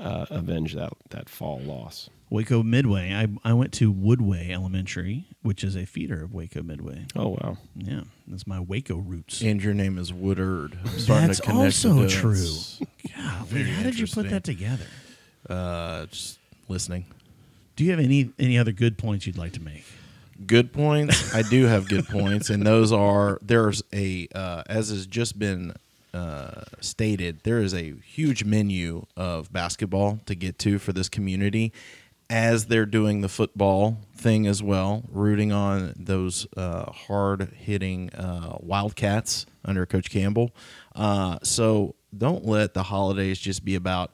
uh, 0.00 0.26
avenge 0.30 0.74
that, 0.74 0.92
that 1.10 1.28
fall 1.28 1.60
loss. 1.60 2.08
Waco 2.30 2.62
Midway. 2.62 3.12
I 3.12 3.28
I 3.48 3.52
went 3.52 3.72
to 3.74 3.92
Woodway 3.92 4.50
Elementary, 4.50 5.26
which 5.42 5.64
is 5.64 5.76
a 5.76 5.86
feeder 5.86 6.22
of 6.22 6.34
Waco 6.34 6.62
Midway. 6.62 7.06
Oh, 7.16 7.28
wow. 7.28 7.56
Yeah, 7.76 8.02
that's 8.26 8.46
my 8.46 8.60
Waco 8.60 8.96
roots. 8.96 9.40
And 9.40 9.62
your 9.62 9.74
name 9.74 9.98
is 9.98 10.12
Woodard. 10.12 10.78
I'm 10.84 10.98
starting 10.98 11.26
That's 11.28 11.40
to 11.40 11.46
connect 11.46 11.64
also 11.64 11.94
the 11.94 12.02
dots. 12.02 12.14
true. 12.14 12.86
God, 13.16 13.66
how 13.66 13.82
did 13.82 13.98
you 13.98 14.06
put 14.06 14.30
that 14.30 14.44
together? 14.44 14.86
Uh, 15.48 16.06
just 16.06 16.38
listening. 16.68 17.06
Do 17.76 17.84
you 17.84 17.90
have 17.90 18.00
any 18.00 18.30
any 18.38 18.58
other 18.58 18.72
good 18.72 18.98
points 18.98 19.26
you'd 19.26 19.38
like 19.38 19.52
to 19.52 19.62
make? 19.62 19.84
Good 20.46 20.72
points. 20.72 21.34
I 21.34 21.42
do 21.42 21.64
have 21.64 21.88
good 21.88 22.06
points, 22.06 22.50
and 22.50 22.64
those 22.64 22.92
are 22.92 23.38
there's 23.42 23.82
a 23.92 24.28
uh, 24.34 24.62
as 24.68 24.90
has 24.90 25.06
just 25.06 25.38
been 25.38 25.74
uh, 26.14 26.62
stated, 26.80 27.40
there 27.44 27.58
is 27.58 27.74
a 27.74 27.94
huge 28.04 28.44
menu 28.44 29.04
of 29.16 29.52
basketball 29.52 30.20
to 30.26 30.34
get 30.34 30.58
to 30.60 30.78
for 30.78 30.92
this 30.92 31.08
community. 31.08 31.72
As 32.30 32.66
they're 32.66 32.86
doing 32.86 33.22
the 33.22 33.28
football 33.28 33.98
thing 34.14 34.46
as 34.46 34.62
well, 34.62 35.02
rooting 35.10 35.50
on 35.50 35.94
those 35.96 36.46
uh, 36.56 36.90
hard 36.92 37.54
hitting 37.56 38.10
uh, 38.14 38.58
Wildcats 38.60 39.46
under 39.64 39.86
Coach 39.86 40.10
Campbell. 40.10 40.54
Uh, 40.94 41.38
so 41.42 41.94
don't 42.16 42.44
let 42.44 42.74
the 42.74 42.82
holidays 42.82 43.38
just 43.38 43.64
be 43.64 43.74
about 43.74 44.12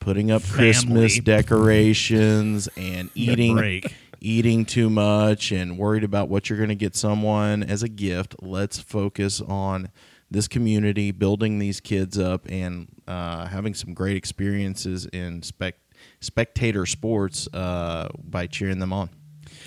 putting 0.00 0.30
up 0.30 0.42
Christmas 0.44 1.18
decorations 1.18 2.68
and 2.76 3.10
eating 3.14 3.82
eating 4.20 4.64
too 4.64 4.90
much 4.90 5.52
and 5.52 5.78
worried 5.78 6.04
about 6.04 6.28
what 6.28 6.48
you're 6.48 6.56
going 6.56 6.68
to 6.68 6.74
get 6.74 6.96
someone 6.96 7.62
as 7.62 7.82
a 7.82 7.88
gift. 7.88 8.34
Let's 8.42 8.78
focus 8.78 9.40
on 9.40 9.90
this 10.30 10.48
community, 10.48 11.12
building 11.12 11.58
these 11.58 11.80
kids 11.80 12.18
up, 12.18 12.46
and 12.48 12.88
uh, 13.06 13.46
having 13.46 13.74
some 13.74 13.94
great 13.94 14.16
experiences 14.16 15.06
in 15.06 15.42
spec- 15.42 15.78
spectator 16.20 16.86
sports 16.86 17.48
uh, 17.52 18.08
by 18.22 18.46
cheering 18.46 18.78
them 18.78 18.92
on. 18.92 19.10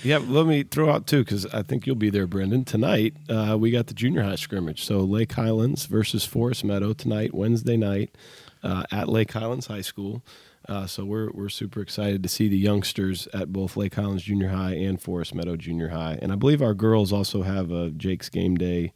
Yeah, 0.04 0.20
let 0.20 0.46
me 0.46 0.64
throw 0.64 0.90
out 0.90 1.08
too 1.08 1.24
because 1.24 1.46
I 1.48 1.62
think 1.62 1.86
you'll 1.86 1.96
be 1.96 2.10
there, 2.10 2.28
Brendan. 2.28 2.64
Tonight 2.64 3.16
uh, 3.28 3.58
we 3.60 3.72
got 3.72 3.88
the 3.88 3.94
junior 3.94 4.24
high 4.24 4.36
scrimmage. 4.36 4.86
So 4.86 5.00
Lake 5.00 5.34
Highlands 5.34 5.88
versus 5.88 6.26
Forest 6.26 6.64
Meadow 6.64 6.94
tonight, 6.94 7.34
Wednesday 7.34 7.76
night, 7.76 8.16
uh, 8.64 8.84
at 8.92 9.10
Lake 9.10 9.34
Highlands 9.34 9.68
High 9.68 9.82
School. 9.82 10.24
Uh, 10.68 10.86
so 10.86 11.04
we're 11.04 11.32
we're 11.32 11.50
super 11.50 11.82
excited 11.82 12.24
to 12.24 12.30
see 12.30 12.48
the 12.48 12.58
youngsters 12.58 13.28
at 13.34 13.52
both 13.52 13.76
Lake 13.76 13.96
Highlands 13.96 14.24
Junior 14.24 14.50
High 14.50 14.76
and 14.76 15.02
Forest 15.02 15.36
Meadow 15.36 15.56
Junior 15.56 15.90
High. 15.90 16.18
And 16.22 16.32
I 16.32 16.36
believe 16.36 16.62
our 16.62 16.74
girls 16.74 17.12
also 17.12 17.42
have 17.42 17.72
a 17.72 17.90
Jake's 17.90 18.30
Game 18.30 18.56
Day. 18.56 18.94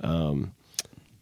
Um, 0.00 0.52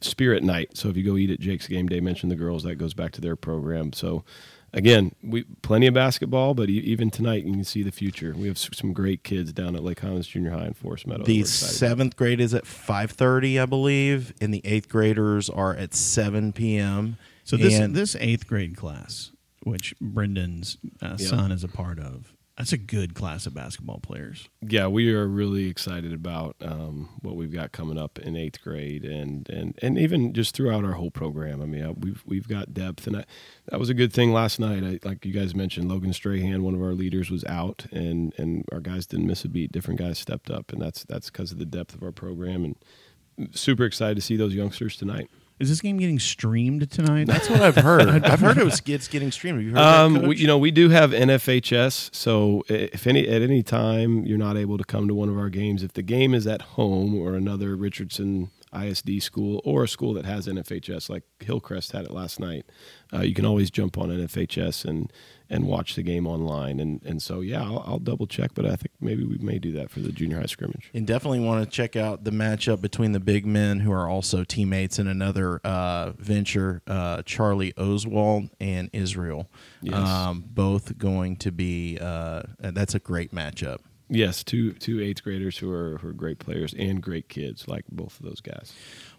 Spirit 0.05 0.43
Night. 0.43 0.77
So 0.77 0.89
if 0.89 0.97
you 0.97 1.03
go 1.03 1.17
eat 1.17 1.31
at 1.31 1.41
Jake's 1.41 1.67
Game 1.69 1.89
Day, 1.89 2.01
mention 2.01 2.29
the 2.29 2.37
girls. 2.37 2.63
That 2.65 2.77
goes 2.77 2.95
back 2.95 3.13
to 3.13 3.21
their 3.21 3.37
program. 3.37 3.93
So 3.93 4.25
again, 4.73 5.13
we 5.23 5.43
plenty 5.63 5.87
of 5.87 5.95
basketball, 5.95 6.55
but 6.55 6.69
e- 6.71 6.79
even 6.81 7.11
tonight 7.11 7.45
you 7.45 7.53
can 7.53 7.65
see 7.65 7.83
the 7.83 7.93
future. 7.93 8.35
We 8.37 8.49
have 8.49 8.59
some 8.59 8.93
great 8.93 9.23
kids 9.25 9.53
down 9.53 9.77
at 9.77 9.83
Lake 9.83 10.01
Highlands 10.01 10.27
Junior 10.27 10.51
High 10.51 10.65
and 10.67 10.77
Forest 10.77 11.07
Meadow. 11.07 11.25
The 11.25 11.39
we're 11.39 11.41
excited 11.43 11.67
about. 11.67 11.79
seventh 11.79 12.17
grade 12.17 12.41
is 12.41 12.55
at 12.55 12.65
5:30, 12.65 13.61
I 13.61 13.67
believe, 13.67 14.33
and 14.41 14.53
the 14.53 14.63
eighth 14.65 14.89
graders 14.89 15.49
are 15.51 15.75
at 15.75 15.95
7 15.95 16.53
p.m. 16.53 17.17
So 17.45 17.57
this 17.57 17.75
And- 17.75 17.95
this 17.95 18.17
eighth 18.21 18.47
grade 18.47 18.77
class, 18.77 19.33
which 19.65 19.95
Brendan's 20.01 20.79
uh, 21.01 21.17
Yeah. 21.19 21.27
son 21.29 21.53
is 21.53 21.65
a 21.65 21.69
part 21.69 21.99
of, 21.99 22.33
That's 22.63 22.73
a 22.73 22.79
good 22.79 23.17
class 23.17 23.45
of 23.47 23.55
basketball 23.55 23.99
players. 23.99 24.49
Yeah, 24.61 24.87
we 24.87 25.13
are 25.13 25.27
really 25.27 25.69
excited 25.69 26.13
about 26.13 26.55
um, 26.61 27.09
what 27.21 27.35
we've 27.35 27.51
got 27.51 27.73
coming 27.73 27.99
up 27.99 28.21
in 28.21 28.37
eighth 28.37 28.63
grade, 28.63 29.05
and 29.05 29.49
and 29.51 29.77
and 29.83 29.99
even 29.99 30.33
just 30.33 30.55
throughout 30.55 30.85
our 30.85 30.93
whole 30.93 31.11
program. 31.11 31.61
I 31.61 31.65
mean, 31.65 31.83
uh, 31.83 31.93
we've 31.99 32.23
we've 32.25 32.47
got 32.47 32.73
depth, 32.73 33.09
and 33.09 33.17
I, 33.17 33.25
that 33.69 33.81
was 33.81 33.89
a 33.89 33.95
good 33.95 34.13
thing 34.13 34.33
last 34.33 34.61
night. 34.61 34.85
I, 34.85 35.01
like 35.03 35.27
you 35.27 35.33
guys 35.33 35.57
mentioned, 35.57 35.89
Logan 35.89 36.13
Strahan, 36.13 36.63
one 36.63 36.77
of 36.77 36.81
our 36.81 36.93
leaders, 36.93 37.33
was 37.33 37.45
out, 37.47 37.87
and 37.91 38.33
and 38.39 38.65
our 38.71 38.79
guys 38.79 39.07
didn't 39.07 39.27
miss 39.27 39.45
a 39.45 39.49
beat. 39.49 39.73
Different 39.73 39.99
guys 39.99 40.21
stepped 40.21 40.49
up, 40.49 40.73
and 40.73 40.81
that's 40.81 41.03
that's 41.03 41.31
because 41.31 41.51
of 41.51 41.59
the 41.59 41.67
depth 41.67 41.97
of 41.97 42.05
our 42.05 42.13
program. 42.13 42.63
And 42.63 43.57
super 43.57 43.85
excited 43.85 44.15
to 44.15 44.23
see 44.23 44.37
those 44.37 44.55
youngsters 44.55 44.97
tonight. 44.97 45.29
Is 45.63 45.69
this 45.69 45.81
game 45.81 45.97
getting 45.97 46.19
streamed 46.19 46.91
tonight? 46.91 47.29
That's 47.29 47.49
what 47.49 47.63
I've 47.63 47.77
heard. 47.77 48.09
I've 48.25 48.41
heard 48.41 48.59
it 48.59 48.65
was 48.65 48.83
it's 48.85 49.07
getting 49.07 49.31
streamed. 49.31 49.59
Have 49.59 49.65
you 49.67 49.71
heard 49.75 49.79
Um, 49.79 50.13
that, 50.15 50.23
we, 50.25 50.37
you 50.37 50.47
know, 50.49 50.59
we 50.59 50.73
do 50.73 50.89
have 50.89 51.13
NFHS, 51.13 52.13
so 52.15 52.65
if 52.69 53.07
any 53.07 53.29
at 53.29 53.43
any 53.43 53.63
time 53.63 54.25
you're 54.27 54.39
not 54.39 54.57
able 54.57 54.77
to 54.77 54.85
come 54.85 55.07
to 55.07 55.15
one 55.15 55.29
of 55.29 55.39
our 55.39 55.49
games, 55.49 55.83
if 55.85 55.93
the 55.93 56.03
game 56.03 56.35
is 56.35 56.47
at 56.49 56.63
home 56.63 57.15
or 57.15 57.35
another 57.35 57.77
Richardson 57.77 58.51
ISD 58.75 59.23
school 59.23 59.61
or 59.65 59.85
a 59.85 59.89
school 59.89 60.15
that 60.15 60.25
has 60.25 60.49
NFHS, 60.49 61.09
like 61.09 61.23
Hillcrest 61.41 61.93
had 61.93 62.07
it 62.07 62.11
last 62.11 62.41
night, 62.41 62.67
uh, 63.13 63.21
you 63.21 63.35
can 63.35 63.45
always 63.47 63.71
jump 63.71 63.97
on 63.99 64.09
NFHS 64.09 64.85
and 64.85 65.13
and 65.53 65.67
watch 65.67 65.95
the 65.95 66.03
game 66.03 66.27
online. 66.27 66.81
And 66.81 67.03
and 67.05 67.23
so 67.23 67.41
yeah, 67.41 67.63
I'll, 67.63 67.85
I'll 67.87 67.99
double 67.99 68.27
check, 68.27 68.53
but 68.55 68.65
I 68.65 68.75
think 68.77 68.91
maybe 69.01 69.25
we 69.25 69.39
may 69.39 69.59
do 69.59 69.71
that 69.73 69.91
for 69.91 70.01
the 70.01 70.11
junior 70.11 70.41
high 70.41 70.47
scrimmage. 70.47 70.91
And 70.95 71.07
definitely 71.07 71.41
want 71.41 71.65
to 71.65 71.71
check 71.71 71.95
out 71.95 72.25
the 72.25 72.31
matchup 72.31 72.81
between 72.81 73.13
the 73.13 73.21
big 73.21 73.47
men 73.47 73.81
who 73.81 73.93
are 73.93 74.09
also 74.09 74.43
teammates 74.45 74.99
in 74.99 75.07
another 75.07 75.61
uh, 75.65 76.13
venture, 76.19 76.83
uh, 76.87 77.23
Charlie 77.23 77.75
Oswald 77.77 78.51
and 78.59 78.91
Israel. 78.93 79.49
Yes. 79.83 80.09
Um, 80.09 80.45
both 80.47 80.99
going 80.99 81.37
to 81.37 81.53
be, 81.53 81.99
uh, 82.01 82.43
that's 82.59 82.95
a 82.95 82.99
great 82.99 83.33
matchup. 83.33 83.79
Yes, 84.09 84.45
two 84.45 84.73
two 84.75 85.01
eighth 85.01 85.23
graders 85.23 85.57
who 85.57 85.73
are 85.73 85.97
who 85.97 86.09
are 86.09 86.13
great 86.13 86.39
players 86.39 86.75
and 86.75 87.03
great 87.03 87.31
kids, 87.31 87.67
like 87.67 87.87
both 87.91 88.21
of 88.21 88.27
those 88.27 88.43
guys. 88.43 88.75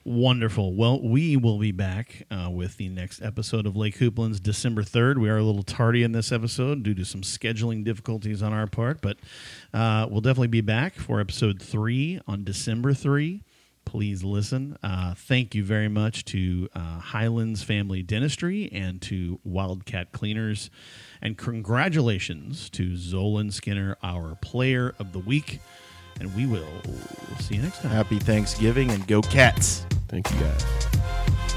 Wonderful. 0.06 0.74
Well, 0.74 1.02
we 1.02 1.38
will 1.38 1.60
be 1.60 1.72
back 1.72 2.28
uh, 2.30 2.50
with 2.50 2.76
the 2.76 2.90
next 2.90 3.22
episode 3.22 3.66
of 3.66 3.78
Lake 3.78 4.00
Hooplands 4.00 4.44
December 4.44 4.84
3rd. 4.84 5.18
We 5.18 5.30
are 5.30 5.38
a 5.38 5.44
little 5.44 5.64
tardy 5.64 6.04
in 6.04 6.12
this 6.12 6.34
episode 6.34 6.84
due 6.84 6.94
to 6.96 7.06
some 7.06 7.22
scheduling 7.22 7.86
difficulties 7.86 8.44
on 8.44 8.52
our 8.52 8.68
part, 8.68 9.00
but 9.02 9.18
uh, 9.74 10.06
we'll 10.12 10.20
definitely 10.20 10.50
be 10.50 10.60
back 10.60 10.96
for 10.96 11.22
episode 11.22 11.62
3 11.62 12.20
on 12.28 12.44
December 12.44 12.94
3. 12.94 13.44
Please 13.86 14.26
listen. 14.26 14.78
Uh, 14.84 15.14
thank 15.16 15.56
you 15.56 15.64
very 15.64 15.88
much 15.88 16.26
to 16.26 16.68
uh, 16.76 17.00
Highlands 17.00 17.64
Family 17.64 18.04
Dentistry 18.04 18.70
and 18.74 19.02
to 19.04 19.40
Wildcat 19.46 20.12
Cleaners. 20.12 20.70
And 21.22 21.38
congratulations 21.38 22.70
to 22.72 22.92
Zolan 22.92 23.54
Skinner, 23.54 23.98
our 24.04 24.36
player 24.42 24.96
of 25.00 25.14
the 25.14 25.20
week 25.20 25.62
and 26.20 26.34
we 26.36 26.46
will 26.46 26.68
see 27.40 27.56
you 27.56 27.62
next 27.62 27.82
time. 27.82 27.92
Happy 27.92 28.20
Thanksgiving 28.20 28.92
and 28.92 29.06
go 29.08 29.22
cats. 29.22 29.86
Thank 30.08 30.32
you 30.32 30.40
guys. 30.40 31.53